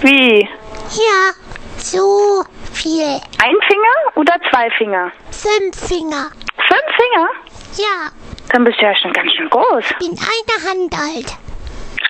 Wie? 0.00 0.48
Ja, 0.90 1.32
so 1.76 2.44
viel. 2.72 3.04
Ein 3.42 3.56
Finger 3.66 4.16
oder 4.16 4.34
zwei 4.50 4.70
Finger? 4.78 5.10
Fünf 5.30 5.76
Finger. 5.76 6.30
Fünf 6.56 6.96
Finger? 6.96 7.28
Ja, 7.76 8.10
Dann 8.52 8.64
bist 8.64 8.78
du 8.80 8.84
ja 8.84 8.94
schon 8.96 9.12
ganz 9.12 9.30
schön 9.32 9.48
groß. 9.50 9.84
bin 9.98 10.10
eine 10.18 10.70
Hand 10.70 10.92
alt. 10.94 11.36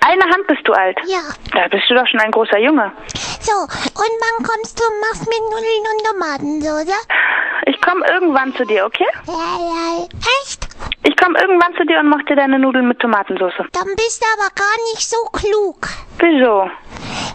Eine 0.00 0.22
Hand 0.24 0.46
bist 0.46 0.60
du 0.66 0.72
alt. 0.72 0.96
Ja. 1.06 1.20
Da 1.52 1.68
bist 1.68 1.84
du 1.90 1.94
doch 1.94 2.06
schon 2.06 2.20
ein 2.20 2.30
großer 2.30 2.58
Junge. 2.58 2.92
So, 3.40 3.52
und 3.52 3.68
wann 3.96 4.46
kommst 4.46 4.78
du 4.78 4.84
und 4.84 5.00
machst 5.00 5.26
mir 5.28 5.40
Nudeln 5.50 5.84
und 5.92 6.06
Tomatensoße? 6.06 6.98
Ich 7.66 7.80
komme 7.82 8.06
irgendwann 8.08 8.54
zu 8.54 8.64
dir, 8.64 8.86
okay? 8.86 9.06
Ja, 9.26 9.58
ja. 9.58 10.06
Echt? 10.42 10.67
Ich 11.04 11.16
komme 11.16 11.38
irgendwann 11.40 11.74
zu 11.76 11.84
dir 11.86 12.00
und 12.00 12.08
mach 12.08 12.22
dir 12.24 12.36
deine 12.36 12.58
Nudeln 12.58 12.88
mit 12.88 12.98
Tomatensauce. 12.98 13.54
Dann 13.72 13.88
bist 13.96 14.22
du 14.22 14.26
aber 14.36 14.50
gar 14.54 14.76
nicht 14.92 15.08
so 15.08 15.16
klug. 15.32 15.88
Wieso? 16.18 16.70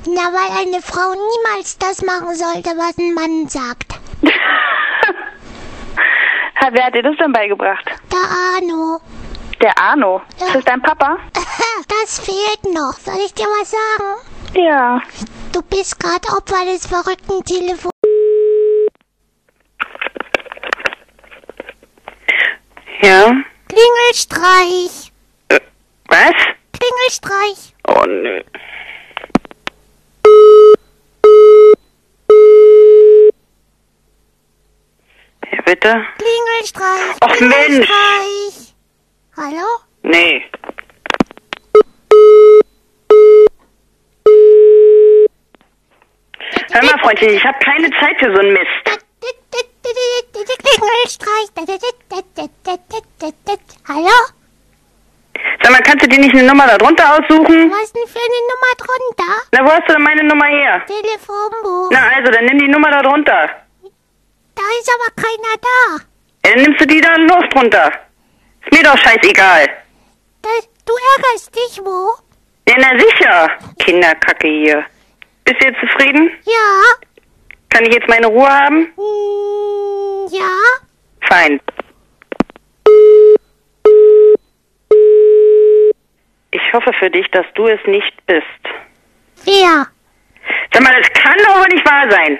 Na, 0.05 0.31
weil 0.33 0.51
eine 0.67 0.81
Frau 0.81 1.13
niemals 1.13 1.77
das 1.77 2.01
machen 2.01 2.35
sollte, 2.35 2.69
was 2.77 2.97
ein 2.97 3.13
Mann 3.13 3.47
sagt. 3.47 3.93
Wer 6.71 6.85
hat 6.85 6.95
dir 6.95 7.03
das 7.03 7.15
denn 7.17 7.31
beigebracht? 7.31 7.85
Der 8.11 8.19
Arno. 8.55 8.99
Der 9.61 9.77
Arno. 9.77 10.21
Ist 10.37 10.55
das 10.55 10.63
dein 10.65 10.81
Papa? 10.81 11.17
Das 12.03 12.19
fehlt 12.19 12.63
noch. 12.73 12.93
Soll 12.93 13.19
ich 13.25 13.33
dir 13.33 13.45
was 13.45 13.71
sagen? 13.71 14.15
Ja. 14.55 15.01
Du 15.53 15.61
bist 15.61 15.99
gerade 15.99 16.27
Opfer 16.35 16.65
des 16.65 16.85
verrückten 16.85 17.43
Telefons. 17.43 17.91
Ja? 23.01 23.33
Klingelstreich. 23.73 25.11
Was? 26.07 26.35
Klingelstreich. 26.73 27.73
Oh, 27.87 28.05
nö. 28.05 28.41
Ja, 35.51 35.61
bitte? 35.65 36.05
Klingelstreich. 36.17 37.15
Och, 37.21 37.41
Mensch. 37.41 37.89
Hallo? 39.37 39.65
Nee. 40.03 40.45
Hör 46.71 46.83
mal, 46.83 46.99
Freundchen, 46.99 47.29
ich 47.29 47.43
habe 47.43 47.57
keine 47.59 47.89
Zeit 47.99 48.19
für 48.19 48.31
so 48.33 48.39
einen 48.39 48.53
Mist. 48.53 48.92
Hallo? 53.87 54.09
Sag 55.61 55.71
mal, 55.71 55.81
kannst 55.81 56.03
du 56.03 56.09
dir 56.09 56.19
nicht 56.19 56.33
eine 56.33 56.43
Nummer 56.43 56.67
da 56.67 56.77
drunter 56.77 57.13
aussuchen? 57.13 57.71
Was 57.71 57.91
denn 57.93 58.07
für 58.07 58.19
eine 58.19 58.41
Nummer 58.51 58.73
drunter? 58.77 59.33
Na, 59.51 59.65
wo 59.65 59.71
hast 59.71 59.87
du 59.87 59.93
denn 59.93 60.03
meine 60.03 60.23
Nummer 60.23 60.45
her? 60.45 60.81
Telefonbuch. 60.85 61.89
Na, 61.91 62.09
also, 62.15 62.31
dann 62.31 62.45
nimm 62.45 62.59
die 62.59 62.67
Nummer 62.67 62.91
da 62.91 63.01
drunter. 63.01 63.49
Da 64.55 64.61
ist 64.79 64.89
aber 64.95 65.09
keiner 65.21 65.55
da. 65.61 66.03
Ja, 66.45 66.55
dann 66.55 66.63
nimmst 66.63 66.81
du 66.81 66.87
die 66.87 67.01
da 67.01 67.15
los 67.15 67.43
drunter. 67.51 67.91
Ist 68.65 68.73
mir 68.73 68.83
doch 68.83 68.97
scheißegal. 68.97 69.67
Das, 70.41 70.69
du 70.85 70.93
ärgerst 71.17 71.55
dich 71.55 71.81
wo? 71.83 72.15
Ja, 72.67 72.75
na 72.77 72.99
sicher. 72.99 73.49
Kinderkacke 73.79 74.47
hier. 74.47 74.85
Bist 75.45 75.61
du 75.61 75.67
jetzt 75.67 75.79
zufrieden? 75.79 76.31
Ja. 76.45 77.07
Kann 77.69 77.85
ich 77.85 77.93
jetzt 77.95 78.07
meine 78.07 78.27
Ruhe 78.27 78.49
haben? 78.49 78.93
Mm, 78.95 80.12
ja. 80.29 80.57
Fein. 81.29 81.59
Ich 86.51 86.73
hoffe 86.73 86.91
für 86.99 87.09
dich, 87.09 87.29
dass 87.31 87.45
du 87.55 87.67
es 87.67 87.79
nicht 87.87 88.13
bist. 88.25 88.43
Wer? 89.43 89.87
Sag 90.73 90.83
mal, 90.83 91.01
das 91.01 91.09
kann 91.13 91.37
doch 91.39 91.57
wohl 91.59 91.67
nicht 91.67 91.85
wahr 91.85 92.09
sein. 92.09 92.39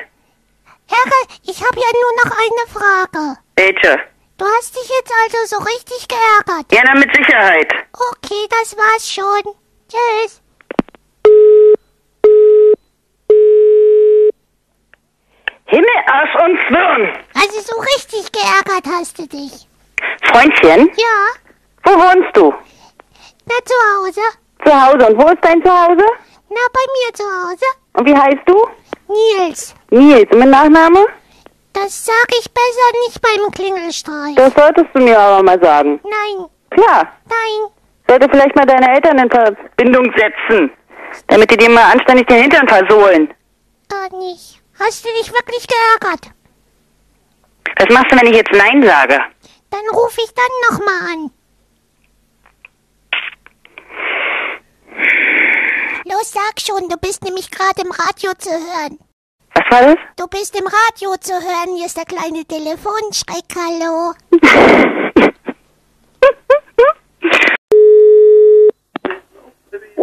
Herr, 0.88 1.12
ich 1.44 1.62
habe 1.62 1.80
ja 1.80 1.92
nur 1.94 2.24
noch 2.24 2.38
eine 2.38 2.68
Frage. 2.72 3.40
Welche? 3.56 4.04
Du 4.38 4.46
hast 4.46 4.76
dich 4.76 4.90
jetzt 4.90 5.14
also 5.24 5.58
so 5.58 5.64
richtig 5.64 6.08
geärgert. 6.08 6.72
Ja, 6.72 6.82
na 6.86 7.00
mit 7.00 7.16
Sicherheit. 7.16 7.72
Okay, 7.94 8.48
das 8.50 8.76
war's 8.78 9.12
schon. 9.12 9.54
Tschüss. 9.90 10.43
Himmel, 15.74 16.00
Arsch 16.08 16.36
und 16.44 16.60
Zwirn. 16.68 17.14
Also 17.36 17.60
so 17.62 17.80
richtig 17.80 18.32
geärgert 18.32 18.86
hast 18.88 19.18
du 19.20 19.28
dich. 19.28 19.68
Freundchen, 20.32 20.90
Ja, 20.96 21.18
wo 21.84 21.92
wohnst 21.92 22.36
du? 22.38 22.54
na 23.46 23.56
zu 23.66 23.74
Hause. 23.96 24.22
Zu 24.66 24.72
Hause. 24.72 25.08
Und 25.14 25.18
wo 25.22 25.28
ist 25.30 25.40
dein 25.44 25.62
Zuhause? 25.64 26.06
Na, 26.50 26.62
bei 26.72 26.86
mir 26.94 27.14
zu 27.14 27.24
Hause. 27.24 27.66
Und 27.94 28.06
wie 28.08 28.16
heißt 28.16 28.44
du? 28.46 28.68
Nils, 29.08 29.76
Nils. 29.90 30.32
Und 30.32 30.40
mit 30.40 30.50
Nachname? 30.50 31.06
das 31.74 32.06
sag 32.06 32.28
ich 32.40 32.46
besser 32.52 32.90
nicht 33.08 33.20
beim 33.22 33.52
Klingelstreich. 33.52 34.36
Das 34.36 34.54
solltest 34.54 34.88
du 34.94 35.00
mir 35.02 35.18
aber 35.20 35.42
mal 35.44 35.60
sagen. 35.62 36.00
Nein, 36.04 36.46
Klar. 36.70 37.08
nein. 37.26 37.72
Sollte 38.08 38.28
vielleicht 38.30 38.56
mal 38.56 38.66
deine 38.66 38.94
Eltern 38.94 39.18
in 39.18 39.30
Verbindung 39.32 40.14
setzen. 40.16 40.72
Damit 41.28 41.50
die 41.52 41.58
dir 41.58 41.70
mal 41.70 41.92
anständig 41.92 42.28
den 42.28 42.44
Hintern 42.44 42.68
versohlen. 42.68 43.34
Gar 43.90 44.18
nicht. 44.20 44.62
Hast 44.80 45.06
du 45.06 45.10
dich 45.20 45.32
wirklich 45.32 45.68
geärgert? 45.68 46.32
Was 47.78 47.90
machst 47.90 48.12
du, 48.12 48.18
wenn 48.18 48.28
ich 48.28 48.38
jetzt 48.38 48.52
Nein 48.52 48.84
sage? 48.84 49.18
Dann 49.70 49.82
ruf 49.94 50.16
ich 50.18 50.32
dann 50.34 50.78
nochmal 50.78 51.14
an. 51.14 51.32
Los, 56.06 56.32
sag 56.32 56.60
schon, 56.60 56.90
du 56.90 56.98
bist 56.98 57.24
nämlich 57.24 57.50
gerade 57.50 57.82
im 57.82 57.92
Radio 57.92 58.34
zu 58.38 58.50
hören. 58.52 59.00
Was 59.56 59.72
war 59.72 59.82
das? 59.88 59.96
Du 60.18 60.28
bist 60.28 60.58
im 60.60 60.68
Radio 60.68 61.16
zu 61.20 61.34
hören. 61.34 61.76
Hier 61.76 61.86
ist 61.86 61.98
der 61.98 62.06
kleine 62.06 62.44
Telefonschreck. 62.46 63.46
Hallo. 63.56 64.14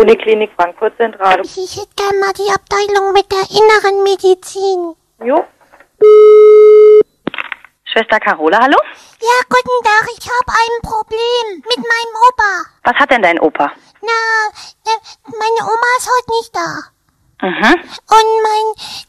Uniklinik 0.00 0.50
Frankfurt 0.56 0.96
Zentrale. 0.96 1.42
Ich 1.42 1.76
hätte 1.76 1.92
gern 1.94 2.18
mal 2.20 2.32
die 2.32 2.48
Abteilung 2.48 3.12
mit 3.12 3.30
der 3.30 3.44
inneren 3.52 4.02
Medizin. 4.02 4.96
Jo. 5.22 5.44
Schwester 7.84 8.18
Carola, 8.18 8.60
hallo? 8.62 8.78
Ja, 9.20 9.36
guten 9.50 9.78
Tag. 9.84 10.08
Ich 10.16 10.24
habe 10.24 10.52
ein 10.56 10.80
Problem 10.80 11.62
mit 11.68 11.76
meinem 11.76 12.14
Opa. 12.28 12.52
Was 12.84 12.96
hat 12.96 13.10
denn 13.10 13.20
dein 13.20 13.38
Opa? 13.40 13.70
Na, 14.00 14.20
äh, 14.86 14.98
meine 15.26 15.68
Oma 15.68 15.88
ist 15.98 16.08
heute 16.08 16.30
nicht 16.38 16.56
da. 16.56 16.68
Mhm. 17.42 17.74
Und 17.84 18.28
mein, 18.40 18.66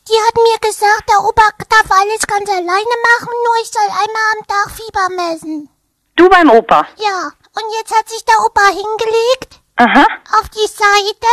die 0.10 0.20
hat 0.28 0.36
mir 0.36 0.60
gesagt, 0.60 1.08
der 1.08 1.24
Opa 1.24 1.48
darf 1.70 1.90
alles 2.02 2.28
ganz 2.28 2.50
alleine 2.50 2.96
machen, 3.08 3.32
nur 3.46 3.56
ich 3.62 3.72
soll 3.72 3.88
einmal 3.88 4.28
am 4.36 4.46
Tag 4.46 4.72
Fieber 4.72 5.08
messen. 5.16 5.70
Du 6.18 6.28
beim 6.28 6.50
Opa? 6.50 6.86
Ja, 6.98 7.32
und 7.56 7.74
jetzt 7.80 7.98
hat 7.98 8.10
sich 8.10 8.26
der 8.26 8.44
Opa 8.44 8.68
hingelegt 8.68 9.61
Aha. 9.84 10.06
auf 10.40 10.50
die 10.50 10.68
Seite. 10.68 11.32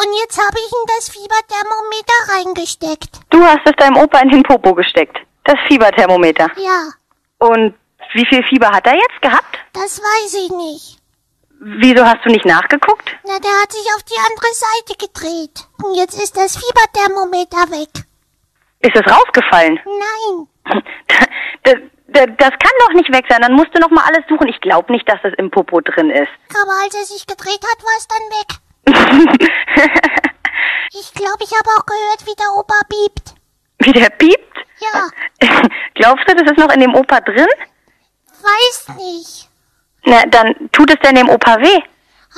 Und 0.00 0.06
jetzt 0.22 0.38
habe 0.38 0.56
ich 0.56 0.72
ihm 0.72 0.86
das 0.96 1.08
Fieberthermometer 1.08 2.18
reingesteckt. 2.34 3.20
Du 3.30 3.42
hast 3.42 3.60
es 3.64 3.72
deinem 3.78 3.96
Opa 3.96 4.20
in 4.20 4.28
den 4.30 4.42
Popo 4.44 4.72
gesteckt. 4.74 5.16
Das 5.44 5.56
Fieberthermometer. 5.66 6.46
Ja, 6.56 6.90
Und 7.38 7.74
wie 8.14 8.26
viel 8.26 8.42
Fieber 8.44 8.68
hat 8.70 8.86
er 8.86 8.94
jetzt 8.94 9.20
gehabt? 9.20 9.58
das 9.72 9.98
weiß 10.00 10.34
ich 10.44 10.50
nicht. 10.50 10.98
Wieso 11.60 12.04
hast 12.04 12.24
du 12.24 12.30
nicht 12.30 12.44
nachgeguckt? 12.44 13.10
Na, 13.26 13.38
der 13.40 13.50
hat 13.62 13.72
sich 13.72 13.86
auf 13.96 14.02
die 14.04 14.18
andere 14.30 14.54
Seite 14.54 14.96
gedreht. 14.96 15.66
Und 15.82 15.94
jetzt 15.96 16.20
ist 16.22 16.36
das 16.36 16.56
Fieberthermometer 16.56 17.68
weg. 17.72 18.04
Ist 18.80 18.94
es 18.94 19.12
rausgefallen? 19.12 19.80
Nein. 19.84 20.82
Das, 21.64 21.74
das, 22.08 22.50
kann 22.50 22.72
doch 22.86 22.94
nicht 22.94 23.12
weg 23.12 23.26
sein. 23.28 23.42
Dann 23.42 23.54
musst 23.54 23.74
du 23.74 23.80
noch 23.80 23.90
mal 23.90 24.04
alles 24.04 24.24
suchen. 24.28 24.48
Ich 24.48 24.60
glaube 24.60 24.92
nicht, 24.92 25.08
dass 25.08 25.20
das 25.22 25.32
im 25.38 25.50
Popo 25.50 25.80
drin 25.80 26.10
ist. 26.10 26.30
Aber 26.50 26.72
als 26.82 26.94
er 26.94 27.04
sich 27.04 27.26
gedreht 27.26 27.60
hat, 27.62 27.82
war 27.82 27.96
es 27.98 28.08
dann 28.08 28.24
weg. 28.38 29.48
Ich 30.92 31.12
glaube, 31.12 31.44
ich 31.44 31.52
habe 31.52 31.68
auch 31.78 31.84
gehört, 31.84 32.24
wie 32.24 32.34
der 32.34 32.50
Opa 32.56 32.80
piept. 32.88 33.34
Wie 33.80 33.92
der 33.92 34.10
piept? 34.10 34.56
Ja, 34.80 35.08
Glaubst 35.94 36.24
du, 36.28 36.34
das 36.34 36.50
ist 36.50 36.58
noch 36.58 36.72
in 36.72 36.80
dem 36.80 36.94
Opa 36.94 37.20
drin? 37.20 37.46
weiß 38.40 38.96
nicht. 38.96 39.48
Na, 40.04 40.22
dann 40.26 40.70
tut 40.72 40.90
es 40.90 40.96
denn 41.02 41.16
dem 41.16 41.28
Opa 41.28 41.58
weh. 41.58 41.82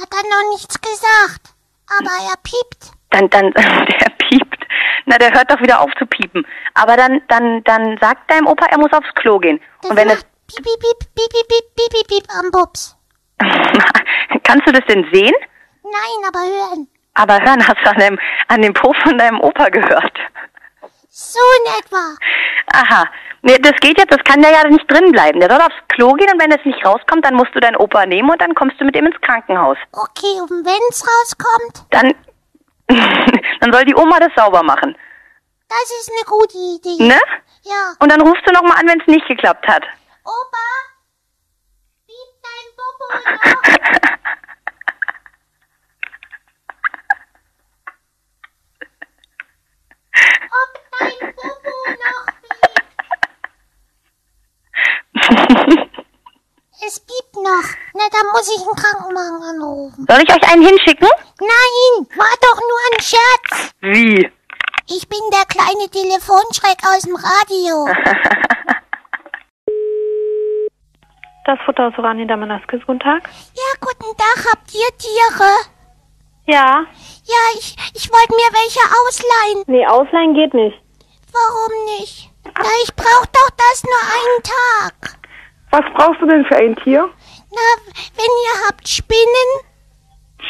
Hat 0.01 0.09
er 0.11 0.29
noch 0.29 0.51
nichts 0.53 0.81
gesagt. 0.81 1.55
Aber 1.99 2.11
er 2.29 2.37
piept. 2.43 2.93
Dann, 3.11 3.29
dann, 3.31 3.51
der 3.53 4.11
piept. 4.19 4.67
Na, 5.07 5.19
der 5.19 5.33
hört 5.33 5.51
doch 5.51 5.61
wieder 5.61 5.81
auf 5.81 5.91
zu 5.99 6.07
piepen. 6.07 6.47
Aber 6.75 6.97
dann, 6.97 7.21
dann, 7.29 7.63
dann 7.65 7.99
sagt 8.01 8.31
deinem 8.31 8.47
Opa, 8.47 8.67
er 8.67 8.79
muss 8.79 8.93
aufs 8.93 9.13
Klo 9.15 9.39
gehen. 9.39 9.61
Und 9.83 9.97
wenn 9.97 10.09
es, 10.09 10.25
Piep, 10.51 10.65
piep, 10.65 10.81
piep, 10.81 10.99
piep, 11.15 11.31
piep, 11.31 11.49
piep, 11.49 11.77
piep, 11.77 11.93
piep, 11.93 12.09
piep 12.09 12.25
am 12.37 12.51
Bubs. 12.51 12.97
kannst 14.43 14.67
du 14.67 14.73
das 14.73 14.85
denn 14.89 15.07
sehen? 15.13 15.35
Nein, 15.85 16.27
aber 16.27 16.41
hören. 16.41 16.89
Aber 17.15 17.35
hören 17.35 17.67
hast 17.67 17.79
du 17.85 17.91
an 17.91 17.99
dem, 17.99 18.19
an 18.49 18.63
dem 18.63 18.75
Po 18.75 18.93
von 19.05 19.17
deinem 19.17 19.41
Opa 19.41 19.69
gehört. 19.69 20.19
So 21.09 21.39
in 21.59 21.79
etwa. 21.79 22.17
Aha. 22.73 23.05
Nee, 23.43 23.59
das 23.59 23.75
geht 23.81 23.97
jetzt, 23.99 24.11
das 24.11 24.25
kann 24.25 24.43
der 24.43 24.51
ja 24.51 24.69
nicht 24.69 24.91
drin 24.91 25.13
bleiben. 25.13 25.39
Der 25.39 25.49
soll 25.49 25.61
aufs 25.61 25.77
Klo 25.89 26.15
gehen 26.15 26.33
und 26.33 26.43
wenn 26.43 26.51
es 26.51 26.65
nicht 26.65 26.85
rauskommt, 26.85 27.25
dann 27.25 27.35
musst 27.35 27.55
du 27.55 27.61
deinen 27.61 27.77
Opa 27.77 28.05
nehmen 28.07 28.31
und 28.31 28.41
dann 28.41 28.55
kommst 28.55 28.81
du 28.81 28.85
mit 28.85 28.97
ihm 28.97 29.07
ins 29.07 29.21
Krankenhaus. 29.21 29.79
Okay, 29.93 30.41
und 30.43 30.67
wenn's 30.67 31.07
rauskommt? 31.07 31.87
Dann, 31.91 32.13
dann 33.61 33.73
soll 33.73 33.85
die 33.85 33.95
Oma 33.95 34.19
das 34.19 34.33
sauber 34.37 34.63
machen. 34.63 34.97
Das 35.69 35.91
ist 36.01 36.11
eine 36.11 36.25
gute 36.25 36.57
Idee. 36.59 37.05
Ne? 37.05 37.21
Ja. 37.63 37.95
Und 38.01 38.11
dann 38.11 38.21
rufst 38.23 38.47
du 38.47 38.53
nochmal 38.53 38.79
an, 38.79 38.89
wenn 38.89 39.01
es 39.01 39.07
nicht 39.07 39.27
geklappt 39.29 39.67
hat. 39.69 39.85
Opa, 40.25 40.59
piep 42.07 42.43
dein 42.43 42.67
Popo 42.77 43.07
noch. 43.15 43.53
Ob 50.61 50.73
dein 50.99 51.35
Popo 51.35 51.75
noch 52.05 52.27
piept. 55.63 55.97
Es 56.83 56.99
piept 56.99 57.20
noch. 57.43 57.69
Na, 57.95 58.05
da 58.11 58.19
muss 58.33 58.49
ich 58.49 58.61
einen 58.67 58.77
Krankenwagen 58.77 59.43
anrufen. 59.43 60.07
Soll 60.09 60.23
ich 60.23 60.31
euch 60.31 60.53
einen 60.53 60.63
hinschicken? 60.63 61.09
Nein, 61.41 62.07
war 62.17 62.35
doch 62.41 62.61
nur 62.61 62.81
ein 62.93 63.01
Scherz. 63.01 63.73
Wie? 63.81 64.31
Ich 64.89 65.09
bin 65.09 65.21
der 65.33 65.45
kleine 65.47 65.89
Telefonschreck 65.91 66.79
aus 66.85 67.03
dem 67.03 67.17
Radio. 67.17 67.89
Das 71.47 71.59
Futterhaus 71.65 71.95
Oranje 71.99 72.27
der 72.27 72.37
Manaskis, 72.37 72.81
guten 72.87 73.01
Tag. 73.01 73.29
Ja, 73.55 73.71
guten 73.81 74.17
Tag, 74.17 74.53
habt 74.53 74.73
ihr 74.73 74.97
Tiere? 74.99 75.51
Ja. 76.47 76.85
Ja, 77.25 77.43
ich, 77.59 77.77
ich 77.95 78.09
wollte 78.13 78.35
mir 78.35 78.51
welche 78.53 78.81
ausleihen. 78.87 79.65
Nee, 79.67 79.87
ausleihen 79.87 80.35
geht 80.35 80.55
nicht. 80.55 80.81
Warum 81.33 81.85
nicht? 81.99 82.31
Na, 82.45 82.71
ich 82.85 82.95
brauch 82.95 83.27
doch 83.27 83.51
das 83.57 83.83
nur 83.83 84.03
einen 84.15 84.43
Tag. 84.45 85.19
Was 85.71 85.85
brauchst 85.95 86.21
du 86.21 86.27
denn 86.27 86.45
für 86.45 86.57
ein 86.57 86.77
Tier? 86.77 87.09
Na, 87.53 87.69
wenn 88.17 88.25
ihr 88.45 88.67
habt 88.67 88.89
Spinnen, 88.89 89.51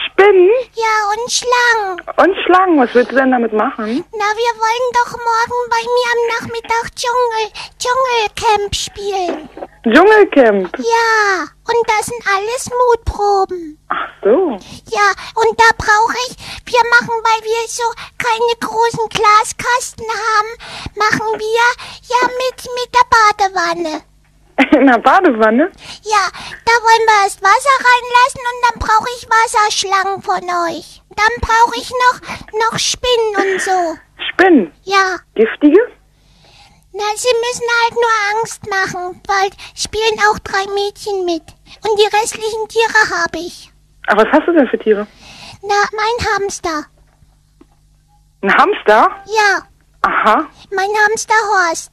Spinnen 0.06 0.50
ja, 0.74 0.94
und 1.12 1.32
Schlangen. 1.32 2.00
und 2.16 2.36
Schlangen. 2.44 2.78
Was 2.80 2.94
willst 2.94 3.10
du 3.10 3.16
denn 3.16 3.30
damit 3.32 3.52
machen? 3.52 4.04
Na, 4.12 4.24
wir 4.36 4.52
wollen 4.60 4.86
doch 4.92 5.12
morgen 5.12 5.60
bei 5.70 5.82
mir 5.82 6.06
am 6.14 6.22
Nachmittag 6.36 6.94
Dschungel, 6.94 7.46
Dschungelcamp 7.78 8.74
spielen. 8.74 9.48
Dschungelcamp. 9.84 10.78
Ja, 10.78 11.42
und 11.66 11.88
das 11.88 12.06
sind 12.06 12.22
alles 12.26 12.70
Mutproben. 12.70 13.78
Ach 13.88 14.08
so. 14.22 14.58
Ja, 14.94 15.08
und 15.36 15.58
da 15.58 15.70
brauche 15.78 16.16
ich, 16.28 16.36
wir 16.66 16.82
machen, 16.90 17.16
weil 17.24 17.42
wir 17.42 17.68
so 17.68 17.84
keine 18.18 18.54
großen 18.60 19.08
Glaskasten 19.08 20.06
haben, 20.06 20.48
machen 20.96 21.38
wir 21.38 21.66
ja 22.08 22.28
mit, 22.28 22.64
mit 22.76 22.94
der 22.94 23.06
Badewanne. 23.10 24.02
In 24.72 24.86
der 24.86 24.98
Badewanne? 24.98 25.70
Ja, 26.02 26.24
da 26.64 26.72
wollen 26.84 27.06
wir 27.06 27.24
erst 27.24 27.42
Wasser 27.42 27.76
reinlassen 27.88 28.42
und 28.50 28.58
dann 28.66 28.78
brauche 28.78 29.08
ich 29.16 29.28
Wasserschlangen 29.28 30.22
von 30.22 30.42
euch. 30.68 31.02
Dann 31.10 31.34
brauche 31.40 31.76
ich 31.76 31.90
noch, 31.90 32.20
noch 32.70 32.78
Spinnen 32.78 33.36
und 33.36 33.60
so. 33.60 33.96
Spinnen. 34.32 34.72
Ja, 34.84 35.18
Giftige? 35.34 35.80
na, 36.92 37.04
sie 37.16 37.34
müssen 37.46 37.66
halt 37.82 37.94
nur 37.94 38.40
Angst 38.40 38.62
machen, 38.68 39.22
weil 39.26 39.50
spielen 39.74 40.18
auch 40.28 40.38
drei 40.40 40.66
Mädchen 40.74 41.24
mit. 41.24 41.42
Und 41.88 41.98
die 41.98 42.16
restlichen 42.16 42.68
Tiere 42.68 43.22
habe 43.22 43.38
ich. 43.38 43.70
Aber 44.08 44.24
was 44.24 44.32
hast 44.32 44.48
du 44.48 44.52
denn 44.52 44.68
für 44.68 44.78
Tiere? 44.78 45.06
Na, 45.62 45.74
mein 45.92 46.26
Hamster. 46.34 46.84
Ein 48.42 48.54
Hamster? 48.54 49.08
Ja, 49.26 49.62
Aha. 50.02 50.48
mein 50.74 50.88
Hamster 51.06 51.34
Horst. 51.34 51.92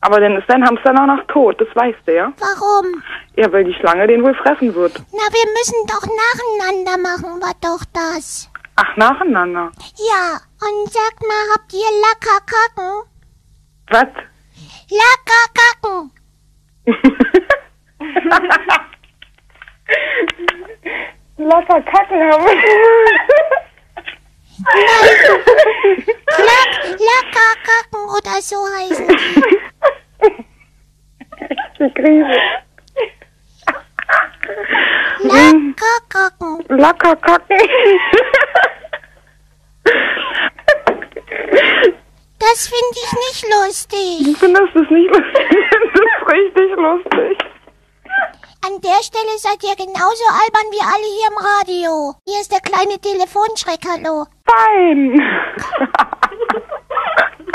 Aber 0.00 0.20
dann 0.20 0.36
ist 0.36 0.48
dein 0.48 0.64
Hamster 0.64 0.92
danach 0.94 1.26
tot, 1.26 1.60
das 1.60 1.66
weißt 1.74 1.98
du, 2.06 2.14
ja? 2.14 2.32
Warum? 2.38 3.02
Ja, 3.36 3.50
weil 3.52 3.64
die 3.64 3.74
Schlange 3.74 4.06
den 4.06 4.22
wohl 4.22 4.34
fressen 4.34 4.72
wird. 4.74 4.94
Na, 5.12 5.18
wir 5.32 5.46
müssen 5.52 5.84
doch 5.86 6.06
nacheinander 6.06 6.96
machen, 7.02 7.42
war 7.42 7.52
doch 7.60 7.84
das. 7.92 8.48
Ach, 8.76 8.96
nacheinander. 8.96 9.70
Ja, 9.96 10.40
und 10.60 10.92
sag 10.92 11.20
mal, 11.20 11.50
habt 11.54 11.72
ihr 11.72 11.90
Lacker 12.00 12.40
kacken? 12.46 13.02
Was? 13.90 14.08
Lacker 14.90 15.44
kacken. 15.58 16.10
Lacker 21.38 21.80
kacken 21.82 22.20
haben 22.32 22.44
wir. 22.44 22.54
Lack, 26.38 26.70
Lacker 27.08 27.52
kacken 27.62 28.02
oder 28.16 28.42
so 28.42 28.56
heißen 28.78 29.08
die. 29.08 29.42
Die 31.78 31.90
Krise. 31.94 32.40
Lacker 35.22 35.98
kacken. 36.08 36.64
Lacker 36.76 37.16
kacken. 37.16 37.58
Das 42.40 42.68
finde 42.68 42.94
ich 42.94 43.12
nicht 43.12 43.44
lustig. 43.52 44.24
Du 44.24 44.34
findest 44.34 44.74
es 44.74 44.90
nicht 44.90 45.10
lustig, 45.10 45.48
das 45.70 46.00
ist 46.00 46.22
richtig 46.32 46.76
lustig. 46.76 47.38
An 48.66 48.80
der 48.80 49.02
Stelle 49.02 49.38
seid 49.38 49.62
ihr 49.62 49.76
genauso 49.76 50.24
albern 50.42 50.68
wie 50.72 50.82
alle 50.82 51.06
hier 51.06 51.28
im 51.30 51.38
Radio. 51.38 52.14
Hier 52.26 52.40
ist 52.40 52.50
der 52.50 52.60
kleine 52.60 52.98
Telefonschreck, 52.98 53.80
hallo. 53.86 54.26
Fein. 54.44 55.14